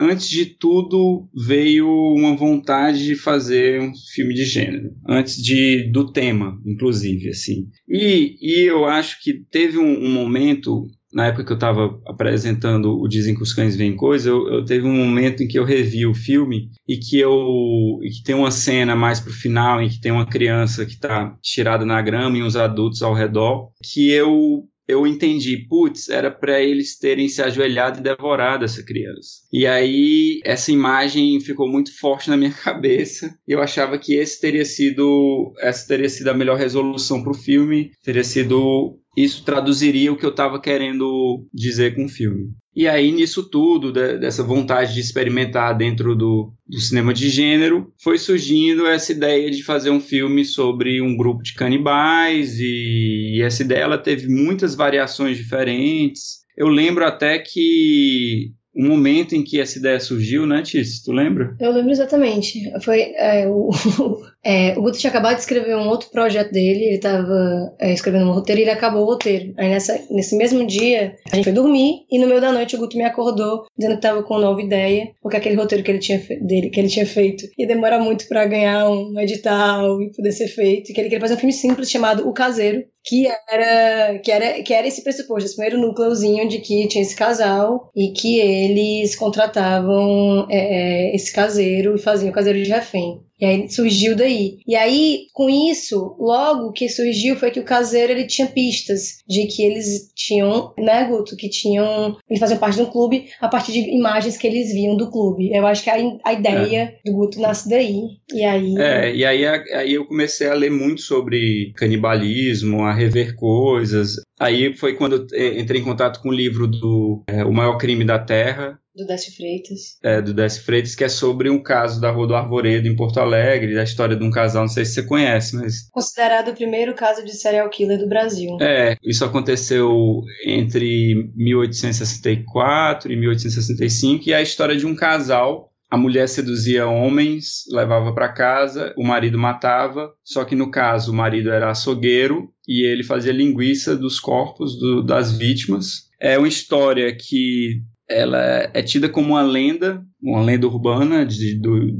Antes 0.00 0.30
de 0.30 0.46
tudo, 0.46 1.28
veio 1.46 1.86
uma 1.86 2.34
vontade 2.34 3.04
de 3.04 3.14
fazer 3.14 3.80
um 3.82 3.92
filme 4.14 4.32
de 4.32 4.44
gênero. 4.44 4.92
Antes 5.06 5.36
de 5.36 5.90
do 5.92 6.10
tema, 6.10 6.58
inclusive, 6.64 7.28
assim. 7.28 7.68
E, 7.86 8.36
e 8.40 8.62
eu 8.62 8.86
acho 8.86 9.22
que 9.22 9.44
teve 9.50 9.76
um, 9.76 10.06
um 10.06 10.10
momento 10.10 10.86
na 11.12 11.26
época 11.26 11.44
que 11.44 11.52
eu 11.52 11.56
estava 11.56 12.00
apresentando 12.06 12.98
o 12.98 13.08
Dizem 13.08 13.34
que 13.34 13.42
os 13.42 13.52
Cães 13.52 13.76
Vêm 13.76 13.96
Coisa, 13.96 14.30
eu, 14.30 14.48
eu, 14.48 14.64
teve 14.64 14.86
um 14.86 14.94
momento 14.94 15.42
em 15.42 15.48
que 15.48 15.58
eu 15.58 15.64
revi 15.64 16.06
o 16.06 16.14
filme 16.14 16.70
e 16.88 16.96
que 16.96 17.18
eu 17.18 17.98
e 18.02 18.10
que 18.10 18.22
tem 18.22 18.34
uma 18.34 18.50
cena 18.50 18.94
mais 18.94 19.20
pro 19.20 19.32
final 19.32 19.82
em 19.82 19.88
que 19.88 20.00
tem 20.00 20.12
uma 20.12 20.26
criança 20.26 20.86
que 20.86 20.92
está 20.92 21.36
tirada 21.42 21.84
na 21.84 22.00
grama 22.00 22.38
e 22.38 22.42
uns 22.42 22.56
adultos 22.56 23.02
ao 23.02 23.12
redor, 23.12 23.70
que 23.82 24.10
eu 24.10 24.64
eu 24.90 25.06
entendi, 25.06 25.66
putz, 25.68 26.08
era 26.08 26.30
para 26.30 26.60
eles 26.60 26.98
terem 26.98 27.28
se 27.28 27.42
ajoelhado 27.42 28.00
e 28.00 28.02
devorado 28.02 28.64
essa 28.64 28.82
criança. 28.82 29.40
E 29.52 29.66
aí 29.66 30.40
essa 30.44 30.72
imagem 30.72 31.40
ficou 31.40 31.68
muito 31.68 31.96
forte 31.98 32.28
na 32.28 32.36
minha 32.36 32.52
cabeça. 32.64 33.34
Eu 33.46 33.60
achava 33.62 33.98
que 33.98 34.14
esse 34.14 34.40
teria 34.40 34.64
sido 34.64 35.52
essa 35.60 35.86
teria 35.86 36.08
sido 36.08 36.28
a 36.28 36.34
melhor 36.34 36.58
resolução 36.58 37.22
para 37.22 37.32
o 37.32 37.34
filme, 37.34 37.90
teria 38.02 38.24
sido 38.24 38.98
isso 39.16 39.44
traduziria 39.44 40.12
o 40.12 40.16
que 40.16 40.24
eu 40.24 40.30
estava 40.30 40.60
querendo 40.60 41.46
dizer 41.52 41.94
com 41.94 42.04
o 42.04 42.08
filme. 42.08 42.50
E 42.74 42.86
aí, 42.86 43.10
nisso 43.10 43.48
tudo, 43.48 43.92
dessa 43.92 44.44
vontade 44.44 44.94
de 44.94 45.00
experimentar 45.00 45.76
dentro 45.76 46.14
do, 46.14 46.52
do, 46.66 46.80
cinema 46.80 47.12
de 47.12 47.28
gênero, 47.28 47.92
foi 48.00 48.16
surgindo 48.16 48.86
essa 48.86 49.10
ideia 49.10 49.50
de 49.50 49.62
fazer 49.62 49.90
um 49.90 50.00
filme 50.00 50.44
sobre 50.44 51.02
um 51.02 51.16
grupo 51.16 51.42
de 51.42 51.54
canibais, 51.54 52.60
e, 52.60 53.36
e 53.36 53.42
essa 53.42 53.62
ideia 53.62 53.80
ela 53.80 53.98
teve 53.98 54.28
muitas 54.28 54.74
variações 54.76 55.36
diferentes. 55.36 56.44
Eu 56.56 56.68
lembro 56.68 57.04
até 57.04 57.38
que 57.38 58.52
o 58.74 58.86
momento 58.86 59.34
em 59.34 59.42
que 59.42 59.60
essa 59.60 59.78
ideia 59.78 59.98
surgiu, 59.98 60.46
né, 60.46 60.62
Tice? 60.62 61.04
Tu 61.04 61.12
lembra? 61.12 61.56
Eu 61.58 61.72
lembro 61.72 61.90
exatamente. 61.90 62.70
Foi 62.82 63.00
é, 63.00 63.48
o, 63.48 63.70
É, 64.42 64.72
o 64.78 64.82
Guto 64.82 64.98
tinha 64.98 65.10
acabado 65.10 65.34
de 65.34 65.40
escrever 65.40 65.76
um 65.76 65.88
outro 65.88 66.08
projeto 66.10 66.50
dele, 66.50 66.84
ele 66.84 66.96
estava 66.96 67.74
é, 67.78 67.92
escrevendo 67.92 68.26
um 68.26 68.32
roteiro 68.32 68.60
e 68.60 68.64
ele 68.64 68.70
acabou 68.70 69.02
o 69.02 69.06
roteiro. 69.06 69.52
Aí 69.56 69.68
nessa, 69.68 70.00
nesse 70.10 70.36
mesmo 70.36 70.66
dia, 70.66 71.14
a 71.30 71.36
gente 71.36 71.44
foi 71.44 71.52
dormir 71.52 72.06
e 72.10 72.18
no 72.18 72.26
meio 72.26 72.40
da 72.40 72.52
noite 72.52 72.74
o 72.74 72.78
Guto 72.78 72.96
me 72.96 73.04
acordou 73.04 73.66
dizendo 73.76 73.92
que 73.92 73.98
estava 73.98 74.22
com 74.22 74.34
uma 74.34 74.40
nova 74.40 74.62
ideia, 74.62 75.10
porque 75.20 75.36
aquele 75.36 75.56
roteiro 75.56 75.84
que 75.84 75.90
ele 75.90 75.98
tinha, 75.98 76.18
dele, 76.40 76.70
que 76.70 76.80
ele 76.80 76.88
tinha 76.88 77.06
feito 77.06 77.44
ia 77.58 77.66
demorar 77.66 77.98
muito 77.98 78.26
para 78.28 78.46
ganhar 78.46 78.88
um 78.88 79.18
edital 79.20 80.00
e 80.00 80.10
poder 80.12 80.32
ser 80.32 80.48
feito, 80.48 80.90
e 80.90 80.94
que 80.94 81.00
ele 81.00 81.08
queria 81.08 81.20
fazer 81.20 81.34
um 81.34 81.38
filme 81.38 81.52
simples 81.52 81.90
chamado 81.90 82.28
O 82.28 82.32
Caseiro, 82.32 82.82
que 83.04 83.26
era 83.48 84.18
que 84.18 84.30
era 84.30 84.62
que 84.62 84.72
era 84.72 84.86
esse 84.86 85.02
pressuposto, 85.02 85.46
esse 85.46 85.56
primeiro 85.56 85.80
núcleozinho 85.80 86.48
de 86.48 86.58
que 86.58 86.86
tinha 86.88 87.02
esse 87.02 87.16
casal 87.16 87.90
e 87.94 88.12
que 88.12 88.38
eles 88.38 89.16
contratavam 89.16 90.46
é, 90.50 91.10
é 91.10 91.14
esse 91.14 91.32
caseiro 91.32 91.94
e 91.94 91.98
faziam 91.98 92.30
o 92.30 92.34
caseiro 92.34 92.62
de 92.62 92.70
refém. 92.70 93.20
E 93.40 93.46
aí 93.46 93.68
surgiu 93.70 94.14
daí. 94.14 94.58
E 94.66 94.76
aí, 94.76 95.26
com 95.32 95.48
isso, 95.48 96.14
logo 96.18 96.72
que 96.72 96.88
surgiu 96.88 97.36
foi 97.36 97.50
que 97.50 97.60
o 97.60 97.64
caseiro 97.64 98.12
ele 98.12 98.26
tinha 98.26 98.46
pistas 98.46 99.18
de 99.26 99.46
que 99.46 99.62
eles 99.62 100.12
tinham, 100.14 100.74
né, 100.78 101.04
Guto, 101.04 101.36
que 101.36 101.48
tinham. 101.48 102.16
Eles 102.28 102.40
faziam 102.40 102.58
parte 102.58 102.76
de 102.76 102.82
um 102.82 102.90
clube 102.90 103.28
a 103.40 103.48
partir 103.48 103.72
de 103.72 103.80
imagens 103.80 104.36
que 104.36 104.46
eles 104.46 104.72
viam 104.72 104.96
do 104.96 105.10
clube. 105.10 105.50
Eu 105.54 105.66
acho 105.66 105.82
que 105.82 105.90
a, 105.90 105.96
a 106.24 106.32
ideia 106.32 106.82
é. 107.04 107.10
do 107.10 107.16
Guto 107.16 107.40
nasce 107.40 107.68
daí. 107.68 108.02
E 108.32 108.44
aí. 108.44 108.74
É, 108.76 109.14
e 109.14 109.24
aí, 109.24 109.46
aí 109.46 109.94
eu 109.94 110.04
comecei 110.06 110.48
a 110.48 110.54
ler 110.54 110.70
muito 110.70 111.00
sobre 111.00 111.72
canibalismo, 111.76 112.84
a 112.84 112.92
rever 112.92 113.34
coisas. 113.36 114.16
Aí 114.40 114.74
foi 114.74 114.94
quando 114.94 115.26
eu 115.32 115.58
entrei 115.60 115.80
em 115.80 115.84
contato 115.84 116.20
com 116.22 116.30
o 116.30 116.34
livro 116.34 116.66
do 116.66 117.22
é, 117.26 117.44
O 117.44 117.52
Maior 117.52 117.76
Crime 117.76 118.04
da 118.04 118.18
Terra, 118.18 118.80
do 119.00 119.06
Décio 119.06 119.34
Freitas. 119.34 119.98
É, 120.02 120.20
do 120.20 120.34
Décio 120.34 120.64
Freitas, 120.64 120.94
que 120.94 121.04
é 121.04 121.08
sobre 121.08 121.48
um 121.48 121.62
caso 121.62 122.00
da 122.00 122.10
Rua 122.10 122.26
do 122.26 122.34
Arvoredo, 122.34 122.88
em 122.88 122.96
Porto 122.96 123.20
Alegre, 123.20 123.74
da 123.74 123.84
história 123.84 124.16
de 124.16 124.24
um 124.24 124.30
casal, 124.30 124.62
não 124.62 124.68
sei 124.68 124.84
se 124.84 124.94
você 124.94 125.02
conhece, 125.04 125.56
mas... 125.56 125.88
Considerado 125.90 126.48
o 126.48 126.54
primeiro 126.54 126.94
caso 126.94 127.24
de 127.24 127.32
serial 127.32 127.68
killer 127.70 127.98
do 127.98 128.08
Brasil. 128.08 128.58
É, 128.60 128.96
isso 129.02 129.24
aconteceu 129.24 130.22
entre 130.44 131.30
1864 131.36 133.12
e 133.12 133.16
1865, 133.16 134.28
e 134.28 134.32
é 134.32 134.36
a 134.36 134.42
história 134.42 134.76
de 134.76 134.86
um 134.86 134.94
casal 134.94 135.69
a 135.90 135.96
mulher 135.96 136.28
seduzia 136.28 136.86
homens, 136.86 137.64
levava 137.68 138.14
para 138.14 138.32
casa, 138.32 138.94
o 138.96 139.04
marido 139.04 139.36
matava, 139.36 140.12
só 140.24 140.44
que 140.44 140.54
no 140.54 140.70
caso 140.70 141.10
o 141.10 141.14
marido 141.14 141.50
era 141.50 141.70
açougueiro 141.70 142.48
e 142.66 142.86
ele 142.86 143.02
fazia 143.02 143.32
linguiça 143.32 143.96
dos 143.96 144.20
corpos 144.20 144.78
do, 144.78 145.02
das 145.02 145.36
vítimas. 145.36 146.08
É 146.20 146.38
uma 146.38 146.46
história 146.46 147.12
que 147.16 147.82
ela 148.08 148.70
é 148.72 148.82
tida 148.82 149.08
como 149.08 149.30
uma 149.30 149.42
lenda, 149.42 150.04
uma 150.22 150.42
lenda 150.42 150.66
urbana 150.66 151.24
de, 151.24 151.54
do, 151.54 151.90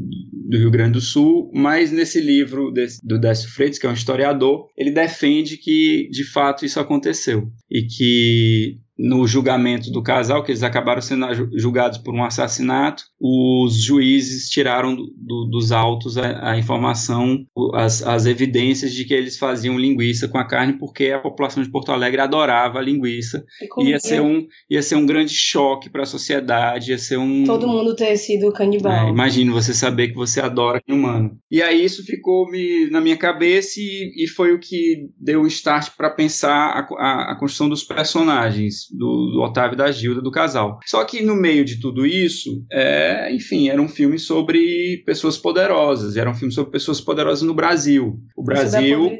do 0.50 0.58
Rio 0.58 0.70
Grande 0.70 0.92
do 0.92 1.00
Sul, 1.00 1.50
mas 1.54 1.90
nesse 1.90 2.20
livro 2.20 2.70
desse, 2.70 3.04
do 3.06 3.18
Décio 3.18 3.50
Freitas, 3.50 3.78
que 3.78 3.86
é 3.86 3.90
um 3.90 3.94
historiador, 3.94 4.68
ele 4.76 4.90
defende 4.90 5.56
que 5.56 6.08
de 6.10 6.24
fato 6.24 6.64
isso 6.64 6.80
aconteceu 6.80 7.50
e 7.70 7.82
que 7.82 8.80
no 9.00 9.26
julgamento 9.26 9.90
do 9.90 10.02
casal, 10.02 10.44
que 10.44 10.50
eles 10.50 10.62
acabaram 10.62 11.00
sendo 11.00 11.26
julgados 11.58 11.96
por 11.96 12.14
um 12.14 12.22
assassinato, 12.22 13.04
os 13.18 13.82
juízes 13.82 14.50
tiraram 14.50 14.94
do, 14.94 15.10
do, 15.16 15.44
dos 15.46 15.72
autos 15.72 16.18
a, 16.18 16.50
a 16.50 16.58
informação, 16.58 17.46
as, 17.74 18.02
as, 18.02 18.26
evidências 18.26 18.92
de 18.92 19.06
que 19.06 19.14
eles 19.14 19.38
faziam 19.38 19.78
linguiça 19.78 20.28
com 20.28 20.36
a 20.36 20.46
carne, 20.46 20.78
porque 20.78 21.10
a 21.10 21.18
população 21.18 21.62
de 21.62 21.70
Porto 21.70 21.92
Alegre 21.92 22.20
adorava 22.20 22.78
a 22.78 22.82
linguiça. 22.82 23.42
Ia 23.78 23.98
ser, 23.98 24.20
um, 24.20 24.46
ia 24.68 24.82
ser 24.82 24.96
um 24.96 25.06
grande 25.06 25.34
choque 25.34 25.88
para 25.88 26.02
a 26.02 26.06
sociedade, 26.06 26.90
ia 26.90 26.98
ser 26.98 27.16
um... 27.16 27.44
Todo 27.44 27.66
mundo 27.66 27.96
ter 27.96 28.09
sido 28.16 28.52
canibal. 28.52 29.06
É, 29.06 29.10
imagine 29.10 29.50
você 29.50 29.74
saber 29.74 30.08
que 30.08 30.14
você 30.14 30.40
adora 30.40 30.82
humano. 30.88 31.38
E 31.50 31.62
aí 31.62 31.84
isso 31.84 32.04
ficou 32.04 32.50
me, 32.50 32.88
na 32.90 33.00
minha 33.00 33.16
cabeça 33.16 33.80
e, 33.80 34.24
e 34.24 34.28
foi 34.28 34.52
o 34.52 34.58
que 34.58 35.08
deu 35.18 35.42
o 35.42 35.46
start 35.46 35.90
para 35.96 36.10
pensar 36.10 36.50
a, 36.50 36.88
a, 36.98 37.32
a 37.32 37.36
construção 37.38 37.68
dos 37.68 37.82
personagens 37.84 38.86
do, 38.90 39.32
do 39.32 39.42
Otávio 39.42 39.74
e 39.74 39.78
da 39.78 39.90
Gilda, 39.90 40.20
do 40.20 40.30
casal. 40.30 40.78
Só 40.86 41.04
que 41.04 41.22
no 41.22 41.34
meio 41.34 41.64
de 41.64 41.80
tudo 41.80 42.06
isso, 42.06 42.64
é, 42.70 43.32
enfim, 43.34 43.68
era 43.68 43.80
um 43.80 43.88
filme 43.88 44.18
sobre 44.18 45.02
pessoas 45.04 45.36
poderosas, 45.36 46.16
era 46.16 46.30
um 46.30 46.34
filme 46.34 46.52
sobre 46.52 46.72
pessoas 46.72 47.00
poderosas 47.00 47.42
no 47.42 47.54
Brasil. 47.54 48.18
O 48.36 48.42
Brasil. 48.42 49.10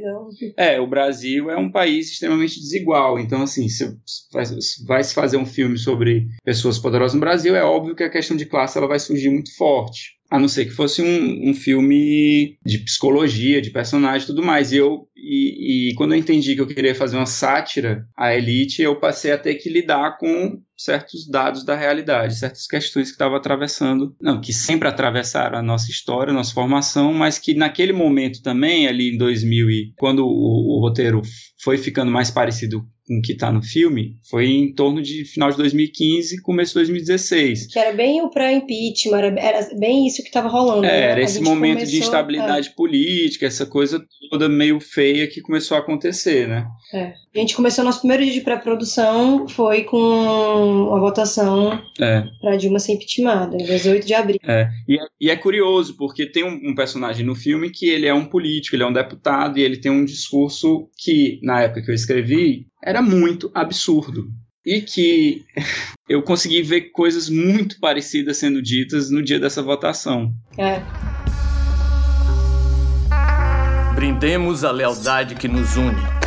É, 0.57 0.81
o 0.81 0.87
Brasil 0.87 1.51
é 1.51 1.57
um 1.57 1.71
país 1.71 2.13
extremamente 2.13 2.61
desigual. 2.61 3.19
Então, 3.19 3.43
assim, 3.43 3.69
se 3.69 3.97
vai, 4.33 4.45
vai 4.87 5.03
se 5.03 5.15
fazer 5.15 5.37
um 5.37 5.47
filme 5.47 5.77
sobre 5.77 6.29
pessoas 6.45 6.79
poderosas 6.79 7.15
no 7.15 7.21
Brasil, 7.21 7.57
é 7.57 7.65
óbvio 7.65 7.95
que 7.95 8.03
a 8.03 8.11
questão 8.11 8.37
de 8.37 8.47
classe 8.47 8.79
ela 8.81 8.89
vai 8.89 8.99
surgir 8.99 9.31
muito 9.31 9.55
forte. 9.57 10.19
A 10.31 10.39
não 10.39 10.47
ser 10.47 10.65
que 10.65 10.71
fosse 10.71 11.03
um, 11.03 11.51
um 11.51 11.55
filme 11.55 12.57
de 12.65 12.79
psicologia, 12.79 13.61
de 13.61 13.71
personagem 13.71 14.23
e 14.23 14.27
tudo 14.27 14.45
mais. 14.45 14.71
E 14.71 14.77
eu 14.77 15.09
e, 15.23 15.91
e, 15.91 15.95
quando 15.95 16.15
eu 16.15 16.19
entendi 16.19 16.55
que 16.55 16.61
eu 16.61 16.67
queria 16.67 16.95
fazer 16.95 17.17
uma 17.17 17.27
sátira 17.27 18.07
à 18.17 18.35
elite, 18.35 18.81
eu 18.81 18.99
passei 18.99 19.33
a 19.33 19.39
ter 19.39 19.57
que 19.57 19.69
lidar 19.69 20.17
com 20.19 20.61
certos 20.77 21.29
dados 21.29 21.63
da 21.63 21.77
realidade, 21.77 22.39
certas 22.39 22.67
questões 22.67 23.09
que 23.09 23.13
estavam 23.13 23.37
atravessando, 23.37 24.17
não, 24.21 24.41
que 24.41 24.53
sempre 24.53 24.89
atravessaram 24.89 25.59
a 25.59 25.63
nossa 25.63 25.91
história, 25.91 26.31
a 26.31 26.35
nossa 26.35 26.55
formação, 26.55 27.13
mas 27.13 27.39
que 27.39 27.53
naquele 27.53 27.93
momento 27.93 28.41
também, 28.43 28.89
ali 28.89 29.15
em 29.15 29.19
2000, 29.19 29.71
e 29.71 29.93
quando 29.99 30.21
o, 30.21 30.79
o 30.79 30.81
roteiro 30.81 31.21
foi 31.63 31.77
ficando 31.77 32.11
mais 32.11 32.31
parecido 32.31 32.83
com 33.11 33.21
que 33.21 33.33
está 33.33 33.51
no 33.51 33.61
filme 33.61 34.17
foi 34.31 34.47
em 34.47 34.73
torno 34.73 35.03
de 35.03 35.25
final 35.25 35.51
de 35.51 35.57
2015 35.57 36.41
começo 36.43 36.71
de 36.71 36.75
2016. 36.75 37.67
Que 37.67 37.77
era 37.77 37.93
bem 37.93 38.23
o 38.23 38.31
pré-impeachment, 38.31 39.19
era, 39.19 39.41
era, 39.41 39.69
bem 39.77 40.07
isso 40.07 40.23
que 40.23 40.29
estava 40.29 40.49
rolando. 40.49 40.87
É, 40.87 40.91
né? 40.91 41.11
Era 41.11 41.21
esse 41.21 41.41
momento 41.41 41.79
começou, 41.79 41.91
de 41.91 41.99
instabilidade 41.99 42.69
é. 42.69 42.73
política, 42.73 43.47
essa 43.47 43.67
coisa 43.67 44.01
toda 44.31 44.49
meio 44.49 44.79
feia 44.79 45.27
que 45.27 45.41
começou 45.41 45.77
a 45.77 45.81
acontecer, 45.81 46.47
né? 46.47 46.65
É. 46.95 47.13
A 47.35 47.39
gente 47.39 47.57
começou 47.57 47.85
nosso 47.85 48.01
primeiro 48.01 48.25
dia 48.25 48.33
de 48.33 48.41
pré-produção 48.43 49.49
foi 49.49 49.83
com 49.83 50.95
a 50.95 51.01
votação 51.01 51.81
é. 52.01 52.25
para 52.41 52.57
Dilma 52.57 52.79
ser 52.79 52.93
impeachmentada, 52.93 53.57
em 53.57 53.65
18 53.65 54.07
de 54.07 54.15
abril. 54.15 54.39
É. 54.45 54.69
E, 54.89 54.97
é, 54.97 55.03
e 55.21 55.31
é 55.31 55.37
curioso, 55.37 55.97
porque 55.97 56.27
tem 56.27 56.45
um, 56.45 56.71
um, 56.71 56.75
personagem 56.75 57.27
no 57.27 57.35
filme 57.35 57.71
que 57.71 57.89
ele 57.89 58.07
é 58.07 58.15
um 58.15 58.25
político, 58.25 58.77
ele 58.77 58.85
é 58.85 58.87
um 58.87 58.93
deputado 58.93 59.59
e 59.59 59.63
ele 59.63 59.81
tem 59.81 59.91
um 59.91 60.05
discurso 60.05 60.89
que, 60.97 61.41
na 61.43 61.63
época 61.63 61.83
que 61.83 61.91
eu 61.91 61.95
escrevi, 61.95 62.70
era 62.83 63.03
muito 63.03 63.51
absurdo. 63.55 64.29
E 64.65 64.81
que 64.81 65.45
eu 66.09 66.23
consegui 66.23 66.63
ver 66.63 66.91
coisas 66.93 67.29
muito 67.29 67.79
parecidas 67.81 68.37
sendo 68.37 68.61
ditas 68.61 69.11
no 69.11 69.23
dia 69.23 69.39
dessa 69.39 69.63
votação. 69.63 70.33
É. 70.59 70.83
Brindemos 73.95 74.65
a 74.65 74.71
lealdade 74.71 75.35
que 75.35 75.49
nos 75.49 75.77
une 75.77 76.21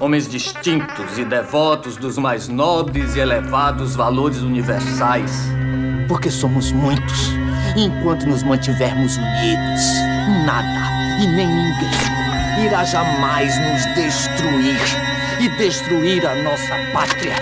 homens 0.00 0.26
distintos 0.26 1.18
e 1.18 1.24
devotos 1.26 1.98
dos 1.98 2.16
mais 2.16 2.48
nobres 2.48 3.14
e 3.16 3.20
elevados 3.20 3.94
valores 3.94 4.38
universais. 4.38 5.30
Porque 6.08 6.30
somos 6.30 6.72
muitos, 6.72 7.32
e 7.76 7.82
enquanto 7.82 8.26
nos 8.26 8.42
mantivermos 8.42 9.16
unidos, 9.16 9.82
nada 10.46 11.22
e 11.22 11.26
nem 11.26 11.46
ninguém 11.46 12.66
irá 12.66 12.82
jamais 12.84 13.54
nos 13.58 13.94
destruir 13.94 15.19
e 15.40 15.48
destruir 15.56 16.26
a 16.26 16.34
nossa 16.42 16.76
pátria. 16.92 17.34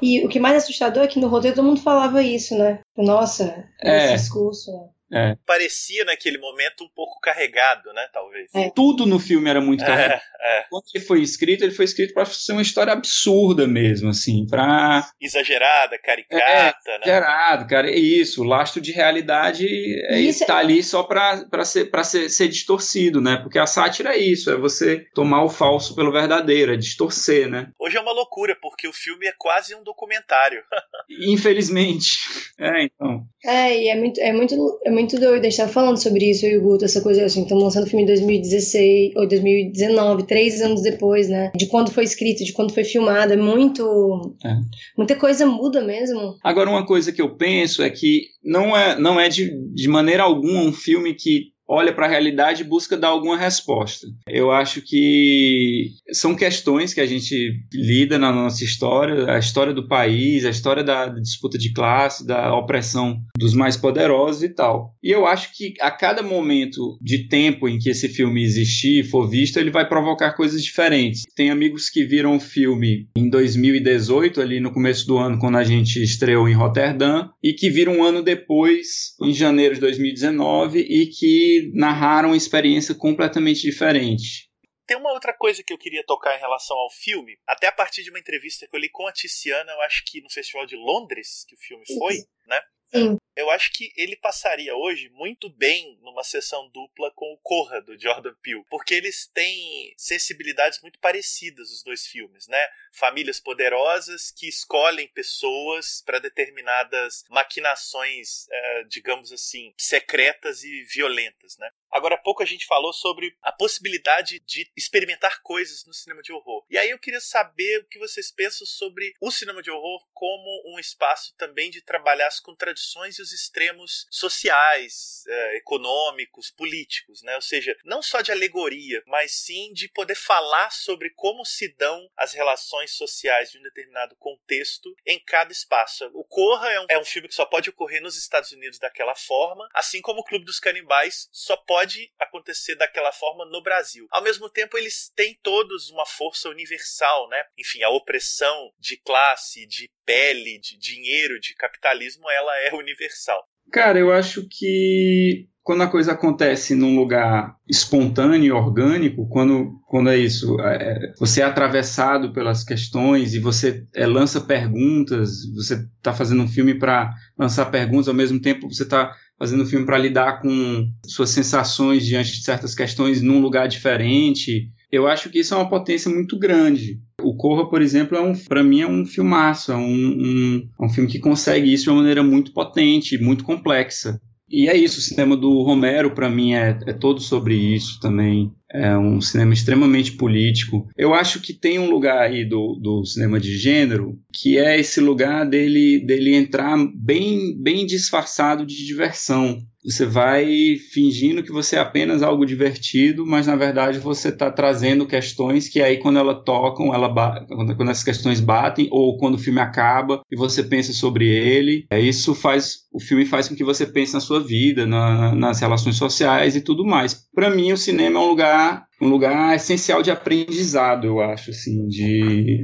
E 0.00 0.24
o 0.24 0.28
que 0.28 0.38
mais 0.38 0.56
assustador 0.56 1.02
é 1.02 1.06
que 1.08 1.18
no 1.18 1.28
roteiro 1.28 1.56
todo 1.56 1.66
mundo 1.66 1.80
falava 1.80 2.22
isso, 2.22 2.56
né? 2.56 2.80
Nossa, 2.96 3.64
é. 3.82 4.04
esse 4.04 4.22
discurso. 4.22 4.70
Né? 5.10 5.32
É. 5.32 5.36
Parecia 5.46 6.04
naquele 6.04 6.38
momento 6.38 6.84
um 6.84 6.88
pouco 6.88 7.20
carregado, 7.20 7.92
né? 7.92 8.08
Talvez. 8.12 8.50
É. 8.54 8.70
Tudo 8.70 9.06
no 9.06 9.18
filme 9.18 9.48
era 9.48 9.60
muito 9.60 9.82
é, 9.82 9.86
carregado. 9.86 10.22
É. 10.40 10.64
Quando 10.68 10.84
ele 10.94 11.04
foi 11.04 11.22
escrito, 11.22 11.62
ele 11.62 11.72
foi 11.72 11.84
escrito 11.84 12.12
para 12.12 12.24
ser 12.26 12.52
uma 12.52 12.62
história 12.62 12.92
absurda 12.92 13.66
mesmo, 13.66 14.10
assim, 14.10 14.46
para 14.46 15.08
exagerada, 15.20 15.98
caricata, 15.98 16.42
é, 16.42 16.64
né? 16.64 17.00
Exagerado, 17.04 17.66
cara, 17.66 17.90
é 17.90 17.96
isso. 17.96 18.42
O 18.42 18.44
lastro 18.44 18.80
de 18.80 18.92
realidade 18.92 19.66
está 20.10 20.58
ali 20.58 20.82
só 20.82 21.02
para 21.02 21.64
ser 21.64 21.86
para 21.86 22.04
ser, 22.04 22.28
ser 22.28 22.48
distorcido, 22.48 23.20
né? 23.20 23.36
Porque 23.36 23.58
a 23.58 23.66
sátira 23.66 24.14
é 24.14 24.18
isso, 24.18 24.50
é 24.50 24.56
você 24.56 25.06
tomar 25.14 25.44
o 25.44 25.48
falso 25.48 25.94
pelo 25.94 26.12
verdadeiro, 26.12 26.72
é 26.72 26.76
distorcer, 26.76 27.48
né? 27.48 27.70
Hoje 27.78 27.96
é 27.96 28.00
uma 28.00 28.12
loucura 28.12 28.56
porque 28.60 28.88
o 28.88 28.92
filme 28.92 29.26
é 29.26 29.32
quase 29.38 29.74
um 29.74 29.82
documentário. 29.82 30.62
Infelizmente, 31.28 32.18
é 32.58 32.84
então. 32.84 33.24
É, 33.44 33.78
e 33.78 33.88
é 33.88 33.96
muito 33.96 34.20
é 34.20 34.32
muito 34.32 34.80
é 34.84 34.90
muito 34.90 35.03
muito 35.04 35.20
doido, 35.20 35.44
a 35.44 35.48
gente 35.48 35.56
tava 35.56 35.70
falando 35.70 36.02
sobre 36.02 36.30
isso, 36.30 36.46
eu 36.46 36.52
e 36.52 36.56
o 36.56 36.62
Guto, 36.62 36.84
essa 36.84 37.00
coisa 37.00 37.24
assim, 37.24 37.42
estamos 37.42 37.62
lançando 37.62 37.84
o 37.84 37.86
filme 37.86 38.04
em 38.04 38.06
2016, 38.06 39.12
ou 39.16 39.28
2019, 39.28 40.26
três 40.26 40.60
anos 40.62 40.82
depois, 40.82 41.28
né? 41.28 41.52
De 41.54 41.66
quando 41.66 41.90
foi 41.90 42.04
escrito, 42.04 42.44
de 42.44 42.52
quando 42.52 42.72
foi 42.72 42.84
filmado, 42.84 43.32
é 43.32 43.36
muito... 43.36 44.34
É. 44.44 44.56
Muita 44.96 45.14
coisa 45.14 45.44
muda 45.44 45.82
mesmo. 45.82 46.36
Agora, 46.42 46.70
uma 46.70 46.86
coisa 46.86 47.12
que 47.12 47.20
eu 47.20 47.36
penso 47.36 47.82
é 47.82 47.90
que 47.90 48.28
não 48.42 48.76
é, 48.76 48.98
não 48.98 49.20
é 49.20 49.28
de, 49.28 49.52
de 49.72 49.88
maneira 49.88 50.22
alguma 50.22 50.60
um 50.60 50.72
filme 50.72 51.14
que 51.14 51.53
olha 51.68 51.92
para 51.92 52.06
a 52.06 52.08
realidade 52.08 52.62
e 52.62 52.66
busca 52.66 52.96
dar 52.96 53.08
alguma 53.08 53.36
resposta. 53.36 54.06
Eu 54.28 54.50
acho 54.50 54.82
que 54.82 55.92
são 56.12 56.34
questões 56.34 56.92
que 56.92 57.00
a 57.00 57.06
gente 57.06 57.60
lida 57.72 58.18
na 58.18 58.32
nossa 58.32 58.64
história, 58.64 59.30
a 59.30 59.38
história 59.38 59.72
do 59.72 59.88
país, 59.88 60.44
a 60.44 60.50
história 60.50 60.84
da 60.84 61.08
disputa 61.08 61.58
de 61.58 61.72
classe, 61.72 62.26
da 62.26 62.54
opressão 62.54 63.20
dos 63.36 63.54
mais 63.54 63.76
poderosos 63.76 64.42
e 64.42 64.48
tal. 64.48 64.94
E 65.02 65.10
eu 65.10 65.26
acho 65.26 65.56
que 65.56 65.74
a 65.80 65.90
cada 65.90 66.22
momento 66.22 66.98
de 67.00 67.28
tempo 67.28 67.68
em 67.68 67.78
que 67.78 67.90
esse 67.90 68.08
filme 68.08 68.42
existir 68.42 69.04
for 69.04 69.28
visto, 69.28 69.58
ele 69.58 69.70
vai 69.70 69.88
provocar 69.88 70.32
coisas 70.32 70.62
diferentes. 70.62 71.24
Tem 71.34 71.50
amigos 71.50 71.88
que 71.88 72.04
viram 72.04 72.36
o 72.36 72.40
filme 72.40 73.08
em 73.16 73.28
2018, 73.28 74.40
ali 74.40 74.60
no 74.60 74.72
começo 74.72 75.06
do 75.06 75.18
ano, 75.18 75.38
quando 75.38 75.56
a 75.56 75.64
gente 75.64 76.02
estreou 76.02 76.48
em 76.48 76.54
Roterdã, 76.54 77.28
e 77.42 77.52
que 77.52 77.70
viram 77.70 77.98
um 77.98 78.04
ano 78.04 78.22
depois, 78.22 79.14
em 79.22 79.32
janeiro 79.32 79.74
de 79.74 79.80
2019, 79.80 80.80
e 80.80 81.06
que 81.06 81.53
narraram 81.74 82.30
uma 82.30 82.36
experiência 82.36 82.94
completamente 82.94 83.62
diferente. 83.62 84.50
Tem 84.86 84.96
uma 84.96 85.12
outra 85.12 85.32
coisa 85.32 85.62
que 85.62 85.72
eu 85.72 85.78
queria 85.78 86.04
tocar 86.04 86.36
em 86.36 86.40
relação 86.40 86.76
ao 86.76 86.90
filme, 86.90 87.38
até 87.46 87.68
a 87.68 87.72
partir 87.72 88.02
de 88.02 88.10
uma 88.10 88.18
entrevista 88.18 88.66
que 88.68 88.76
eu 88.76 88.80
li 88.80 88.90
com 88.90 89.06
a 89.06 89.12
Tiziana, 89.12 89.72
eu 89.72 89.80
acho 89.82 90.02
que 90.06 90.20
no 90.20 90.30
Festival 90.30 90.66
de 90.66 90.76
Londres, 90.76 91.44
que 91.48 91.54
o 91.54 91.58
filme 91.58 91.84
foi, 91.98 92.16
né? 92.46 92.60
Sim. 92.94 93.18
Eu 93.36 93.50
acho 93.50 93.72
que 93.72 93.92
ele 93.96 94.14
passaria 94.14 94.76
hoje 94.76 95.08
muito 95.10 95.50
bem 95.50 95.98
numa 96.02 96.22
sessão 96.22 96.68
dupla 96.70 97.10
com 97.16 97.32
o 97.32 97.38
Corra, 97.38 97.80
do 97.80 97.98
Jordan 98.00 98.32
Peele, 98.40 98.64
porque 98.70 98.94
eles 98.94 99.26
têm 99.26 99.92
sensibilidades 99.96 100.80
muito 100.80 101.00
parecidas, 101.00 101.70
os 101.70 101.82
dois 101.82 102.06
filmes, 102.06 102.46
né? 102.46 102.68
Famílias 102.92 103.40
poderosas 103.40 104.30
que 104.30 104.46
escolhem 104.46 105.08
pessoas 105.08 106.00
para 106.06 106.20
determinadas 106.20 107.24
maquinações, 107.28 108.46
eh, 108.48 108.84
digamos 108.88 109.32
assim, 109.32 109.74
secretas 109.76 110.62
e 110.62 110.84
violentas, 110.84 111.58
né? 111.58 111.68
Agora 111.90 112.14
há 112.14 112.18
pouco 112.18 112.42
a 112.42 112.46
gente 112.46 112.66
falou 112.66 112.92
sobre 112.92 113.36
a 113.42 113.50
possibilidade 113.50 114.40
de 114.46 114.70
experimentar 114.76 115.42
coisas 115.42 115.84
no 115.86 115.92
cinema 115.92 116.22
de 116.22 116.32
horror. 116.32 116.64
E 116.70 116.78
aí 116.78 116.90
eu 116.90 116.98
queria 116.98 117.20
saber 117.20 117.80
o 117.80 117.88
que 117.88 117.98
vocês 117.98 118.30
pensam 118.30 118.66
sobre 118.66 119.12
o 119.20 119.30
cinema 119.30 119.60
de 119.60 119.70
horror 119.72 120.04
como 120.24 120.62
um 120.64 120.78
espaço 120.78 121.34
também 121.36 121.70
de 121.70 121.82
trabalhar 121.82 122.28
as 122.28 122.40
contradições 122.40 123.18
e 123.18 123.20
os 123.20 123.30
extremos 123.30 124.06
sociais, 124.10 125.22
eh, 125.26 125.56
econômicos, 125.58 126.50
políticos, 126.50 127.22
né? 127.22 127.34
Ou 127.34 127.42
seja, 127.42 127.76
não 127.84 128.00
só 128.00 128.22
de 128.22 128.32
alegoria, 128.32 129.02
mas 129.06 129.32
sim 129.32 129.70
de 129.74 129.86
poder 129.86 130.14
falar 130.14 130.70
sobre 130.70 131.10
como 131.10 131.44
se 131.44 131.68
dão 131.76 132.10
as 132.16 132.32
relações 132.32 132.92
sociais 132.92 133.50
de 133.50 133.58
um 133.58 133.62
determinado 133.62 134.16
contexto 134.16 134.96
em 135.04 135.22
cada 135.22 135.52
espaço. 135.52 136.10
O 136.14 136.24
Corra 136.24 136.72
é 136.72 136.80
um, 136.80 136.86
é 136.88 136.98
um 136.98 137.04
filme 137.04 137.28
que 137.28 137.34
só 137.34 137.44
pode 137.44 137.68
ocorrer 137.68 138.00
nos 138.00 138.16
Estados 138.16 138.50
Unidos 138.50 138.78
daquela 138.78 139.14
forma, 139.14 139.68
assim 139.74 140.00
como 140.00 140.20
o 140.20 140.24
Clube 140.24 140.46
dos 140.46 140.58
Canibais 140.58 141.28
só 141.32 141.54
pode 141.54 142.10
acontecer 142.18 142.76
daquela 142.76 143.12
forma 143.12 143.44
no 143.44 143.62
Brasil. 143.62 144.06
Ao 144.10 144.22
mesmo 144.22 144.48
tempo, 144.48 144.78
eles 144.78 145.12
têm 145.14 145.38
todos 145.42 145.90
uma 145.90 146.06
força 146.06 146.48
universal, 146.48 147.28
né? 147.28 147.44
Enfim, 147.58 147.82
a 147.82 147.90
opressão 147.90 148.72
de 148.78 148.96
classe, 148.96 149.66
de 149.66 149.92
pele, 150.14 150.60
de 150.60 150.78
dinheiro, 150.78 151.40
de 151.40 151.54
capitalismo, 151.54 152.24
ela 152.30 152.52
é 152.68 152.74
universal. 152.74 153.42
Cara, 153.72 153.98
eu 153.98 154.12
acho 154.12 154.46
que 154.48 155.48
quando 155.62 155.82
a 155.82 155.88
coisa 155.88 156.12
acontece 156.12 156.74
num 156.74 156.94
lugar 156.94 157.56
espontâneo 157.68 158.54
orgânico, 158.54 159.26
quando, 159.28 159.80
quando 159.88 160.10
é 160.10 160.16
isso, 160.18 160.60
é, 160.60 161.12
você 161.18 161.40
é 161.40 161.44
atravessado 161.44 162.32
pelas 162.32 162.62
questões 162.62 163.34
e 163.34 163.40
você 163.40 163.84
é, 163.94 164.06
lança 164.06 164.42
perguntas, 164.42 165.50
você 165.54 165.74
está 165.96 166.12
fazendo 166.12 166.42
um 166.42 166.48
filme 166.48 166.78
para 166.78 167.12
lançar 167.36 167.66
perguntas, 167.66 168.08
ao 168.08 168.14
mesmo 168.14 168.40
tempo 168.40 168.68
você 168.68 168.82
está 168.82 169.16
fazendo 169.38 169.66
filme 169.66 169.86
para 169.86 169.98
lidar 169.98 170.40
com 170.40 170.86
suas 171.06 171.30
sensações 171.30 172.06
diante 172.06 172.32
de 172.32 172.44
certas 172.44 172.74
questões 172.74 173.20
num 173.22 173.40
lugar 173.40 173.66
diferente. 173.66 174.70
Eu 174.92 175.08
acho 175.08 175.30
que 175.30 175.40
isso 175.40 175.54
é 175.54 175.56
uma 175.56 175.68
potência 175.68 176.10
muito 176.10 176.38
grande. 176.38 177.00
O 177.24 177.36
Corra, 177.36 177.68
por 177.68 177.80
exemplo, 177.80 178.16
é 178.16 178.20
um, 178.20 178.34
para 178.34 178.62
mim 178.62 178.82
é 178.82 178.86
um 178.86 179.06
filmaço, 179.06 179.72
é 179.72 179.76
um, 179.76 179.82
um, 179.82 180.68
é 180.80 180.84
um 180.84 180.88
filme 180.88 181.10
que 181.10 181.18
consegue 181.18 181.72
isso 181.72 181.84
de 181.84 181.90
uma 181.90 181.98
maneira 181.98 182.22
muito 182.22 182.52
potente, 182.52 183.18
muito 183.18 183.44
complexa. 183.44 184.20
E 184.48 184.68
é 184.68 184.76
isso, 184.76 184.98
o 184.98 185.02
cinema 185.02 185.36
do 185.36 185.62
Romero, 185.62 186.14
para 186.14 186.28
mim, 186.28 186.52
é, 186.52 186.78
é 186.86 186.92
todo 186.92 187.20
sobre 187.20 187.54
isso 187.56 187.98
também. 187.98 188.52
É 188.70 188.96
um 188.96 189.20
cinema 189.20 189.54
extremamente 189.54 190.12
político. 190.12 190.86
Eu 190.96 191.14
acho 191.14 191.40
que 191.40 191.52
tem 191.52 191.78
um 191.78 191.90
lugar 191.90 192.20
aí 192.20 192.44
do, 192.44 192.78
do 192.80 193.04
cinema 193.04 193.40
de 193.40 193.56
gênero 193.56 194.18
que 194.32 194.58
é 194.58 194.78
esse 194.78 195.00
lugar 195.00 195.48
dele, 195.48 196.04
dele 196.04 196.34
entrar 196.34 196.76
bem, 196.94 197.56
bem 197.60 197.86
disfarçado 197.86 198.66
de 198.66 198.84
diversão. 198.86 199.58
Você 199.84 200.06
vai 200.06 200.76
fingindo 200.92 201.42
que 201.42 201.52
você 201.52 201.76
é 201.76 201.78
apenas 201.78 202.22
algo 202.22 202.46
divertido, 202.46 203.26
mas 203.26 203.46
na 203.46 203.54
verdade 203.54 203.98
você 203.98 204.28
está 204.28 204.50
trazendo 204.50 205.06
questões 205.06 205.68
que 205.68 205.82
aí 205.82 205.98
quando 205.98 206.18
ela 206.18 206.34
tocam, 206.34 206.94
ela 206.94 207.12
quando, 207.46 207.76
quando 207.76 207.90
essas 207.90 208.04
questões 208.04 208.40
batem, 208.40 208.88
ou 208.90 209.18
quando 209.18 209.34
o 209.34 209.38
filme 209.38 209.60
acaba 209.60 210.22
e 210.30 210.36
você 210.36 210.62
pensa 210.62 210.92
sobre 210.92 211.28
ele, 211.28 211.86
é, 211.90 212.00
isso 212.00 212.34
faz 212.34 212.83
o 212.94 213.00
filme 213.00 213.26
faz 213.26 213.48
com 213.48 213.56
que 213.56 213.64
você 213.64 213.84
pense 213.84 214.14
na 214.14 214.20
sua 214.20 214.38
vida, 214.38 214.86
na, 214.86 215.34
nas 215.34 215.60
relações 215.60 215.96
sociais 215.96 216.54
e 216.54 216.60
tudo 216.60 216.84
mais. 216.84 217.26
Para 217.34 217.50
mim, 217.50 217.72
o 217.72 217.76
cinema 217.76 218.20
é 218.20 218.22
um 218.22 218.28
lugar 218.28 218.86
um 219.02 219.08
lugar 219.08 219.54
essencial 219.54 220.02
de 220.02 220.10
aprendizado, 220.10 221.06
eu 221.06 221.20
acho, 221.20 221.50
assim, 221.50 221.86
de, 221.88 222.62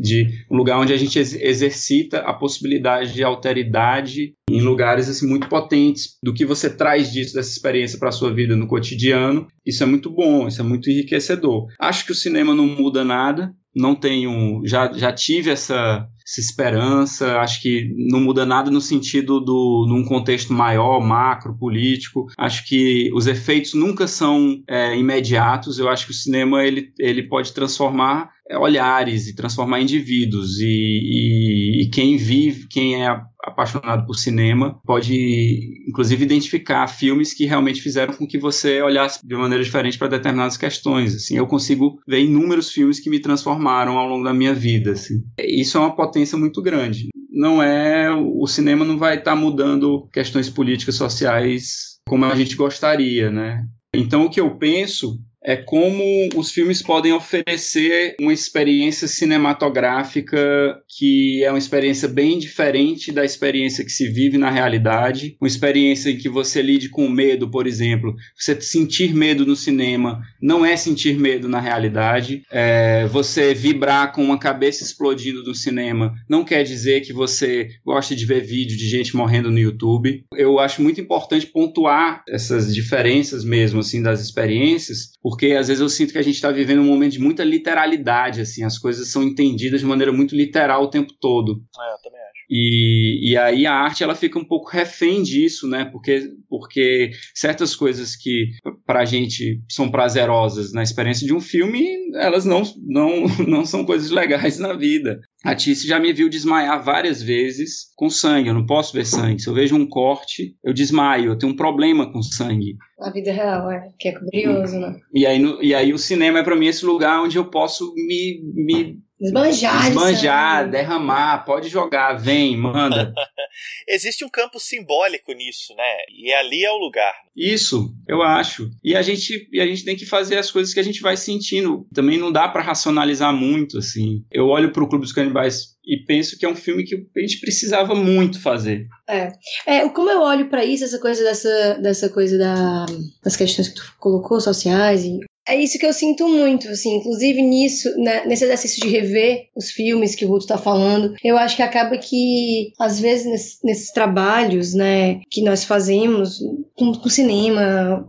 de 0.00 0.44
um 0.50 0.56
lugar 0.56 0.78
onde 0.78 0.92
a 0.92 0.96
gente 0.96 1.18
exercita 1.18 2.20
a 2.20 2.32
possibilidade 2.32 3.12
de 3.12 3.22
alteridade 3.22 4.32
em 4.50 4.60
lugares 4.60 5.08
assim 5.08 5.28
muito 5.28 5.48
potentes. 5.48 6.16
Do 6.22 6.32
que 6.32 6.46
você 6.46 6.70
traz 6.70 7.12
disso 7.12 7.34
dessa 7.34 7.50
experiência 7.50 7.98
para 7.98 8.08
a 8.08 8.12
sua 8.12 8.32
vida 8.32 8.56
no 8.56 8.66
cotidiano, 8.66 9.46
isso 9.66 9.82
é 9.82 9.86
muito 9.86 10.08
bom, 10.08 10.46
isso 10.46 10.60
é 10.60 10.64
muito 10.64 10.88
enriquecedor. 10.88 11.66
Acho 11.78 12.06
que 12.06 12.12
o 12.12 12.16
cinema 12.16 12.54
não 12.54 12.66
muda 12.66 13.04
nada, 13.04 13.52
não 13.74 13.94
tenho, 13.94 14.62
já, 14.64 14.90
já 14.92 15.12
tive 15.12 15.50
essa, 15.50 16.06
essa 16.32 16.40
esperança, 16.40 17.40
acho 17.40 17.60
que 17.60 17.92
não 17.94 18.18
muda 18.18 18.46
nada 18.46 18.70
no 18.70 18.80
sentido 18.80 19.38
do 19.38 19.84
num 19.86 20.02
contexto 20.02 20.52
maior, 20.52 20.98
macro, 21.00 21.54
político. 21.54 22.26
Acho 22.38 22.64
que 22.66 23.10
os 23.12 23.26
efeitos 23.26 23.74
nunca 23.74 24.08
são 24.08 24.62
é, 24.66 24.96
imediatos. 24.96 25.78
Eu 25.78 25.90
acho 25.90 26.06
que 26.06 26.12
o 26.12 26.14
cinema 26.14 26.64
ele, 26.64 26.90
ele 26.98 27.22
pode 27.24 27.52
transformar 27.52 28.31
olhares 28.50 29.26
e 29.28 29.34
transformar 29.34 29.80
indivíduos 29.80 30.58
e, 30.58 30.64
e, 30.66 31.82
e 31.82 31.90
quem 31.90 32.16
vive, 32.16 32.66
quem 32.68 33.02
é 33.02 33.08
apaixonado 33.42 34.06
por 34.06 34.14
cinema 34.14 34.80
pode, 34.84 35.84
inclusive, 35.88 36.24
identificar 36.24 36.86
filmes 36.86 37.34
que 37.34 37.44
realmente 37.44 37.80
fizeram 37.80 38.14
com 38.14 38.26
que 38.26 38.38
você 38.38 38.80
olhasse 38.82 39.26
de 39.26 39.34
maneira 39.34 39.62
diferente 39.62 39.98
para 39.98 40.08
determinadas 40.08 40.56
questões. 40.56 41.14
Assim, 41.14 41.36
eu 41.36 41.46
consigo 41.46 41.98
ver 42.06 42.20
inúmeros 42.20 42.70
filmes 42.70 43.00
que 43.00 43.10
me 43.10 43.20
transformaram 43.20 43.98
ao 43.98 44.08
longo 44.08 44.24
da 44.24 44.34
minha 44.34 44.54
vida. 44.54 44.92
Assim. 44.92 45.22
Isso 45.38 45.76
é 45.76 45.80
uma 45.80 45.96
potência 45.96 46.38
muito 46.38 46.62
grande. 46.62 47.08
Não 47.30 47.62
é 47.62 48.10
o 48.12 48.46
cinema 48.46 48.84
não 48.84 48.98
vai 48.98 49.18
estar 49.18 49.32
tá 49.32 49.36
mudando 49.36 50.08
questões 50.12 50.50
políticas 50.50 50.96
sociais 50.96 51.92
como 52.06 52.24
a 52.24 52.34
gente 52.34 52.56
gostaria, 52.56 53.30
né? 53.30 53.64
Então 53.94 54.24
o 54.24 54.30
que 54.30 54.40
eu 54.40 54.58
penso 54.58 55.18
é 55.44 55.56
como 55.56 56.02
os 56.36 56.50
filmes 56.50 56.82
podem 56.82 57.12
oferecer 57.12 58.14
uma 58.20 58.32
experiência 58.32 59.08
cinematográfica 59.08 60.80
que 60.98 61.42
é 61.42 61.50
uma 61.50 61.58
experiência 61.58 62.08
bem 62.08 62.38
diferente 62.38 63.10
da 63.10 63.24
experiência 63.24 63.84
que 63.84 63.90
se 63.90 64.08
vive 64.08 64.38
na 64.38 64.50
realidade, 64.50 65.36
uma 65.40 65.48
experiência 65.48 66.10
em 66.10 66.16
que 66.16 66.28
você 66.28 66.62
lide 66.62 66.88
com 66.88 67.08
medo, 67.08 67.50
por 67.50 67.66
exemplo. 67.66 68.14
Você 68.38 68.60
sentir 68.60 69.14
medo 69.14 69.44
no 69.44 69.56
cinema 69.56 70.22
não 70.40 70.64
é 70.64 70.76
sentir 70.76 71.18
medo 71.18 71.48
na 71.48 71.60
realidade. 71.60 72.42
É, 72.50 73.06
você 73.06 73.54
vibrar 73.54 74.12
com 74.12 74.22
uma 74.22 74.38
cabeça 74.38 74.84
explodindo 74.84 75.42
no 75.42 75.54
cinema 75.54 76.14
não 76.28 76.44
quer 76.44 76.62
dizer 76.62 77.00
que 77.00 77.12
você 77.12 77.70
gosta 77.84 78.14
de 78.14 78.24
ver 78.24 78.42
vídeo 78.42 78.76
de 78.76 78.88
gente 78.88 79.16
morrendo 79.16 79.50
no 79.50 79.58
YouTube. 79.58 80.24
Eu 80.34 80.58
acho 80.58 80.82
muito 80.82 81.00
importante 81.00 81.46
pontuar 81.46 82.22
essas 82.28 82.72
diferenças 82.74 83.44
mesmo 83.44 83.80
assim 83.80 84.02
das 84.02 84.20
experiências, 84.20 85.12
porque 85.32 85.52
às 85.52 85.68
vezes 85.68 85.80
eu 85.80 85.88
sinto 85.88 86.12
que 86.12 86.18
a 86.18 86.22
gente 86.22 86.34
está 86.34 86.50
vivendo 86.50 86.82
um 86.82 86.86
momento 86.86 87.12
de 87.12 87.18
muita 87.18 87.42
literalidade, 87.42 88.42
assim, 88.42 88.64
as 88.64 88.76
coisas 88.76 89.08
são 89.08 89.22
entendidas 89.22 89.80
de 89.80 89.86
maneira 89.86 90.12
muito 90.12 90.36
literal 90.36 90.82
o 90.82 90.90
tempo 90.90 91.14
todo. 91.18 91.52
É, 91.52 91.94
eu 91.94 91.98
também 92.02 92.20
acho. 92.20 92.44
E, 92.50 93.30
e 93.30 93.36
aí 93.38 93.64
a 93.64 93.72
arte 93.72 94.04
ela 94.04 94.14
fica 94.14 94.38
um 94.38 94.44
pouco 94.44 94.68
refém 94.68 95.22
disso, 95.22 95.66
né? 95.66 95.86
Porque, 95.86 96.28
porque 96.50 97.12
certas 97.34 97.74
coisas 97.74 98.14
que 98.14 98.50
para 98.84 99.00
a 99.00 99.04
gente 99.06 99.62
são 99.70 99.90
prazerosas 99.90 100.70
na 100.70 100.82
experiência 100.82 101.26
de 101.26 101.32
um 101.32 101.40
filme, 101.40 101.82
elas 102.16 102.44
não, 102.44 102.62
não, 102.86 103.24
não 103.48 103.64
são 103.64 103.86
coisas 103.86 104.10
legais 104.10 104.58
na 104.58 104.74
vida. 104.74 105.18
A 105.44 105.54
Tice 105.56 105.88
já 105.88 105.98
me 105.98 106.12
viu 106.12 106.28
desmaiar 106.28 106.82
várias 106.82 107.20
vezes 107.20 107.92
com 107.96 108.08
sangue. 108.08 108.48
Eu 108.48 108.54
não 108.54 108.64
posso 108.64 108.92
ver 108.92 109.04
sangue. 109.04 109.42
Se 109.42 109.48
eu 109.48 109.54
vejo 109.54 109.74
um 109.74 109.88
corte, 109.88 110.56
eu 110.62 110.72
desmaio. 110.72 111.32
Eu 111.32 111.38
tenho 111.38 111.52
um 111.52 111.56
problema 111.56 112.12
com 112.12 112.22
sangue. 112.22 112.76
Na 112.98 113.10
vida 113.10 113.32
real, 113.32 113.70
é. 113.70 113.88
Que 113.98 114.08
é 114.08 114.12
curioso, 114.12 114.78
né? 114.78 115.00
E 115.12 115.26
aí, 115.26 115.38
no, 115.38 115.62
e 115.62 115.74
aí 115.74 115.92
o 115.92 115.98
cinema 115.98 116.38
é 116.38 116.42
para 116.44 116.54
mim 116.54 116.66
esse 116.66 116.86
lugar 116.86 117.20
onde 117.20 117.36
eu 117.36 117.50
posso 117.50 117.92
me, 117.94 118.40
me 118.54 118.98
Esbanjar, 119.22 119.88
esbanjar, 119.88 120.68
derramar, 120.68 121.44
pode 121.44 121.68
jogar, 121.68 122.14
vem, 122.14 122.56
manda. 122.56 123.14
Existe 123.86 124.24
um 124.24 124.28
campo 124.28 124.58
simbólico 124.58 125.32
nisso, 125.32 125.72
né? 125.76 125.96
E 126.10 126.32
ali 126.32 126.64
é 126.64 126.70
o 126.72 126.78
lugar. 126.78 127.14
Isso, 127.36 127.94
eu 128.08 128.20
acho. 128.20 128.68
E 128.82 128.96
a 128.96 129.02
gente, 129.02 129.48
e 129.52 129.60
a 129.60 129.66
gente 129.66 129.84
tem 129.84 129.96
que 129.96 130.04
fazer 130.04 130.38
as 130.38 130.50
coisas 130.50 130.74
que 130.74 130.80
a 130.80 130.82
gente 130.82 131.00
vai 131.00 131.16
sentindo. 131.16 131.86
Também 131.94 132.18
não 132.18 132.32
dá 132.32 132.48
para 132.48 132.62
racionalizar 132.62 133.32
muito, 133.32 133.78
assim. 133.78 134.24
Eu 134.30 134.48
olho 134.48 134.72
para 134.72 134.82
o 134.82 134.88
Clube 134.88 135.04
dos 135.04 135.12
Canibais 135.12 135.76
e 135.84 135.96
penso 135.98 136.36
que 136.36 136.44
é 136.44 136.48
um 136.48 136.56
filme 136.56 136.82
que 136.82 136.94
a 136.94 137.20
gente 137.20 137.38
precisava 137.40 137.94
muito 137.94 138.40
fazer. 138.40 138.88
É, 139.08 139.32
é 139.66 139.88
como 139.88 140.10
eu 140.10 140.20
olho 140.20 140.48
para 140.48 140.64
isso, 140.64 140.84
essa 140.84 140.98
coisa 140.98 141.22
dessa, 141.22 141.74
dessa 141.74 142.08
coisa 142.08 142.36
da, 142.36 142.86
das 143.22 143.36
questões 143.36 143.68
que 143.68 143.76
tu 143.76 143.94
colocou, 143.98 144.40
sociais 144.40 145.04
e 145.04 145.20
é 145.46 145.56
isso 145.56 145.78
que 145.78 145.86
eu 145.86 145.92
sinto 145.92 146.28
muito, 146.28 146.68
assim, 146.68 146.96
inclusive 146.96 147.42
nisso, 147.42 147.88
né, 147.98 148.24
nesse 148.26 148.44
exercício 148.44 148.80
de 148.80 148.88
rever 148.88 149.48
os 149.56 149.70
filmes 149.70 150.14
que 150.14 150.24
o 150.24 150.28
Ruto 150.28 150.44
está 150.44 150.56
falando, 150.56 151.14
eu 151.22 151.36
acho 151.36 151.56
que 151.56 151.62
acaba 151.62 151.98
que, 151.98 152.72
às 152.78 153.00
vezes, 153.00 153.26
nesses, 153.26 153.58
nesses 153.62 153.90
trabalhos, 153.90 154.72
né, 154.72 155.20
que 155.28 155.42
nós 155.42 155.64
fazemos, 155.64 156.38
com, 156.76 156.92
com 156.92 157.08
cinema, 157.08 158.06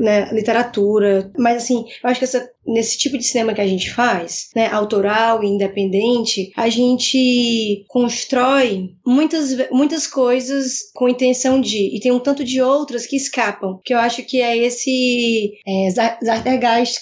né, 0.00 0.30
literatura, 0.32 1.30
mas 1.38 1.62
assim, 1.62 1.84
eu 2.02 2.10
acho 2.10 2.18
que 2.18 2.24
essa 2.24 2.50
nesse 2.66 2.96
tipo 2.98 3.18
de 3.18 3.24
cinema 3.24 3.54
que 3.54 3.60
a 3.60 3.66
gente 3.66 3.90
faz, 3.90 4.48
né, 4.54 4.68
autoral 4.68 5.42
e 5.42 5.48
independente, 5.48 6.52
a 6.56 6.68
gente 6.68 7.84
constrói 7.88 8.90
muitas, 9.04 9.70
muitas 9.70 10.06
coisas 10.06 10.90
com 10.94 11.08
intenção 11.08 11.60
de, 11.60 11.96
e 11.96 12.00
tem 12.00 12.12
um 12.12 12.20
tanto 12.20 12.44
de 12.44 12.60
outras 12.60 13.06
que 13.06 13.16
escapam, 13.16 13.78
que 13.84 13.92
eu 13.92 13.98
acho 13.98 14.22
que 14.24 14.40
é 14.40 14.56
esse 14.56 15.52
é, 15.66 15.88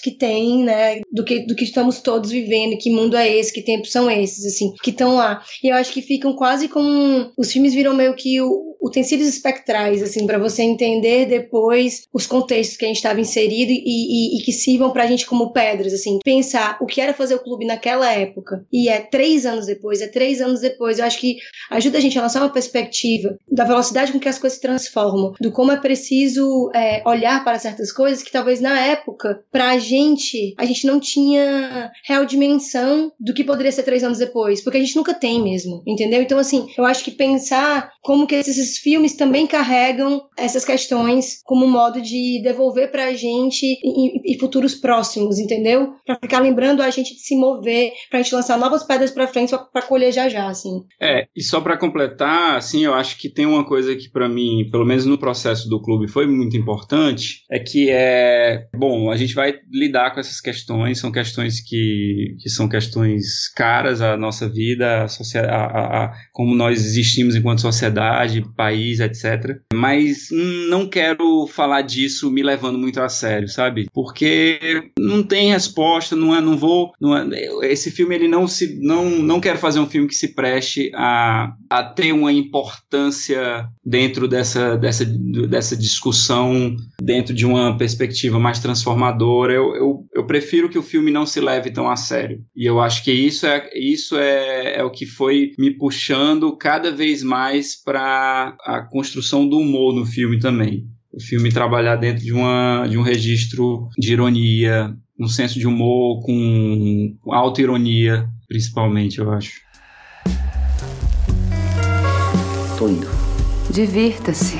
que 0.01 0.11
tem, 0.11 0.63
né, 0.63 1.01
do 1.11 1.23
que, 1.23 1.45
do 1.45 1.55
que 1.55 1.63
estamos 1.63 2.01
todos 2.01 2.31
vivendo, 2.31 2.77
que 2.77 2.89
mundo 2.89 3.15
é 3.15 3.29
esse, 3.29 3.53
que 3.53 3.61
tempos 3.61 3.91
são 3.91 4.09
esses, 4.09 4.45
assim, 4.45 4.73
que 4.81 4.89
estão 4.89 5.15
lá. 5.15 5.41
E 5.63 5.67
eu 5.69 5.75
acho 5.75 5.93
que 5.93 6.01
ficam 6.01 6.33
quase 6.33 6.67
como, 6.67 7.31
os 7.37 7.51
filmes 7.51 7.73
viram 7.73 7.95
meio 7.95 8.15
que 8.15 8.39
utensílios 8.81 9.27
espectrais, 9.27 10.01
assim, 10.01 10.25
para 10.25 10.39
você 10.39 10.63
entender 10.63 11.27
depois 11.27 12.07
os 12.11 12.25
contextos 12.25 12.77
que 12.77 12.85
a 12.85 12.87
gente 12.87 12.97
estava 12.97 13.21
inserido 13.21 13.71
e, 13.71 13.83
e, 13.85 14.39
e 14.39 14.43
que 14.43 14.51
sirvam 14.51 14.91
para 14.91 15.03
a 15.03 15.07
gente 15.07 15.25
como 15.25 15.53
pedras, 15.53 15.93
assim, 15.93 16.19
pensar 16.23 16.77
o 16.81 16.85
que 16.85 16.99
era 16.99 17.13
fazer 17.13 17.35
o 17.35 17.43
clube 17.43 17.65
naquela 17.65 18.11
época 18.11 18.65
e 18.71 18.89
é 18.89 18.99
três 18.99 19.45
anos 19.45 19.67
depois, 19.67 20.01
é 20.01 20.07
três 20.07 20.41
anos 20.41 20.61
depois. 20.61 20.97
Eu 20.97 21.05
acho 21.05 21.19
que 21.19 21.37
ajuda 21.69 21.97
a 21.97 22.01
gente 22.01 22.17
a 22.17 22.21
lançar 22.21 22.41
uma 22.41 22.49
perspectiva 22.49 23.37
da 23.49 23.63
velocidade 23.63 24.11
com 24.11 24.19
que 24.19 24.29
as 24.29 24.39
coisas 24.39 24.57
se 24.57 24.61
transformam, 24.61 25.33
do 25.39 25.51
como 25.51 25.71
é 25.71 25.77
preciso 25.77 26.71
é, 26.73 27.03
olhar 27.05 27.43
para 27.43 27.59
certas 27.59 27.91
coisas 27.91 28.23
que 28.23 28.31
talvez 28.31 28.59
na 28.59 28.79
época, 28.79 29.43
para 29.51 29.71
a 29.71 29.77
gente, 29.77 30.55
a 30.57 30.65
gente 30.65 30.87
não 30.87 30.99
tinha 30.99 31.91
real 32.05 32.25
dimensão 32.25 33.11
do 33.19 33.33
que 33.33 33.43
poderia 33.43 33.71
ser 33.71 33.83
três 33.83 34.03
anos 34.03 34.17
depois, 34.17 34.61
porque 34.61 34.77
a 34.77 34.81
gente 34.81 34.95
nunca 34.95 35.13
tem 35.13 35.41
mesmo, 35.41 35.83
entendeu? 35.85 36.21
Então, 36.21 36.39
assim, 36.39 36.67
eu 36.77 36.85
acho 36.85 37.03
que 37.03 37.11
pensar 37.11 37.91
como 38.01 38.25
que 38.25 38.35
esses 38.35 38.70
filmes 38.77 39.15
também 39.15 39.47
carregam 39.47 40.21
essas 40.37 40.65
questões 40.65 41.41
como 41.43 41.67
modo 41.67 42.01
de 42.01 42.41
devolver 42.43 42.91
para 42.91 43.05
a 43.05 43.13
gente 43.13 43.65
e, 43.65 44.37
futuros 44.39 44.75
próximos, 44.75 45.39
entendeu? 45.39 45.93
Para 46.05 46.19
ficar 46.19 46.39
lembrando 46.39 46.81
a 46.81 46.89
gente 46.89 47.13
de 47.13 47.21
se 47.21 47.35
mover, 47.35 47.91
para 48.09 48.19
a 48.19 48.21
gente 48.21 48.33
lançar 48.33 48.57
novas 48.57 48.83
pedras 48.83 49.11
para 49.11 49.27
frente 49.27 49.53
para 49.71 49.81
colher 49.81 50.11
já 50.11 50.27
já, 50.27 50.47
assim. 50.47 50.83
É, 50.99 51.27
e 51.35 51.43
só 51.43 51.61
para 51.61 51.77
completar, 51.77 52.57
assim, 52.57 52.85
eu 52.85 52.93
acho 52.93 53.17
que 53.17 53.29
tem 53.29 53.45
uma 53.45 53.65
coisa 53.65 53.95
que 53.95 54.09
para 54.09 54.27
mim, 54.27 54.67
pelo 54.71 54.85
menos 54.85 55.05
no 55.05 55.17
processo 55.17 55.69
do 55.69 55.81
clube, 55.81 56.07
foi 56.07 56.27
muito 56.27 56.57
importante, 56.57 57.43
é 57.49 57.59
que 57.59 57.89
é, 57.89 58.67
bom, 58.75 59.11
a 59.11 59.17
gente 59.17 59.33
vai 59.33 59.55
lidar 59.71 60.13
com 60.13 60.19
essas 60.19 60.39
questões, 60.39 60.99
são 60.99 61.11
questões 61.11 61.59
que, 61.59 62.35
que 62.39 62.49
são 62.49 62.67
questões 62.67 63.49
caras 63.55 64.01
à 64.01 64.17
nossa 64.17 64.49
vida, 64.49 65.05
a, 65.05 65.55
a, 65.55 66.05
a, 66.05 66.13
como 66.31 66.55
nós 66.55 66.83
existimos 66.83 67.35
enquanto 67.35 67.61
sociedade, 67.61 68.43
país, 68.61 68.99
etc. 68.99 69.59
Mas 69.73 70.27
não 70.69 70.87
quero 70.87 71.47
falar 71.47 71.81
disso 71.81 72.29
me 72.29 72.43
levando 72.43 72.77
muito 72.77 73.01
a 73.01 73.09
sério, 73.09 73.47
sabe? 73.47 73.87
Porque 73.91 74.91
não 74.99 75.23
tem 75.23 75.51
resposta, 75.51 76.15
não 76.15 76.35
é, 76.35 76.39
não 76.39 76.55
vou, 76.55 76.91
não 77.01 77.17
é, 77.17 77.25
esse 77.63 77.89
filme 77.89 78.13
ele 78.13 78.27
não 78.27 78.47
se, 78.47 78.79
não, 78.79 79.09
não 79.09 79.41
quero 79.41 79.57
fazer 79.57 79.79
um 79.79 79.89
filme 79.89 80.07
que 80.07 80.13
se 80.13 80.35
preste 80.35 80.91
a, 80.93 81.53
a 81.71 81.83
ter 81.83 82.11
uma 82.11 82.31
importância 82.31 83.65
dentro 83.83 84.27
dessa, 84.27 84.77
dessa, 84.77 85.05
dessa 85.05 85.75
discussão, 85.75 86.75
dentro 87.01 87.33
de 87.33 87.47
uma 87.47 87.75
perspectiva 87.75 88.37
mais 88.37 88.59
transformadora. 88.59 89.53
Eu, 89.53 89.75
eu, 89.75 90.05
eu 90.13 90.27
prefiro 90.27 90.69
que 90.69 90.77
o 90.77 90.83
filme 90.83 91.09
não 91.09 91.25
se 91.25 91.41
leve 91.41 91.71
tão 91.71 91.89
a 91.89 91.95
sério. 91.95 92.43
E 92.55 92.65
eu 92.65 92.79
acho 92.79 93.03
que 93.03 93.11
isso 93.11 93.47
é, 93.47 93.69
isso 93.75 94.15
é, 94.17 94.75
é 94.77 94.83
o 94.83 94.91
que 94.91 95.07
foi 95.07 95.53
me 95.57 95.71
puxando 95.75 96.55
cada 96.55 96.91
vez 96.91 97.23
mais 97.23 97.81
para 97.81 98.50
a 98.65 98.81
construção 98.81 99.47
do 99.47 99.57
humor 99.57 99.93
no 99.93 100.05
filme 100.05 100.39
também 100.39 100.87
o 101.13 101.21
filme 101.21 101.51
trabalhar 101.51 101.97
dentro 101.97 102.23
de, 102.23 102.31
uma, 102.31 102.87
de 102.87 102.97
um 102.97 103.01
registro 103.01 103.89
de 103.97 104.13
ironia, 104.13 104.95
um 105.19 105.27
senso 105.27 105.59
de 105.59 105.67
humor 105.67 106.21
com 106.23 107.15
auto-ironia, 107.29 108.27
principalmente, 108.47 109.19
eu 109.19 109.31
acho. 109.31 109.59
Tô 112.77 112.87
indo. 112.87 113.07
Divirta-se. 113.69 114.59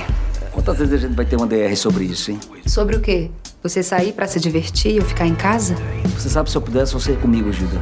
Quantas 0.51 0.77
vezes 0.77 0.93
a 0.93 0.97
gente 0.97 1.15
vai 1.15 1.25
ter 1.25 1.37
uma 1.37 1.47
DR 1.47 1.75
sobre 1.75 2.03
isso, 2.03 2.31
hein? 2.31 2.39
Sobre 2.67 2.97
o 2.97 3.01
quê? 3.01 3.31
Você 3.63 3.81
sair 3.81 4.11
para 4.11 4.27
se 4.27 4.39
divertir 4.39 4.99
ou 4.99 5.07
ficar 5.07 5.25
em 5.25 5.35
casa? 5.35 5.75
Você 6.15 6.29
sabe, 6.29 6.51
se 6.51 6.57
eu 6.57 6.61
pudesse, 6.61 6.93
você 6.93 7.11
ia 7.11 7.17
comigo, 7.17 7.51
Gilda. 7.53 7.79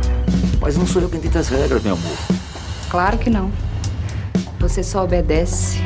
Mas 0.61 0.77
não 0.77 0.85
sou 0.85 1.01
eu 1.01 1.09
quem 1.09 1.19
dita 1.19 1.39
as 1.39 1.49
regras, 1.49 1.81
meu 1.83 1.93
amor. 1.93 2.17
Claro 2.89 3.17
que 3.17 3.29
não. 3.29 3.51
Você 4.69 4.83
só 4.83 5.03
obedece. 5.03 5.79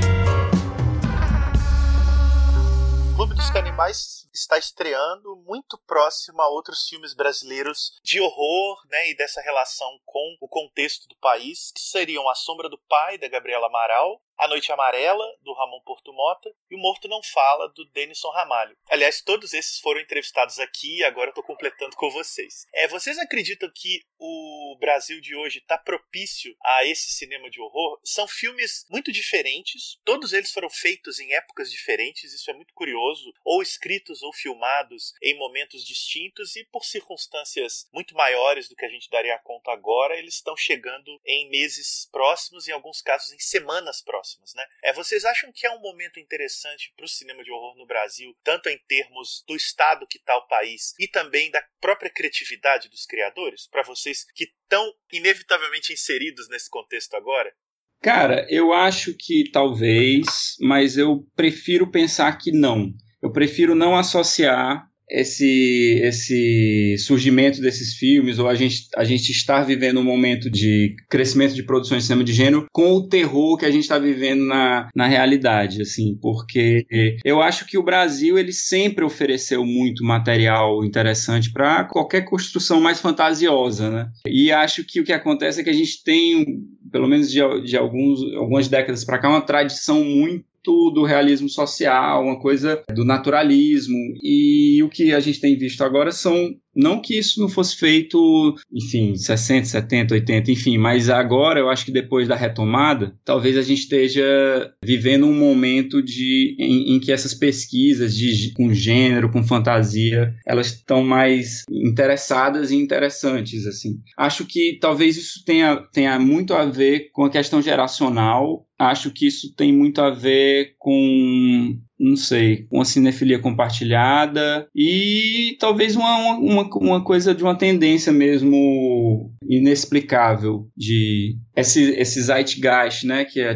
Clube 3.15 3.33
dos 3.33 3.49
Canibais 3.49 4.27
está 4.33 4.57
estreando 4.57 5.37
muito 5.47 5.77
próximo 5.87 6.41
a 6.41 6.49
outros 6.49 6.89
filmes 6.89 7.13
brasileiros 7.13 7.97
de 8.03 8.19
horror, 8.19 8.85
né, 8.89 9.09
e 9.09 9.15
dessa 9.15 9.39
relação 9.39 9.87
com 10.03 10.35
o 10.41 10.49
contexto 10.49 11.07
do 11.07 11.15
país, 11.15 11.71
que 11.73 11.79
seriam 11.79 12.29
A 12.29 12.35
Sombra 12.35 12.67
do 12.67 12.77
Pai, 12.89 13.17
da 13.17 13.29
Gabriela 13.29 13.67
Amaral, 13.67 14.21
a 14.37 14.47
Noite 14.47 14.71
Amarela, 14.71 15.25
do 15.41 15.53
Ramon 15.53 15.81
Portumota, 15.81 16.53
e 16.69 16.75
O 16.75 16.79
Morto 16.79 17.07
Não 17.07 17.21
Fala, 17.21 17.69
do 17.69 17.85
Denison 17.85 18.29
Ramalho. 18.29 18.77
Aliás, 18.89 19.21
todos 19.21 19.53
esses 19.53 19.79
foram 19.79 20.01
entrevistados 20.01 20.59
aqui 20.59 20.97
e 20.97 21.03
agora 21.03 21.29
estou 21.29 21.43
completando 21.43 21.95
com 21.95 22.09
vocês. 22.09 22.65
É, 22.73 22.87
vocês 22.87 23.17
acreditam 23.19 23.69
que 23.73 24.01
o 24.17 24.77
Brasil 24.79 25.21
de 25.21 25.35
hoje 25.35 25.59
está 25.59 25.77
propício 25.77 26.55
a 26.63 26.85
esse 26.85 27.11
cinema 27.11 27.49
de 27.49 27.61
horror? 27.61 27.99
São 28.03 28.27
filmes 28.27 28.85
muito 28.89 29.11
diferentes, 29.11 29.99
todos 30.03 30.33
eles 30.33 30.51
foram 30.51 30.69
feitos 30.69 31.19
em 31.19 31.33
épocas 31.33 31.71
diferentes, 31.71 32.33
isso 32.33 32.49
é 32.49 32.53
muito 32.53 32.73
curioso, 32.73 33.33
ou 33.43 33.61
escritos 33.61 34.23
ou 34.23 34.33
filmados 34.33 35.13
em 35.21 35.37
momentos 35.37 35.85
distintos 35.85 36.55
e 36.55 36.65
por 36.65 36.83
circunstâncias 36.83 37.87
muito 37.93 38.15
maiores 38.15 38.67
do 38.67 38.75
que 38.75 38.85
a 38.85 38.89
gente 38.89 39.09
daria 39.09 39.37
conta 39.39 39.71
agora, 39.71 40.17
eles 40.17 40.35
estão 40.35 40.55
chegando 40.55 41.19
em 41.25 41.49
meses 41.49 42.07
próximos, 42.11 42.67
em 42.67 42.71
alguns 42.71 43.01
casos 43.01 43.31
em 43.33 43.39
semanas 43.39 44.01
próximas 44.01 44.22
próximas, 44.23 44.53
né? 44.55 44.63
É, 44.81 44.93
vocês 44.93 45.25
acham 45.25 45.51
que 45.51 45.67
é 45.67 45.71
um 45.71 45.81
momento 45.81 46.19
interessante 46.19 46.93
para 46.95 47.05
o 47.05 47.09
cinema 47.09 47.43
de 47.43 47.51
horror 47.51 47.75
no 47.77 47.85
Brasil, 47.85 48.33
tanto 48.43 48.69
em 48.69 48.77
termos 48.87 49.43
do 49.45 49.55
estado 49.55 50.07
que 50.07 50.17
está 50.17 50.37
o 50.37 50.47
país 50.47 50.93
e 50.97 51.07
também 51.07 51.51
da 51.51 51.61
própria 51.81 52.09
criatividade 52.09 52.89
dos 52.89 53.05
criadores? 53.05 53.67
Para 53.67 53.83
vocês 53.83 54.25
que 54.33 54.45
estão 54.45 54.93
inevitavelmente 55.11 55.91
inseridos 55.91 56.47
nesse 56.49 56.69
contexto 56.69 57.15
agora? 57.15 57.53
Cara, 58.01 58.45
eu 58.49 58.73
acho 58.73 59.15
que 59.17 59.49
talvez, 59.51 60.55
mas 60.59 60.97
eu 60.97 61.25
prefiro 61.35 61.89
pensar 61.89 62.37
que 62.37 62.51
não. 62.51 62.91
Eu 63.21 63.31
prefiro 63.31 63.75
não 63.75 63.95
associar 63.95 64.85
esse, 65.13 66.01
esse 66.03 66.97
surgimento 66.97 67.61
desses 67.61 67.93
filmes, 67.93 68.39
ou 68.39 68.47
a 68.47 68.55
gente, 68.55 68.87
a 68.95 69.03
gente 69.03 69.31
estar 69.31 69.61
vivendo 69.61 69.99
um 69.99 70.03
momento 70.03 70.49
de 70.49 70.95
crescimento 71.07 71.53
de 71.53 71.61
produções 71.61 72.01
de 72.01 72.07
cinema 72.07 72.23
de 72.23 72.33
gênero 72.33 72.65
com 72.71 72.93
o 72.93 73.07
terror 73.07 73.55
que 73.57 73.65
a 73.65 73.71
gente 73.71 73.83
está 73.83 73.99
vivendo 73.99 74.43
na, 74.43 74.89
na 74.95 75.05
realidade, 75.05 75.83
assim, 75.83 76.17
porque 76.19 76.85
eu 77.23 77.41
acho 77.41 77.67
que 77.67 77.77
o 77.77 77.83
Brasil 77.83 78.39
ele 78.39 78.51
sempre 78.51 79.05
ofereceu 79.05 79.63
muito 79.63 80.03
material 80.03 80.83
interessante 80.83 81.51
para 81.51 81.83
qualquer 81.83 82.21
construção 82.21 82.81
mais 82.81 82.99
fantasiosa, 82.99 83.91
né? 83.91 84.09
E 84.25 84.51
acho 84.51 84.83
que 84.83 84.99
o 84.99 85.03
que 85.03 85.13
acontece 85.13 85.61
é 85.61 85.63
que 85.63 85.69
a 85.69 85.73
gente 85.73 86.03
tem, 86.03 86.63
pelo 86.91 87.07
menos 87.07 87.29
de, 87.29 87.39
de 87.63 87.77
alguns, 87.77 88.19
algumas 88.35 88.67
décadas 88.67 89.03
para 89.03 89.19
cá, 89.19 89.29
uma 89.29 89.41
tradição 89.41 90.03
muito 90.03 90.45
do 90.71 91.03
realismo 91.03 91.49
social, 91.49 92.23
uma 92.23 92.39
coisa 92.39 92.83
do 92.93 93.03
naturalismo. 93.03 93.97
E 94.21 94.81
o 94.83 94.89
que 94.89 95.13
a 95.13 95.19
gente 95.19 95.39
tem 95.39 95.57
visto 95.57 95.83
agora 95.83 96.11
são 96.11 96.55
Não 96.75 97.01
que 97.01 97.17
isso 97.17 97.39
não 97.39 97.49
fosse 97.49 97.75
feito, 97.75 98.55
enfim, 98.71 99.15
60, 99.15 99.65
70, 99.65 100.13
80, 100.15 100.51
enfim, 100.51 100.77
mas 100.77 101.09
agora 101.09 101.59
eu 101.59 101.69
acho 101.69 101.85
que 101.85 101.91
depois 101.91 102.27
da 102.27 102.35
retomada, 102.35 103.15
talvez 103.23 103.57
a 103.57 103.61
gente 103.61 103.81
esteja 103.81 104.73
vivendo 104.83 105.25
um 105.25 105.37
momento 105.37 106.01
de, 106.01 106.55
em, 106.59 106.95
em 106.95 106.99
que 106.99 107.11
essas 107.11 107.33
pesquisas 107.33 108.15
de, 108.15 108.51
com 108.53 108.73
gênero, 108.73 109.31
com 109.31 109.43
fantasia, 109.43 110.33
elas 110.45 110.67
estão 110.67 111.03
mais 111.03 111.63
interessadas 111.69 112.71
e 112.71 112.75
interessantes, 112.75 113.67
assim. 113.67 113.99
Acho 114.17 114.45
que 114.45 114.77
talvez 114.79 115.17
isso 115.17 115.43
tenha, 115.45 115.77
tenha 115.93 116.17
muito 116.19 116.53
a 116.53 116.65
ver 116.65 117.09
com 117.11 117.25
a 117.25 117.29
questão 117.29 117.61
geracional 117.61 118.65
acho 118.77 119.11
que 119.11 119.27
isso 119.27 119.53
tem 119.55 119.71
muito 119.71 120.01
a 120.01 120.09
ver 120.09 120.75
com, 120.77 121.77
não 122.03 122.17
sei, 122.17 122.67
uma 122.69 122.83
cinefilia 122.83 123.39
compartilhada 123.39 124.67
e 124.75 125.55
talvez 125.59 125.95
uma, 125.95 126.37
uma, 126.37 126.69
uma 126.75 127.03
coisa 127.03 127.33
de 127.33 127.41
uma 127.41 127.57
tendência 127.57 128.11
mesmo 128.11 129.31
inexplicável 129.47 130.67
de 130.75 131.37
esse, 131.55 131.91
esse 131.91 132.21
zeitgeist, 132.21 133.05
né, 133.05 133.23
que 133.23 133.41
a 133.41 133.53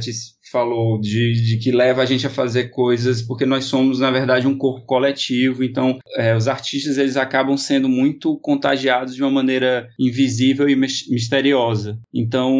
falou 0.57 0.99
de, 0.99 1.33
de, 1.33 1.57
que 1.59 1.71
leva 1.71 2.01
a 2.01 2.05
gente 2.05 2.25
a 2.25 2.31
fazer 2.31 2.69
coisas 2.69 3.21
porque 3.21 3.45
nós 3.45 3.65
somos 3.65 3.99
na 3.99 4.09
verdade 4.09 4.47
um 4.47 4.57
corpo 4.57 4.87
coletivo 4.87 5.63
então 5.63 5.99
é, 6.15 6.35
os 6.35 6.47
artistas 6.47 6.97
eles 6.97 7.15
acabam 7.15 7.55
sendo 7.55 7.87
muito 7.87 8.39
contagiados 8.39 9.13
de 9.13 9.21
uma 9.21 9.29
maneira 9.29 9.87
invisível 9.99 10.67
e 10.67 10.75
misteriosa 10.75 11.99
então 12.11 12.57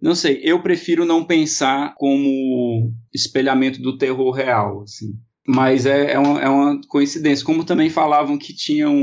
não 0.00 0.14
sei 0.14 0.40
eu 0.44 0.62
prefiro 0.62 1.06
não 1.06 1.24
pensar 1.24 1.94
como 1.96 2.92
espelhamento 3.14 3.80
do 3.80 3.96
terror 3.96 4.32
real 4.32 4.82
assim 4.82 5.14
mas 5.46 5.84
é, 5.84 6.12
é, 6.12 6.18
uma, 6.18 6.40
é, 6.40 6.48
uma, 6.48 6.80
coincidência. 6.86 7.44
Como 7.44 7.64
também 7.64 7.90
falavam 7.90 8.38
que 8.38 8.54
tinham 8.54 8.94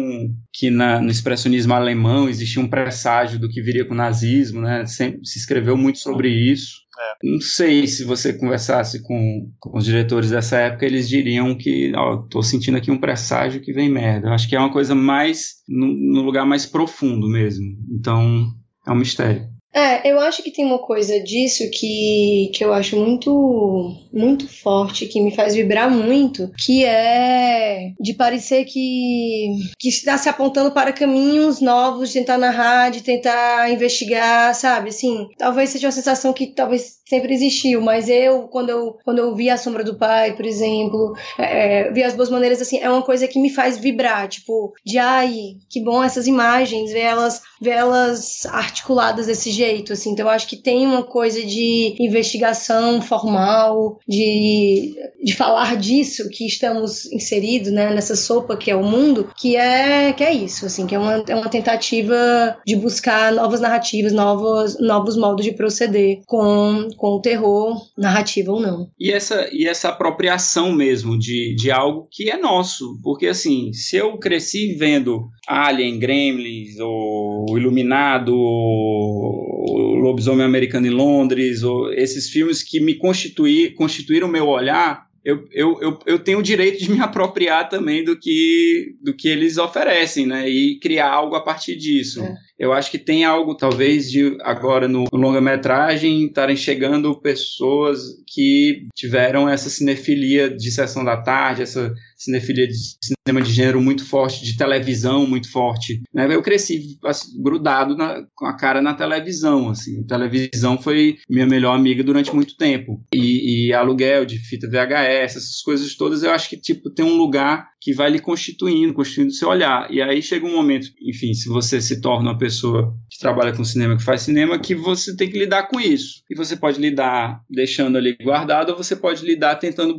que 0.54 0.70
na, 0.70 1.02
no 1.02 1.10
expressionismo 1.10 1.74
alemão 1.74 2.30
existia 2.30 2.62
um 2.62 2.70
presságio 2.70 3.38
do 3.38 3.50
que 3.50 3.62
viria 3.62 3.84
com 3.84 3.94
o 3.94 3.98
nazismo, 3.98 4.62
né? 4.62 4.86
Sempre 4.86 5.26
se 5.26 5.40
escreveu 5.40 5.76
muito 5.76 6.00
sobre 6.00 6.30
isso. 6.30 6.87
É. 7.00 7.28
Não 7.32 7.40
sei 7.40 7.86
se 7.88 8.04
você 8.04 8.34
conversasse 8.34 9.04
com, 9.04 9.52
com 9.60 9.78
os 9.78 9.86
diretores 9.86 10.32
dessa 10.32 10.58
época, 10.58 10.86
eles 10.86 11.08
diriam 11.08 11.56
que, 11.56 11.92
tô 12.30 12.42
sentindo 12.42 12.78
aqui 12.78 12.90
um 12.90 13.00
presságio 13.00 13.62
que 13.62 13.72
vem 13.72 13.90
merda. 13.90 14.28
Eu 14.28 14.34
acho 14.34 14.50
que 14.50 14.56
é 14.56 14.60
uma 14.60 14.72
coisa 14.72 14.96
mais 14.96 15.56
no, 15.68 15.88
no 15.88 16.22
lugar 16.22 16.46
mais 16.46 16.66
profundo 16.66 17.28
mesmo. 17.28 17.66
Então, 17.92 18.48
é 18.86 18.92
um 18.92 18.96
mistério. 18.96 19.48
É, 19.78 20.12
eu 20.12 20.20
acho 20.20 20.42
que 20.42 20.50
tem 20.50 20.66
uma 20.66 20.80
coisa 20.80 21.20
disso 21.20 21.70
que, 21.72 22.50
que 22.52 22.66
eu 22.66 22.74
acho 22.74 22.98
muito 22.98 23.96
muito 24.12 24.48
forte, 24.48 25.06
que 25.06 25.22
me 25.22 25.36
faz 25.36 25.54
vibrar 25.54 25.88
muito, 25.92 26.52
que 26.58 26.84
é 26.84 27.92
de 28.00 28.16
parecer 28.16 28.66
que, 28.66 29.56
que 29.78 29.90
está 29.90 30.18
se 30.18 30.28
apontando 30.28 30.72
para 30.72 30.92
caminhos 30.92 31.62
novos, 31.62 32.10
de 32.10 32.16
tentar 32.16 32.40
narrar, 32.40 32.90
de 32.90 33.04
tentar 33.04 33.70
investigar, 33.72 34.56
sabe? 34.56 34.90
Assim, 34.90 35.28
talvez 35.38 35.70
seja 35.70 35.86
uma 35.86 35.92
sensação 35.92 36.34
que 36.34 36.48
talvez 36.48 36.97
sempre 37.10 37.34
existiu, 37.34 37.82
mas 37.82 38.10
eu, 38.10 38.44
quando 38.48 38.70
eu, 38.70 38.98
quando 39.04 39.20
eu 39.20 39.36
vi 39.36 39.50
A 39.50 39.58
Sombra 39.58 39.84
do 39.84 39.96
Pai, 39.96 40.36
por 40.36 40.46
exemplo, 40.46 41.14
é, 41.38 41.88
é 41.88 41.92
vi 41.92 42.04
As 42.04 42.16
Boas 42.16 42.30
Maneiras, 42.30 42.62
assim, 42.62 42.80
é 42.80 42.90
uma 42.90 43.02
coisa 43.02 43.28
que 43.28 43.40
me 43.40 43.50
faz 43.50 43.78
vibrar, 43.78 44.28
tipo, 44.28 44.74
de 44.86 44.98
ai, 44.98 45.58
que 45.70 45.82
bom 45.82 46.04
essas 46.04 46.28
imagens, 46.28 46.92
ver 46.92 47.00
elas, 47.00 47.42
ver 47.62 47.72
elas 47.72 48.46
articuladas 48.48 49.28
desse 49.28 49.52
jeito 49.52 49.94
assim. 49.94 50.12
Então 50.12 50.26
eu 50.26 50.32
acho 50.32 50.48
que 50.48 50.58
tem 50.58 50.86
uma 50.86 51.04
coisa 51.04 51.44
de 51.44 51.96
investigação 52.00 53.02
formal, 53.02 54.00
de, 54.08 54.96
de 55.24 55.36
falar 55.36 55.76
disso 55.78 56.30
que 56.30 56.46
estamos 56.46 57.06
inseridos, 57.12 57.72
né, 57.72 57.94
nessa 57.94 58.16
sopa 58.16 58.58
que 58.58 58.72
é 58.72 58.76
o 58.76 58.84
mundo, 58.84 59.30
que 59.38 59.56
é 59.56 60.14
que 60.14 60.24
é 60.24 60.34
isso, 60.34 60.66
assim, 60.66 60.86
que 60.86 60.96
é 60.96 61.00
uma, 61.00 61.24
é 61.28 61.36
uma 61.36 61.50
tentativa 61.50 62.58
de 62.66 62.76
buscar 62.76 63.32
novas 63.32 63.60
narrativas, 63.60 64.14
novos, 64.14 64.80
novos 64.80 65.18
modos 65.18 65.46
de 65.46 65.52
proceder 65.52 66.22
com, 66.26 66.88
com 66.98 67.16
o 67.16 67.22
terror, 67.22 67.80
narrativa 67.98 68.52
ou 68.52 68.60
não. 68.60 68.90
E 69.00 69.12
essa, 69.12 69.48
e 69.52 69.66
essa 69.66 69.90
apropriação 69.90 70.74
mesmo 70.74 71.18
de, 71.18 71.56
de 71.56 71.72
algo 71.72 72.08
que 72.12 72.30
é 72.30 72.38
nosso, 72.38 73.00
porque 73.04 73.28
assim, 73.28 73.72
se 73.72 73.96
eu 73.96 74.18
cresci 74.18 74.74
vendo 74.74 75.30
Alien, 75.48 76.00
Gremlins, 76.00 76.80
ou 76.80 77.46
Iluminado, 77.58 78.34
o 78.36 79.96
Lobisomem 80.02 80.46
Americano 80.46 80.88
em 80.88 80.92
Londres, 80.92 81.64
ou 81.64 81.94
esses 81.94 82.30
filmes 82.30 82.64
que 82.64 82.80
me 82.80 82.96
constituir, 82.96 83.76
constituíram 83.76 84.28
meu 84.28 84.48
olhar, 84.48 85.07
eu, 85.28 85.46
eu, 85.52 85.82
eu, 85.82 86.00
eu 86.06 86.20
tenho 86.20 86.40
o 86.40 86.44
direito 86.44 86.82
de 86.82 86.90
me 86.90 87.02
apropriar 87.04 87.68
também 87.68 88.02
do 88.02 88.18
que, 88.18 88.96
do 89.02 89.14
que 89.14 89.28
eles 89.28 89.58
oferecem, 89.58 90.26
né? 90.26 90.50
E 90.50 90.80
criar 90.80 91.12
algo 91.12 91.36
a 91.36 91.44
partir 91.44 91.76
disso. 91.76 92.24
É. 92.24 92.34
Eu 92.58 92.72
acho 92.72 92.90
que 92.90 92.98
tem 92.98 93.26
algo, 93.26 93.54
talvez, 93.54 94.10
de 94.10 94.38
agora 94.42 94.88
no, 94.88 95.04
no 95.12 95.20
longa-metragem 95.20 96.28
estarem 96.28 96.56
chegando 96.56 97.20
pessoas 97.20 98.00
que 98.26 98.88
tiveram 98.96 99.50
essa 99.50 99.70
cinefilia 99.70 100.50
de 100.50 100.72
sessão 100.72 101.04
da 101.04 101.18
tarde, 101.18 101.62
essa 101.62 101.94
cinefilia 102.18 102.68
de 102.68 102.74
cinema 103.04 103.42
de 103.42 103.54
gênero 103.54 103.82
muito 103.82 104.06
forte, 104.06 104.44
de 104.44 104.58
televisão 104.58 105.28
muito 105.28 105.52
forte. 105.52 106.02
Né? 106.14 106.34
Eu 106.34 106.42
cresci 106.42 106.98
assim, 107.06 107.42
grudado 107.42 107.96
na, 107.96 108.24
com 108.36 108.46
a 108.46 108.56
cara 108.56 108.82
na 108.82 108.94
televisão. 108.94 109.70
Assim. 109.70 110.02
A 110.02 110.08
televisão 110.08 110.82
foi 110.82 111.18
minha 111.30 111.46
melhor 111.46 111.76
amiga 111.76 112.04
durante 112.04 112.34
muito 112.34 112.58
tempo. 112.58 113.02
E, 113.14 113.68
e 113.68 113.74
aluguel 113.74 114.26
de 114.26 114.40
fita 114.40 114.68
VHS, 114.68 115.36
essas 115.38 115.62
coisas 115.62 115.96
todas, 115.96 116.24
eu 116.24 116.32
acho 116.32 116.50
que 116.50 116.58
tipo 116.58 116.90
tem 116.90 117.06
um 117.06 117.18
lugar 117.18 117.68
que 117.80 117.94
vai 117.94 118.10
lhe 118.10 118.20
constituindo, 118.20 118.94
constituindo 118.94 119.32
seu 119.32 119.50
olhar. 119.50 119.92
E 119.92 120.02
aí 120.02 120.22
chega 120.22 120.46
um 120.46 120.56
momento, 120.56 120.88
enfim, 121.02 121.34
se 121.34 121.48
você 121.48 121.80
se 121.80 122.02
torna 122.02 122.32
uma 122.32 122.38
pessoa 122.38 122.94
que 123.10 123.20
trabalha 123.20 123.54
com 123.54 123.64
cinema, 123.64 123.96
que 123.96 124.04
faz 124.04 124.22
cinema, 124.22 124.60
que 124.60 124.74
você 124.74 125.16
tem 125.16 125.30
que 125.30 125.38
lidar 125.38 125.68
com 125.68 125.80
isso. 125.80 126.24
E 126.30 126.36
você 126.36 126.56
pode 126.56 126.80
lidar 126.80 127.42
deixando 127.50 127.98
ali 127.98 128.18
guardado, 128.22 128.72
ou 128.72 128.78
você 128.78 128.96
pode 128.96 129.24
lidar 129.24 129.56
tentando 129.56 129.96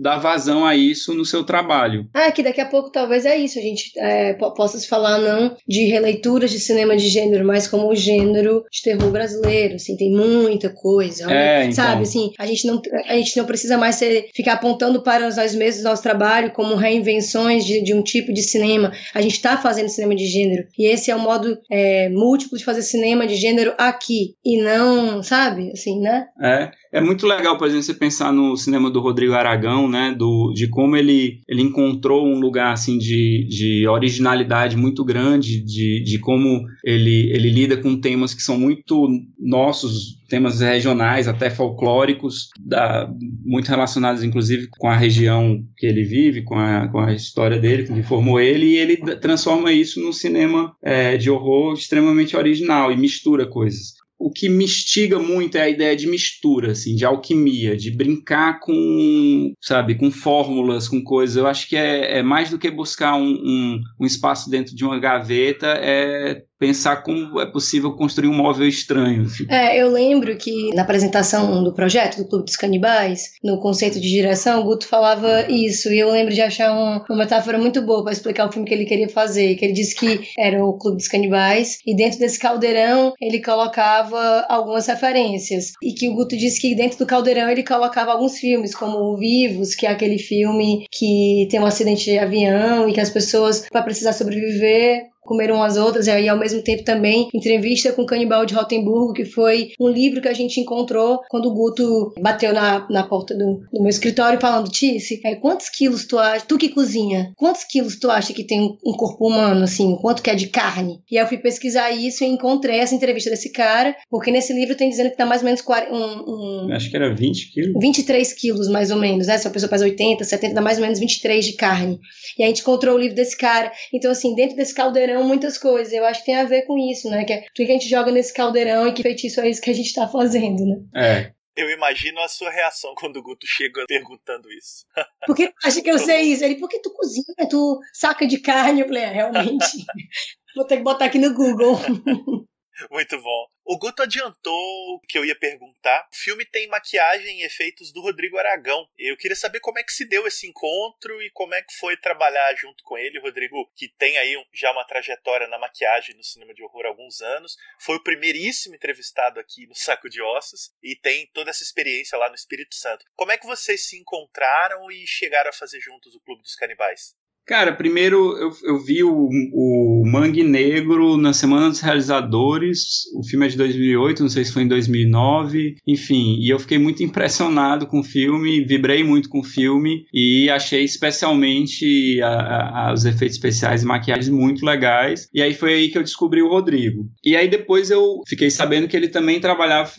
dar 0.00 0.18
vazão 0.18 0.64
a 0.64 0.74
isso 0.74 1.14
no 1.14 1.24
seu 1.24 1.44
trabalho. 1.44 2.08
Ah, 2.14 2.32
que 2.32 2.42
daqui 2.42 2.60
a 2.60 2.66
pouco 2.66 2.90
talvez 2.90 3.26
é 3.26 3.36
isso, 3.36 3.58
a 3.58 3.62
gente 3.62 3.92
é, 3.98 4.32
possa 4.32 4.78
se 4.78 4.88
falar 4.88 5.18
não 5.18 5.56
de 5.68 5.84
releituras 5.86 6.50
de 6.50 6.58
cinema 6.58 6.96
de 6.96 7.08
gênero, 7.08 7.46
mas 7.46 7.68
como 7.68 7.88
o 7.88 7.94
gênero 7.94 8.64
de 8.70 8.82
terror 8.82 9.10
brasileiro, 9.10 9.74
assim, 9.74 9.96
tem 9.96 10.10
muita 10.10 10.70
coisa, 10.70 11.30
é, 11.30 11.64
então. 11.64 11.72
sabe, 11.72 12.02
assim, 12.02 12.30
a 12.38 12.46
gente 12.46 12.66
não, 12.66 12.80
a 13.06 13.14
gente 13.16 13.36
não 13.36 13.44
precisa 13.44 13.76
mais 13.76 13.96
ser, 13.96 14.28
ficar 14.34 14.54
apontando 14.54 15.02
para 15.02 15.28
nós 15.30 15.54
mesmos 15.54 15.84
nosso 15.84 16.02
trabalho 16.02 16.52
como 16.52 16.74
reinvenções 16.74 17.64
de, 17.64 17.82
de 17.82 17.92
um 17.92 18.02
tipo 18.02 18.32
de 18.32 18.42
cinema, 18.42 18.92
a 19.14 19.20
gente 19.20 19.34
está 19.34 19.58
fazendo 19.58 19.88
cinema 19.88 20.14
de 20.14 20.26
gênero, 20.26 20.66
e 20.78 20.86
esse 20.86 21.10
é 21.10 21.16
um 21.16 21.20
modo 21.20 21.58
é, 21.70 22.08
múltiplo 22.08 22.56
de 22.56 22.64
fazer 22.64 22.82
cinema 22.82 23.26
de 23.26 23.34
gênero 23.34 23.74
aqui, 23.76 24.34
e 24.44 24.60
não, 24.62 25.22
sabe, 25.22 25.70
assim, 25.72 26.00
né? 26.00 26.26
É, 26.42 26.70
é 26.92 27.00
muito 27.00 27.26
legal, 27.26 27.56
por 27.56 27.66
exemplo, 27.66 27.84
você 27.84 27.94
pensar 27.94 28.32
no 28.32 28.56
cinema 28.56 28.90
do 28.90 29.00
Rodrigo 29.00 29.32
Aragão, 29.32 29.88
né, 29.88 30.12
do, 30.16 30.52
de 30.52 30.68
como 30.68 30.96
ele, 30.96 31.40
ele 31.48 31.62
encontrou 31.62 32.26
um 32.26 32.40
lugar 32.40 32.72
assim 32.72 32.98
de, 32.98 33.46
de 33.48 33.86
originalidade 33.86 34.76
muito 34.76 35.04
grande, 35.04 35.60
de, 35.60 36.02
de 36.02 36.18
como 36.18 36.62
ele, 36.84 37.30
ele 37.32 37.48
lida 37.48 37.76
com 37.76 38.00
temas 38.00 38.34
que 38.34 38.42
são 38.42 38.58
muito 38.58 39.08
nossos, 39.38 40.18
temas 40.28 40.60
regionais, 40.60 41.28
até 41.28 41.48
folclóricos, 41.48 42.48
da, 42.58 43.08
muito 43.44 43.68
relacionados 43.68 44.24
inclusive 44.24 44.68
com 44.78 44.88
a 44.88 44.96
região 44.96 45.62
que 45.76 45.86
ele 45.86 46.02
vive, 46.02 46.42
com 46.42 46.58
a, 46.58 46.88
com 46.88 46.98
a 46.98 47.12
história 47.12 47.58
dele, 47.58 47.84
que 47.84 48.02
formou 48.02 48.40
ele, 48.40 48.66
e 48.66 48.76
ele 48.76 48.96
transforma 48.96 49.72
isso 49.72 50.00
num 50.00 50.12
cinema 50.12 50.74
é, 50.82 51.16
de 51.16 51.30
horror 51.30 51.74
extremamente 51.74 52.36
original 52.36 52.90
e 52.90 52.96
mistura 52.96 53.46
coisas 53.46 53.99
o 54.20 54.30
que 54.30 54.50
me 54.50 54.64
instiga 54.64 55.18
muito 55.18 55.56
é 55.56 55.62
a 55.62 55.68
ideia 55.70 55.96
de 55.96 56.06
mistura, 56.06 56.72
assim, 56.72 56.94
de 56.94 57.06
alquimia, 57.06 57.74
de 57.74 57.90
brincar 57.90 58.60
com, 58.60 59.54
sabe, 59.58 59.94
com 59.94 60.10
fórmulas, 60.10 60.86
com 60.86 61.02
coisas. 61.02 61.36
Eu 61.36 61.46
acho 61.46 61.66
que 61.66 61.74
é, 61.74 62.18
é 62.18 62.22
mais 62.22 62.50
do 62.50 62.58
que 62.58 62.70
buscar 62.70 63.16
um, 63.16 63.32
um, 63.32 63.80
um 63.98 64.04
espaço 64.04 64.50
dentro 64.50 64.76
de 64.76 64.84
uma 64.84 65.00
gaveta, 65.00 65.68
é 65.68 66.42
pensar 66.60 66.96
como 66.96 67.40
é 67.40 67.46
possível 67.46 67.92
construir 67.92 68.28
um 68.28 68.34
móvel 68.34 68.68
estranho. 68.68 69.22
Assim. 69.22 69.46
É, 69.48 69.80
eu 69.80 69.90
lembro 69.90 70.36
que 70.36 70.74
na 70.74 70.82
apresentação 70.82 71.64
do 71.64 71.72
projeto 71.72 72.18
do 72.18 72.28
Clube 72.28 72.44
dos 72.44 72.56
Canibais, 72.56 73.32
no 73.42 73.58
conceito 73.58 73.98
de 73.98 74.08
direção, 74.08 74.60
o 74.60 74.64
Guto 74.64 74.86
falava 74.86 75.50
isso, 75.50 75.90
e 75.90 75.98
eu 75.98 76.10
lembro 76.10 76.34
de 76.34 76.42
achar 76.42 76.70
um, 76.72 77.02
uma 77.08 77.18
metáfora 77.24 77.56
muito 77.56 77.80
boa 77.80 78.04
para 78.04 78.12
explicar 78.12 78.46
o 78.46 78.52
filme 78.52 78.68
que 78.68 78.74
ele 78.74 78.84
queria 78.84 79.08
fazer, 79.08 79.54
que 79.54 79.64
ele 79.64 79.72
disse 79.72 79.96
que 79.96 80.28
era 80.38 80.62
o 80.62 80.74
Clube 80.74 80.98
dos 80.98 81.08
Canibais, 81.08 81.78
e 81.86 81.96
dentro 81.96 82.18
desse 82.18 82.38
caldeirão 82.38 83.14
ele 83.18 83.40
colocava 83.40 84.44
algumas 84.46 84.86
referências, 84.86 85.72
e 85.82 85.94
que 85.94 86.08
o 86.10 86.14
Guto 86.14 86.36
disse 86.36 86.60
que 86.60 86.74
dentro 86.74 86.98
do 86.98 87.06
caldeirão 87.06 87.48
ele 87.48 87.64
colocava 87.64 88.12
alguns 88.12 88.38
filmes, 88.38 88.74
como 88.74 88.98
o 88.98 89.16
Vivos, 89.16 89.74
que 89.74 89.86
é 89.86 89.90
aquele 89.90 90.18
filme 90.18 90.86
que 90.92 91.48
tem 91.50 91.58
um 91.58 91.66
acidente 91.66 92.04
de 92.04 92.18
avião 92.18 92.86
e 92.86 92.92
que 92.92 93.00
as 93.00 93.08
pessoas, 93.08 93.66
para 93.70 93.82
precisar 93.82 94.12
sobreviver, 94.12 95.09
comeram 95.20 95.62
as 95.62 95.76
outras, 95.76 96.06
e 96.06 96.10
aí 96.10 96.28
ao 96.28 96.38
mesmo 96.38 96.62
tempo 96.62 96.84
também 96.84 97.28
entrevista 97.34 97.92
com 97.92 98.02
o 98.02 98.06
Canibal 98.06 98.44
de 98.44 98.54
Rotemburgo, 98.54 99.12
que 99.12 99.24
foi 99.24 99.70
um 99.78 99.88
livro 99.88 100.20
que 100.20 100.28
a 100.28 100.32
gente 100.32 100.60
encontrou 100.60 101.20
quando 101.28 101.46
o 101.46 101.54
Guto 101.54 102.12
bateu 102.20 102.52
na, 102.52 102.86
na 102.90 103.02
porta 103.04 103.34
do, 103.34 103.60
do 103.72 103.80
meu 103.80 103.88
escritório 103.90 104.40
falando, 104.40 104.70
Tice, 104.70 105.20
é, 105.24 105.34
quantos 105.34 105.68
quilos 105.68 106.06
tu 106.06 106.18
acha, 106.18 106.44
tu 106.46 106.58
que 106.58 106.68
cozinha, 106.68 107.32
quantos 107.36 107.64
quilos 107.64 107.98
tu 107.98 108.10
acha 108.10 108.32
que 108.32 108.44
tem 108.44 108.60
um, 108.60 108.76
um 108.84 108.92
corpo 108.92 109.28
humano, 109.28 109.64
assim, 109.64 109.96
quanto 109.96 110.22
que 110.22 110.30
é 110.30 110.34
de 110.34 110.48
carne? 110.48 111.00
E 111.10 111.16
aí 111.16 111.24
eu 111.24 111.28
fui 111.28 111.38
pesquisar 111.38 111.90
isso 111.90 112.24
e 112.24 112.26
encontrei 112.26 112.78
essa 112.78 112.94
entrevista 112.94 113.30
desse 113.30 113.52
cara, 113.52 113.94
porque 114.08 114.30
nesse 114.30 114.52
livro 114.52 114.76
tem 114.76 114.88
dizendo 114.88 115.10
que 115.10 115.16
tá 115.16 115.26
mais 115.26 115.42
ou 115.42 115.46
menos 115.46 115.60
40, 115.60 115.92
um, 115.92 116.66
um, 116.66 116.72
Acho 116.72 116.90
que 116.90 116.96
era 116.96 117.14
20 117.14 117.52
quilos. 117.52 117.72
23 117.80 118.32
quilos, 118.32 118.68
mais 118.68 118.90
ou 118.90 118.96
menos, 118.96 119.26
né? 119.26 119.38
Se 119.38 119.46
a 119.46 119.50
pessoa 119.50 119.68
faz 119.68 119.82
80, 119.82 120.24
70, 120.24 120.54
dá 120.54 120.60
mais 120.60 120.78
ou 120.78 120.82
menos 120.82 120.98
23 120.98 121.44
de 121.44 121.52
carne. 121.52 122.00
E 122.38 122.42
a 122.42 122.46
gente 122.46 122.62
encontrou 122.62 122.96
o 122.96 122.98
livro 122.98 123.14
desse 123.14 123.36
cara. 123.36 123.72
Então, 123.92 124.10
assim, 124.10 124.34
dentro 124.34 124.56
desse 124.56 124.74
caldeirão, 124.74 125.09
muitas 125.18 125.58
coisas. 125.58 125.92
Eu 125.92 126.04
acho 126.04 126.20
que 126.20 126.26
tem 126.26 126.36
a 126.36 126.44
ver 126.44 126.62
com 126.62 126.78
isso, 126.78 127.08
né? 127.10 127.24
Que 127.24 127.32
é 127.32 127.40
tudo 127.54 127.66
que 127.66 127.72
a 127.72 127.74
gente 127.74 127.88
joga 127.88 128.10
nesse 128.10 128.32
caldeirão 128.32 128.86
e 128.86 128.92
que 128.92 129.02
feitiço 129.02 129.40
é 129.40 129.48
isso 129.48 129.60
que 129.60 129.70
a 129.70 129.74
gente 129.74 129.94
tá 129.94 130.08
fazendo, 130.08 130.64
né? 130.64 130.76
É. 130.94 131.32
Eu 131.56 131.68
imagino 131.68 132.20
a 132.20 132.28
sua 132.28 132.50
reação 132.50 132.94
quando 132.96 133.16
o 133.16 133.22
Guto 133.22 133.46
chega 133.46 133.84
perguntando 133.86 134.50
isso. 134.52 134.86
Por 135.26 135.36
que 135.36 135.52
acha 135.64 135.82
que 135.82 135.90
eu 135.90 135.98
sei 135.98 136.22
isso? 136.32 136.44
Ele, 136.44 136.56
por 136.56 136.68
que 136.68 136.80
tu 136.80 136.90
cozinha? 136.92 137.48
Tu 137.50 137.80
saca 137.92 138.26
de 138.26 138.38
carne? 138.38 138.80
Eu 138.80 138.86
falei, 138.86 139.02
é, 139.02 139.12
realmente. 139.12 139.66
Vou 140.56 140.66
ter 140.66 140.78
que 140.78 140.82
botar 140.82 141.06
aqui 141.06 141.18
no 141.18 141.34
Google. 141.34 141.78
Muito 142.90 143.20
bom. 143.20 143.46
O 143.64 143.78
Guto 143.78 144.02
adiantou 144.02 145.00
que 145.08 145.16
eu 145.16 145.24
ia 145.24 145.38
perguntar. 145.38 146.08
O 146.12 146.16
filme 146.16 146.44
tem 146.44 146.66
maquiagem 146.68 147.40
e 147.40 147.44
efeitos 147.44 147.92
do 147.92 148.00
Rodrigo 148.00 148.36
Aragão. 148.36 148.88
Eu 148.98 149.16
queria 149.16 149.36
saber 149.36 149.60
como 149.60 149.78
é 149.78 149.82
que 149.84 149.92
se 149.92 150.04
deu 150.04 150.26
esse 150.26 150.46
encontro 150.46 151.22
e 151.22 151.30
como 151.30 151.54
é 151.54 151.62
que 151.62 151.76
foi 151.76 151.96
trabalhar 151.96 152.52
junto 152.56 152.82
com 152.82 152.98
ele. 152.98 153.18
O 153.18 153.22
Rodrigo, 153.22 153.70
que 153.76 153.88
tem 153.88 154.18
aí 154.18 154.34
já 154.52 154.72
uma 154.72 154.84
trajetória 154.84 155.46
na 155.46 155.58
maquiagem 155.58 156.16
no 156.16 156.24
cinema 156.24 156.52
de 156.52 156.62
horror 156.62 156.86
há 156.86 156.88
alguns 156.88 157.20
anos, 157.20 157.56
foi 157.78 157.96
o 157.96 158.02
primeiríssimo 158.02 158.74
entrevistado 158.74 159.38
aqui 159.38 159.66
no 159.66 159.74
Saco 159.74 160.08
de 160.08 160.20
Ossos 160.20 160.72
e 160.82 160.96
tem 160.96 161.28
toda 161.32 161.50
essa 161.50 161.62
experiência 161.62 162.18
lá 162.18 162.28
no 162.28 162.34
Espírito 162.34 162.74
Santo. 162.74 163.04
Como 163.14 163.32
é 163.32 163.38
que 163.38 163.46
vocês 163.46 163.86
se 163.86 163.96
encontraram 163.98 164.90
e 164.90 165.06
chegaram 165.06 165.50
a 165.50 165.52
fazer 165.52 165.80
juntos 165.80 166.14
o 166.14 166.20
Clube 166.20 166.42
dos 166.42 166.54
Canibais? 166.54 167.14
Cara, 167.46 167.74
primeiro 167.74 168.38
eu, 168.38 168.50
eu 168.62 168.78
vi 168.78 169.02
o, 169.02 169.28
o 169.52 169.99
Mangue 170.04 170.42
Negro 170.42 171.16
na 171.16 171.32
Semana 171.32 171.68
dos 171.68 171.80
Realizadores. 171.80 173.04
O 173.14 173.22
filme 173.22 173.46
é 173.46 173.48
de 173.48 173.56
2008, 173.56 174.22
não 174.22 174.28
sei 174.28 174.44
se 174.44 174.52
foi 174.52 174.62
em 174.62 174.68
2009. 174.68 175.76
Enfim, 175.86 176.36
e 176.40 176.48
eu 176.48 176.58
fiquei 176.58 176.78
muito 176.78 177.02
impressionado 177.02 177.86
com 177.86 178.00
o 178.00 178.04
filme, 178.04 178.64
vibrei 178.64 179.02
muito 179.02 179.28
com 179.28 179.40
o 179.40 179.44
filme 179.44 180.04
e 180.12 180.48
achei 180.50 180.84
especialmente 180.84 182.20
a, 182.22 182.88
a, 182.88 182.92
os 182.92 183.04
efeitos 183.04 183.36
especiais 183.36 183.82
e 183.82 183.86
maquiagens 183.86 184.28
muito 184.28 184.64
legais. 184.64 185.28
E 185.34 185.42
aí 185.42 185.54
foi 185.54 185.74
aí 185.74 185.88
que 185.88 185.98
eu 185.98 186.02
descobri 186.02 186.42
o 186.42 186.48
Rodrigo. 186.48 187.06
E 187.24 187.36
aí 187.36 187.48
depois 187.48 187.90
eu 187.90 188.20
fiquei 188.26 188.50
sabendo 188.50 188.88
que 188.88 188.96
ele 188.96 189.08
também 189.08 189.40
trabalhava 189.40 189.90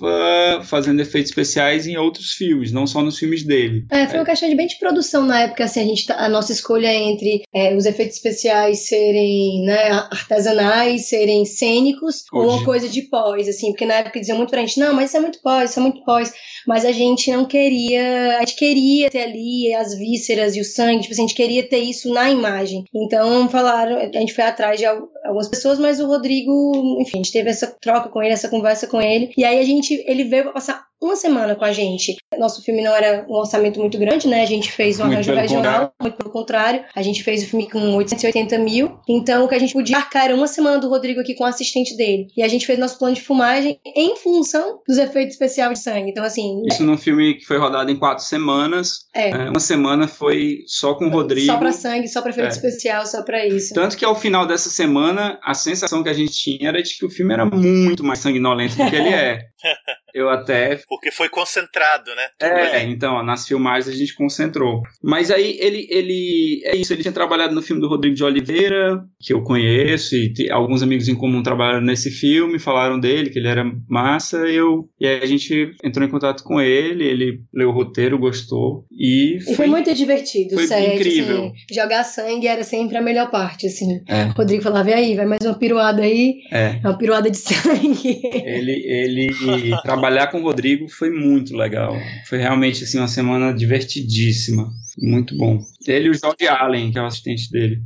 fazendo 0.63 1.01
efeitos 1.01 1.31
especiais 1.31 1.87
em 1.87 1.97
outros 1.97 2.31
filmes, 2.31 2.71
não 2.71 2.87
só 2.87 3.01
nos 3.01 3.17
filmes 3.17 3.43
dele. 3.43 3.85
É, 3.91 4.07
foi 4.07 4.19
uma 4.19 4.25
questão 4.25 4.49
de 4.49 4.55
bem 4.55 4.67
de 4.67 4.79
produção 4.79 5.25
na 5.25 5.41
época, 5.41 5.63
assim, 5.63 5.81
a, 5.81 5.85
gente, 5.85 6.05
tá, 6.05 6.15
a 6.15 6.29
nossa 6.29 6.51
escolha 6.51 6.93
entre 6.93 7.43
é, 7.53 7.75
os 7.75 7.85
efeitos 7.85 8.17
especiais 8.17 8.87
serem 8.87 9.63
né, 9.65 9.90
artesanais, 9.91 11.07
serem 11.09 11.45
cênicos, 11.45 12.23
Hoje. 12.31 12.47
ou 12.47 12.55
uma 12.55 12.65
coisa 12.65 12.87
de 12.87 13.03
pós, 13.03 13.47
assim, 13.47 13.71
porque 13.71 13.85
na 13.85 13.95
época 13.95 14.19
diziam 14.19 14.37
muito 14.37 14.49
pra 14.49 14.61
gente, 14.61 14.79
não, 14.79 14.93
mas 14.93 15.09
isso 15.09 15.17
é 15.17 15.19
muito 15.19 15.41
pós, 15.41 15.69
isso 15.69 15.79
é 15.79 15.83
muito 15.83 16.03
pós, 16.03 16.33
mas 16.67 16.85
a 16.85 16.91
gente 16.91 17.31
não 17.31 17.45
queria, 17.45 18.37
a 18.37 18.39
gente 18.41 18.55
queria 18.55 19.09
ter 19.09 19.23
ali 19.23 19.73
as 19.73 19.95
vísceras 19.95 20.55
e 20.55 20.61
o 20.61 20.65
sangue, 20.65 21.01
tipo 21.01 21.13
assim, 21.13 21.23
a 21.23 21.27
gente 21.27 21.35
queria 21.35 21.67
ter 21.67 21.79
isso 21.79 22.11
na 22.13 22.29
imagem. 22.29 22.83
Então 22.93 23.49
falaram, 23.49 23.97
a 23.97 24.19
gente 24.19 24.33
foi 24.33 24.43
atrás 24.43 24.79
de 24.79 24.85
algumas 24.85 25.47
pessoas, 25.47 25.79
mas 25.79 25.99
o 25.99 26.07
Rodrigo, 26.07 26.99
enfim, 27.01 27.19
a 27.19 27.23
gente 27.23 27.31
teve 27.31 27.49
essa 27.49 27.67
troca 27.81 28.09
com 28.09 28.21
ele, 28.21 28.33
essa 28.33 28.49
conversa 28.49 28.87
com 28.87 29.01
ele, 29.01 29.31
e 29.37 29.43
aí 29.43 29.59
a 29.59 29.63
gente, 29.63 29.93
ele 30.07 30.23
veio 30.23 30.43
pra 30.43 30.53
passar 30.53 30.90
uma 31.01 31.15
semana 31.15 31.55
com 31.55 31.65
a 31.65 31.71
gente. 31.71 32.15
Nosso 32.37 32.63
filme 32.63 32.83
não 32.83 32.95
era 32.95 33.25
um 33.27 33.33
orçamento 33.33 33.79
muito 33.79 33.97
grande, 33.97 34.27
né? 34.27 34.43
A 34.43 34.45
gente 34.45 34.71
fez 34.71 34.99
um 34.99 35.03
arranjo 35.03 35.33
regional, 35.33 35.93
muito 35.99 36.15
pelo 36.15 36.29
contrário. 36.29 36.83
A 36.95 37.01
gente 37.01 37.23
fez 37.23 37.43
o 37.43 37.47
filme 37.47 37.69
com 37.69 37.95
880 37.95 38.57
mil. 38.59 38.99
Então, 39.09 39.45
o 39.45 39.47
que 39.47 39.55
a 39.55 39.59
gente 39.59 39.73
podia 39.73 39.97
marcar 39.97 40.25
era 40.25 40.35
uma 40.35 40.47
semana 40.47 40.77
do 40.77 40.89
Rodrigo 40.89 41.19
aqui 41.19 41.33
com 41.33 41.43
o 41.43 41.47
assistente 41.47 41.95
dele. 41.97 42.27
E 42.37 42.43
a 42.43 42.47
gente 42.47 42.65
fez 42.65 42.77
nosso 42.77 42.99
plano 42.99 43.15
de 43.15 43.21
filmagem 43.21 43.79
em 43.95 44.15
função 44.15 44.79
dos 44.87 44.97
efeitos 44.97 45.33
especiais 45.33 45.73
de 45.73 45.79
sangue. 45.79 46.11
Então, 46.11 46.23
assim. 46.23 46.61
Isso 46.67 46.83
num 46.83 46.97
filme 46.97 47.35
que 47.35 47.45
foi 47.45 47.57
rodado 47.57 47.89
em 47.89 47.97
quatro 47.97 48.23
semanas. 48.23 49.05
É. 49.13 49.29
é 49.29 49.49
uma 49.49 49.59
semana 49.59 50.07
foi 50.07 50.59
só 50.67 50.93
com 50.93 51.07
o 51.07 51.09
Rodrigo. 51.09 51.47
Só 51.47 51.57
pra 51.57 51.71
sangue, 51.71 52.07
só 52.07 52.21
pra 52.21 52.31
efeito 52.31 52.47
é. 52.47 52.51
especial, 52.51 53.05
só 53.05 53.23
pra 53.23 53.45
isso. 53.45 53.73
Tanto 53.73 53.97
que 53.97 54.05
ao 54.05 54.15
final 54.15 54.45
dessa 54.45 54.69
semana, 54.69 55.39
a 55.43 55.53
sensação 55.53 56.03
que 56.03 56.09
a 56.09 56.13
gente 56.13 56.33
tinha 56.33 56.69
era 56.69 56.81
de 56.81 56.95
que 56.95 57.05
o 57.05 57.09
filme 57.09 57.33
era 57.33 57.45
muito 57.45 58.03
mais 58.03 58.19
sanguinolento 58.19 58.75
do 58.75 58.89
que 58.89 58.95
ele 58.95 59.09
é. 59.09 59.39
Eu 60.13 60.29
até. 60.29 60.79
Porque 60.87 61.11
foi 61.11 61.29
concentrado, 61.29 62.13
né? 62.15 62.27
Tudo 62.37 62.51
é, 62.51 62.81
ali. 62.81 62.91
então, 62.91 63.23
nas 63.23 63.47
filmagens 63.47 63.93
a 63.93 63.97
gente 63.97 64.15
concentrou. 64.15 64.81
Mas 65.03 65.31
aí 65.31 65.57
ele, 65.59 65.87
ele. 65.89 66.61
É 66.65 66.75
isso, 66.75 66.93
ele 66.93 67.01
tinha 67.01 67.13
trabalhado 67.13 67.53
no 67.53 67.61
filme 67.61 67.81
do 67.81 67.87
Rodrigo 67.87 68.15
de 68.15 68.23
Oliveira, 68.23 69.03
que 69.19 69.33
eu 69.33 69.43
conheço, 69.43 70.15
e 70.15 70.49
alguns 70.51 70.83
amigos 70.83 71.07
em 71.07 71.15
comum 71.15 71.43
trabalharam 71.43 71.81
nesse 71.81 72.09
filme, 72.11 72.59
falaram 72.59 72.99
dele, 72.99 73.29
que 73.29 73.39
ele 73.39 73.47
era 73.47 73.63
massa, 73.89 74.47
e 74.47 74.55
eu. 74.55 74.89
E 74.99 75.07
aí 75.07 75.21
a 75.21 75.25
gente 75.25 75.71
entrou 75.83 76.05
em 76.05 76.09
contato 76.09 76.43
com 76.43 76.59
ele, 76.59 77.05
ele 77.05 77.41
leu 77.53 77.69
o 77.69 77.73
roteiro, 77.73 78.17
gostou. 78.17 78.85
E 78.91 79.39
foi, 79.43 79.53
e 79.53 79.55
foi 79.55 79.67
muito 79.67 79.93
divertido, 79.93 80.55
foi 80.55 80.67
sério. 80.67 80.95
incrível. 80.95 81.45
Assim, 81.45 81.53
jogar 81.71 82.03
sangue 82.03 82.47
era 82.47 82.63
sempre 82.63 82.97
a 82.97 83.01
melhor 83.01 83.29
parte, 83.29 83.67
assim. 83.67 84.01
É. 84.07 84.25
O 84.25 84.31
Rodrigo 84.31 84.63
falava, 84.63 84.89
e 84.89 84.93
aí, 84.93 85.15
vai 85.15 85.25
mais 85.25 85.45
uma 85.45 85.57
piruada 85.57 86.01
aí. 86.01 86.41
É. 86.51 86.79
Uma 86.83 86.97
piruada 86.97 87.29
de 87.29 87.37
sangue. 87.41 88.21
Ele, 88.23 88.83
ele 88.85 89.29
trabalhar 90.01 90.27
com 90.27 90.39
o 90.39 90.43
Rodrigo 90.43 90.89
foi 90.89 91.11
muito 91.11 91.55
legal. 91.55 91.95
Foi 92.25 92.39
realmente 92.39 92.83
assim 92.83 92.97
uma 92.97 93.07
semana 93.07 93.53
divertidíssima. 93.53 94.73
Muito 94.97 95.37
bom. 95.37 95.63
Ele 95.87 96.07
e 96.07 96.09
o 96.09 96.13
Jorge 96.13 96.47
Allen, 96.47 96.91
que 96.91 96.97
é 96.97 97.01
o 97.01 97.05
assistente 97.05 97.51
dele. 97.51 97.83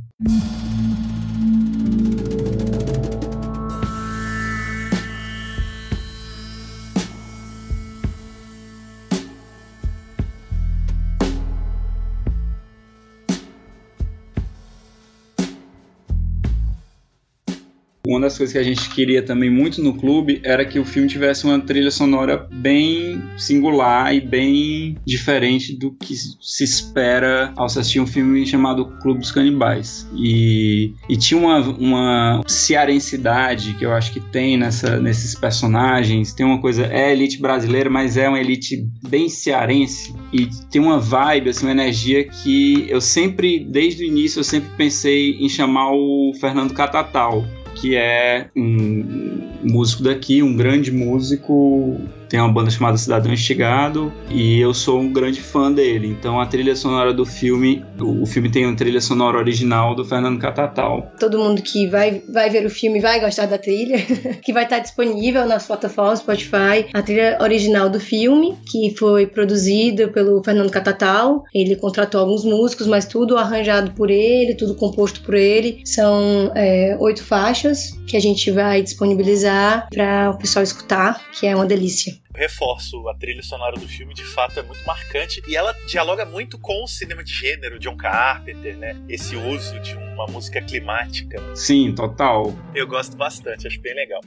Uma 18.06 18.20
das 18.20 18.38
coisas 18.38 18.52
que 18.52 18.58
a 18.58 18.62
gente 18.62 18.88
queria 18.90 19.20
também 19.20 19.50
muito 19.50 19.82
no 19.82 19.92
clube 19.92 20.40
era 20.44 20.64
que 20.64 20.78
o 20.78 20.84
filme 20.84 21.08
tivesse 21.08 21.44
uma 21.44 21.58
trilha 21.58 21.90
sonora 21.90 22.48
bem 22.52 23.20
singular 23.36 24.14
e 24.14 24.20
bem 24.20 24.96
diferente 25.04 25.76
do 25.76 25.90
que 25.90 26.14
se 26.14 26.62
espera 26.62 27.52
ao 27.56 27.66
assistir 27.66 27.98
um 27.98 28.06
filme 28.06 28.46
chamado 28.46 28.86
Clube 29.02 29.18
dos 29.18 29.32
Canibais. 29.32 30.08
E, 30.14 30.94
e 31.08 31.16
tinha 31.16 31.40
uma, 31.40 31.58
uma 31.58 32.42
cearensidade 32.46 33.74
que 33.74 33.84
eu 33.84 33.92
acho 33.92 34.12
que 34.12 34.20
tem 34.20 34.56
nessa, 34.56 35.00
nesses 35.00 35.34
personagens. 35.34 36.32
Tem 36.32 36.46
uma 36.46 36.60
coisa, 36.60 36.86
é 36.86 37.12
elite 37.12 37.40
brasileira, 37.40 37.90
mas 37.90 38.16
é 38.16 38.28
uma 38.28 38.38
elite 38.38 38.88
bem 39.08 39.28
cearense. 39.28 40.14
E 40.32 40.46
tem 40.70 40.80
uma 40.80 41.00
vibe, 41.00 41.50
assim, 41.50 41.66
uma 41.66 41.72
energia 41.72 42.22
que 42.22 42.86
eu 42.88 43.00
sempre, 43.00 43.58
desde 43.58 44.04
o 44.04 44.06
início, 44.06 44.38
eu 44.38 44.44
sempre 44.44 44.70
pensei 44.76 45.32
em 45.40 45.48
chamar 45.48 45.90
o 45.90 46.32
Fernando 46.40 46.72
Catatal 46.72 47.44
que 47.80 47.96
é 47.96 48.48
um 48.56 49.50
músico 49.62 50.02
daqui, 50.02 50.42
um 50.42 50.56
grande 50.56 50.90
músico 50.90 52.00
tem 52.28 52.40
uma 52.40 52.52
banda 52.52 52.70
chamada 52.70 52.96
Cidadão 52.96 53.32
Instigado 53.32 54.12
e 54.30 54.60
eu 54.60 54.74
sou 54.74 55.00
um 55.00 55.12
grande 55.12 55.40
fã 55.40 55.70
dele. 55.70 56.08
Então 56.08 56.40
a 56.40 56.46
trilha 56.46 56.74
sonora 56.76 57.12
do 57.12 57.24
filme, 57.24 57.84
o 58.00 58.26
filme 58.26 58.50
tem 58.50 58.66
uma 58.66 58.76
trilha 58.76 59.00
sonora 59.00 59.38
original 59.38 59.94
do 59.94 60.04
Fernando 60.04 60.38
Catatal. 60.40 61.12
Todo 61.18 61.38
mundo 61.38 61.62
que 61.62 61.86
vai, 61.86 62.22
vai 62.32 62.50
ver 62.50 62.66
o 62.66 62.70
filme 62.70 63.00
vai 63.00 63.20
gostar 63.20 63.46
da 63.46 63.58
trilha, 63.58 63.98
que 64.42 64.52
vai 64.52 64.64
estar 64.64 64.78
disponível 64.78 65.46
nas 65.46 65.66
plataformas 65.66 66.20
Spotify. 66.20 66.88
A 66.92 67.02
trilha 67.02 67.38
original 67.40 67.88
do 67.88 68.00
filme, 68.00 68.56
que 68.70 68.94
foi 68.96 69.26
produzida 69.26 70.08
pelo 70.08 70.42
Fernando 70.42 70.70
Catatal. 70.70 71.44
Ele 71.54 71.76
contratou 71.76 72.20
alguns 72.20 72.44
músicos, 72.44 72.86
mas 72.86 73.06
tudo 73.06 73.36
arranjado 73.36 73.92
por 73.92 74.10
ele, 74.10 74.54
tudo 74.54 74.74
composto 74.74 75.20
por 75.22 75.34
ele. 75.34 75.80
São 75.84 76.52
é, 76.54 76.96
oito 76.98 77.22
faixas 77.22 77.92
que 78.06 78.16
a 78.16 78.20
gente 78.20 78.50
vai 78.50 78.82
disponibilizar 78.82 79.88
para 79.90 80.30
o 80.30 80.38
pessoal 80.38 80.62
escutar, 80.62 81.20
que 81.32 81.46
é 81.46 81.54
uma 81.54 81.66
delícia 81.66 82.16
reforço, 82.36 83.08
a 83.08 83.14
trilha 83.14 83.42
sonora 83.42 83.76
do 83.76 83.88
filme 83.88 84.14
de 84.14 84.24
fato 84.24 84.60
é 84.60 84.62
muito 84.62 84.84
marcante 84.86 85.42
e 85.48 85.56
ela 85.56 85.74
dialoga 85.86 86.24
muito 86.24 86.58
com 86.58 86.84
o 86.84 86.86
cinema 86.86 87.24
de 87.24 87.32
gênero, 87.32 87.78
John 87.78 87.96
Carpenter, 87.96 88.76
né? 88.76 88.96
Esse 89.08 89.34
uso 89.34 89.80
de 89.80 89.94
uma 89.94 90.26
música 90.26 90.60
climática. 90.60 91.42
Sim, 91.54 91.94
total. 91.94 92.54
Eu 92.74 92.86
gosto 92.86 93.16
bastante, 93.16 93.66
acho 93.66 93.80
bem 93.80 93.94
legal. 93.94 94.20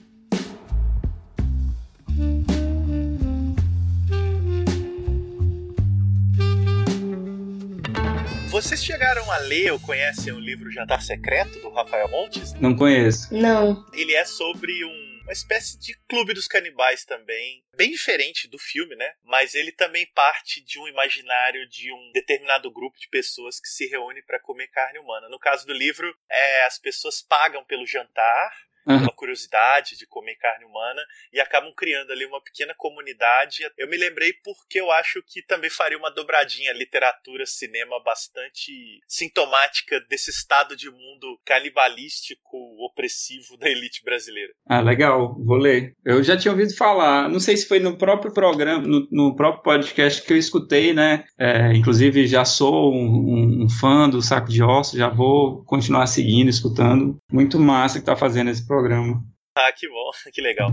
Vocês 8.50 8.84
chegaram 8.84 9.32
a 9.32 9.38
ler 9.38 9.72
ou 9.72 9.80
conhecem 9.80 10.34
o 10.34 10.40
livro 10.40 10.72
Jantar 10.72 11.04
Secreto 11.04 11.60
do 11.60 11.70
Rafael 11.70 12.10
Montes? 12.10 12.54
Não 12.56 12.76
conheço. 12.76 13.34
Não. 13.34 13.86
Ele 13.94 14.14
é 14.16 14.26
sobre 14.26 14.84
um 14.84 15.09
uma 15.30 15.34
espécie 15.34 15.78
de 15.78 15.94
clube 16.10 16.34
dos 16.34 16.48
canibais 16.48 17.06
também, 17.06 17.64
bem 17.76 17.92
diferente 17.92 18.48
do 18.48 18.58
filme, 18.58 18.96
né? 18.96 19.14
Mas 19.24 19.54
ele 19.54 19.72
também 19.72 20.08
parte 20.08 20.60
de 20.60 20.80
um 20.80 20.88
imaginário 20.88 21.70
de 21.70 21.94
um 21.94 22.12
determinado 22.12 22.72
grupo 22.72 22.98
de 22.98 23.08
pessoas 23.10 23.60
que 23.60 23.68
se 23.68 23.86
reúne 23.86 24.24
para 24.24 24.40
comer 24.40 24.70
carne 24.70 24.98
humana. 24.98 25.30
No 25.30 25.38
caso 25.38 25.68
do 25.68 25.74
livro, 25.74 26.12
é, 26.28 26.64
as 26.64 26.80
pessoas 26.80 27.22
pagam 27.22 27.64
pelo 27.64 27.86
jantar 27.86 28.52
pela 28.98 29.14
curiosidade 29.14 29.98
de 29.98 30.08
comer 30.08 30.36
carne 30.36 30.66
humana 30.66 31.02
e 31.32 31.40
acabam 31.40 31.74
criando 31.76 32.12
ali 32.12 32.26
uma 32.26 32.42
pequena 32.42 32.74
comunidade. 32.76 33.60
Eu 33.78 33.88
me 33.88 33.98
lembrei 33.98 34.34
porque 34.44 34.80
eu 34.80 34.92
acho 34.92 35.22
que 35.24 35.42
também 35.42 35.70
faria 35.70 35.98
uma 35.98 36.12
dobradinha 36.12 36.74
literatura, 36.74 37.46
cinema 37.46 38.02
bastante 38.04 39.02
sintomática 39.08 40.00
desse 40.10 40.32
estado 40.32 40.76
de 40.76 40.90
mundo 40.90 41.40
canibalístico, 41.46 42.58
opressivo 42.86 43.58
da 43.58 43.70
elite 43.70 44.04
brasileira. 44.04 44.54
Ah, 44.68 44.82
legal, 44.82 45.36
vou 45.44 45.58
ler. 45.58 45.96
Eu 46.06 46.24
já 46.24 46.38
tinha 46.38 46.52
ouvido 46.52 46.76
falar, 46.76 47.30
não 47.30 47.40
sei 47.40 47.58
se 47.58 47.68
foi 47.68 47.80
no 47.80 47.98
próprio 47.98 48.34
programa, 48.34 48.86
no, 48.86 49.08
no 49.12 49.36
próprio 49.36 49.64
podcast 49.64 50.22
que 50.24 50.34
eu 50.34 50.38
escutei, 50.38 50.94
né? 50.94 51.26
É, 51.38 51.74
inclusive 51.74 52.28
já 52.28 52.46
sou 52.46 52.94
um, 52.94 53.06
um, 53.06 53.49
fã 53.70 54.10
do 54.10 54.22
Saco 54.22 54.50
de 54.50 54.64
Ossos, 54.64 54.98
já 54.98 55.10
vou 55.10 55.64
continuar 55.64 56.08
seguindo, 56.08 56.50
escutando. 56.50 57.18
Muito 57.32 57.60
massa 57.60 58.00
que 58.00 58.06
tá 58.06 58.16
fazendo 58.16 58.50
esse 58.50 58.66
programa. 58.66 59.24
Ah, 59.58 59.72
que 59.76 59.88
bom, 59.88 60.12
que 60.34 60.42
legal. 60.42 60.72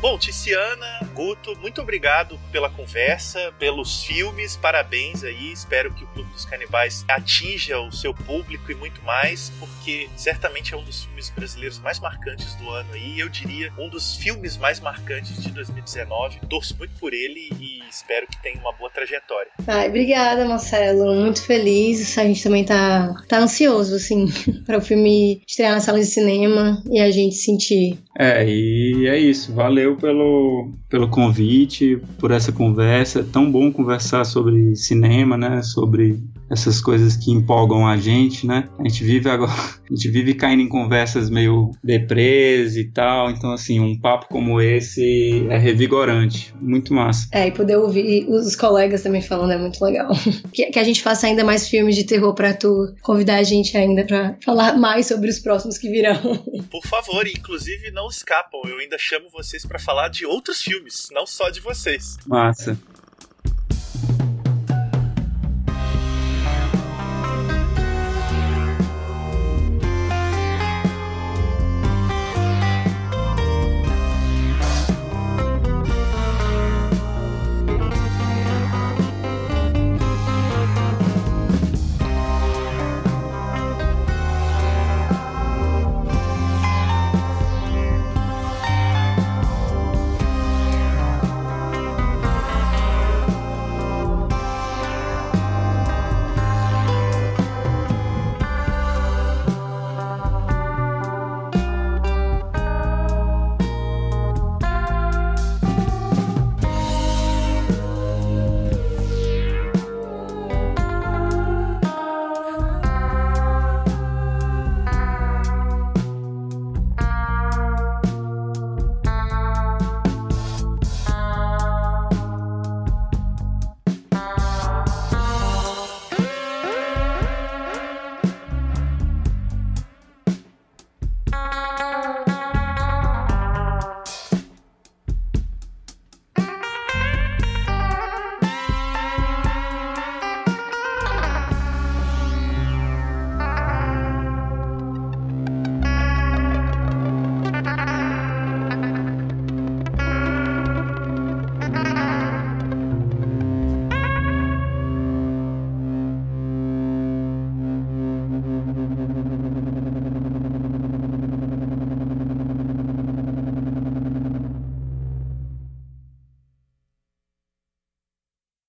Bom, 0.00 0.18
Tiziana, 0.18 1.03
Guto, 1.14 1.56
muito 1.60 1.80
obrigado 1.80 2.38
pela 2.50 2.68
conversa, 2.68 3.54
pelos 3.56 4.02
filmes, 4.02 4.56
parabéns 4.56 5.22
aí. 5.22 5.52
Espero 5.52 5.94
que 5.94 6.02
o 6.02 6.06
Clube 6.08 6.32
dos 6.32 6.44
Canibais 6.44 7.04
atinja 7.08 7.78
o 7.78 7.92
seu 7.92 8.12
público 8.12 8.70
e 8.72 8.74
muito 8.74 9.00
mais, 9.04 9.52
porque 9.60 10.08
certamente 10.16 10.74
é 10.74 10.76
um 10.76 10.82
dos 10.82 11.04
filmes 11.04 11.30
brasileiros 11.30 11.78
mais 11.78 12.00
marcantes 12.00 12.56
do 12.56 12.68
ano 12.68 12.88
aí. 12.92 13.20
Eu 13.20 13.28
diria 13.28 13.72
um 13.78 13.88
dos 13.88 14.16
filmes 14.16 14.56
mais 14.56 14.80
marcantes 14.80 15.40
de 15.40 15.52
2019. 15.52 16.40
Torço 16.48 16.76
muito 16.76 16.98
por 16.98 17.14
ele 17.14 17.48
e 17.60 17.80
espero 17.88 18.26
que 18.26 18.42
tenha 18.42 18.58
uma 18.58 18.72
boa 18.72 18.90
trajetória. 18.90 19.52
Ai, 19.68 19.88
obrigada, 19.88 20.44
Marcelo. 20.44 21.14
Muito 21.14 21.44
feliz. 21.44 22.18
A 22.18 22.24
gente 22.24 22.42
também 22.42 22.64
tá, 22.64 23.14
tá 23.28 23.38
ansioso, 23.38 23.94
assim, 23.94 24.26
para 24.66 24.78
o 24.78 24.82
filme 24.82 25.40
estrear 25.46 25.72
na 25.72 25.80
sala 25.80 26.00
de 26.00 26.06
cinema 26.06 26.82
e 26.90 27.00
a 27.00 27.10
gente 27.10 27.36
sentir. 27.36 27.98
É, 28.18 28.44
e 28.44 29.06
é 29.06 29.18
isso. 29.18 29.54
Valeu 29.54 29.96
pelo, 29.96 30.72
pelo 30.88 31.03
convite, 31.08 32.00
por 32.18 32.30
essa 32.30 32.52
conversa. 32.52 33.20
É 33.20 33.22
tão 33.22 33.50
bom 33.50 33.72
conversar 33.72 34.24
sobre 34.24 34.74
cinema, 34.76 35.36
né? 35.36 35.62
Sobre 35.62 36.20
essas 36.54 36.80
coisas 36.80 37.16
que 37.16 37.30
empolgam 37.30 37.86
a 37.86 37.96
gente, 37.96 38.46
né? 38.46 38.68
A 38.78 38.82
gente 38.84 39.04
vive 39.04 39.28
agora, 39.28 39.52
a 39.90 39.94
gente 39.94 40.08
vive 40.08 40.34
caindo 40.34 40.62
em 40.62 40.68
conversas 40.68 41.28
meio 41.28 41.70
deprês 41.82 42.76
e 42.76 42.84
tal. 42.84 43.30
Então, 43.30 43.52
assim, 43.52 43.80
um 43.80 43.98
papo 43.98 44.26
como 44.28 44.60
esse 44.60 45.46
é 45.50 45.58
revigorante. 45.58 46.54
Muito 46.60 46.94
massa. 46.94 47.28
É, 47.32 47.48
e 47.48 47.50
poder 47.50 47.76
ouvir 47.76 48.26
os 48.28 48.56
colegas 48.56 49.02
também 49.02 49.20
falando 49.20 49.52
é 49.52 49.58
muito 49.58 49.84
legal. 49.84 50.10
Que, 50.52 50.66
que 50.66 50.78
a 50.78 50.84
gente 50.84 51.02
faça 51.02 51.26
ainda 51.26 51.42
mais 51.42 51.68
filmes 51.68 51.96
de 51.96 52.04
terror 52.04 52.32
para 52.32 52.54
tu 52.54 52.94
convidar 53.02 53.36
a 53.36 53.42
gente 53.42 53.76
ainda 53.76 54.04
para 54.04 54.36
falar 54.44 54.76
mais 54.78 55.06
sobre 55.06 55.28
os 55.28 55.40
próximos 55.40 55.76
que 55.78 55.88
virão. 55.90 56.14
Por 56.70 56.86
favor, 56.86 57.26
inclusive 57.26 57.90
não 57.90 58.06
escapam. 58.08 58.60
Eu 58.66 58.78
ainda 58.78 58.96
chamo 58.98 59.26
vocês 59.30 59.66
para 59.66 59.78
falar 59.78 60.08
de 60.08 60.24
outros 60.24 60.62
filmes, 60.62 61.08
não 61.10 61.26
só 61.26 61.50
de 61.50 61.60
vocês. 61.60 62.16
Massa. 62.26 62.78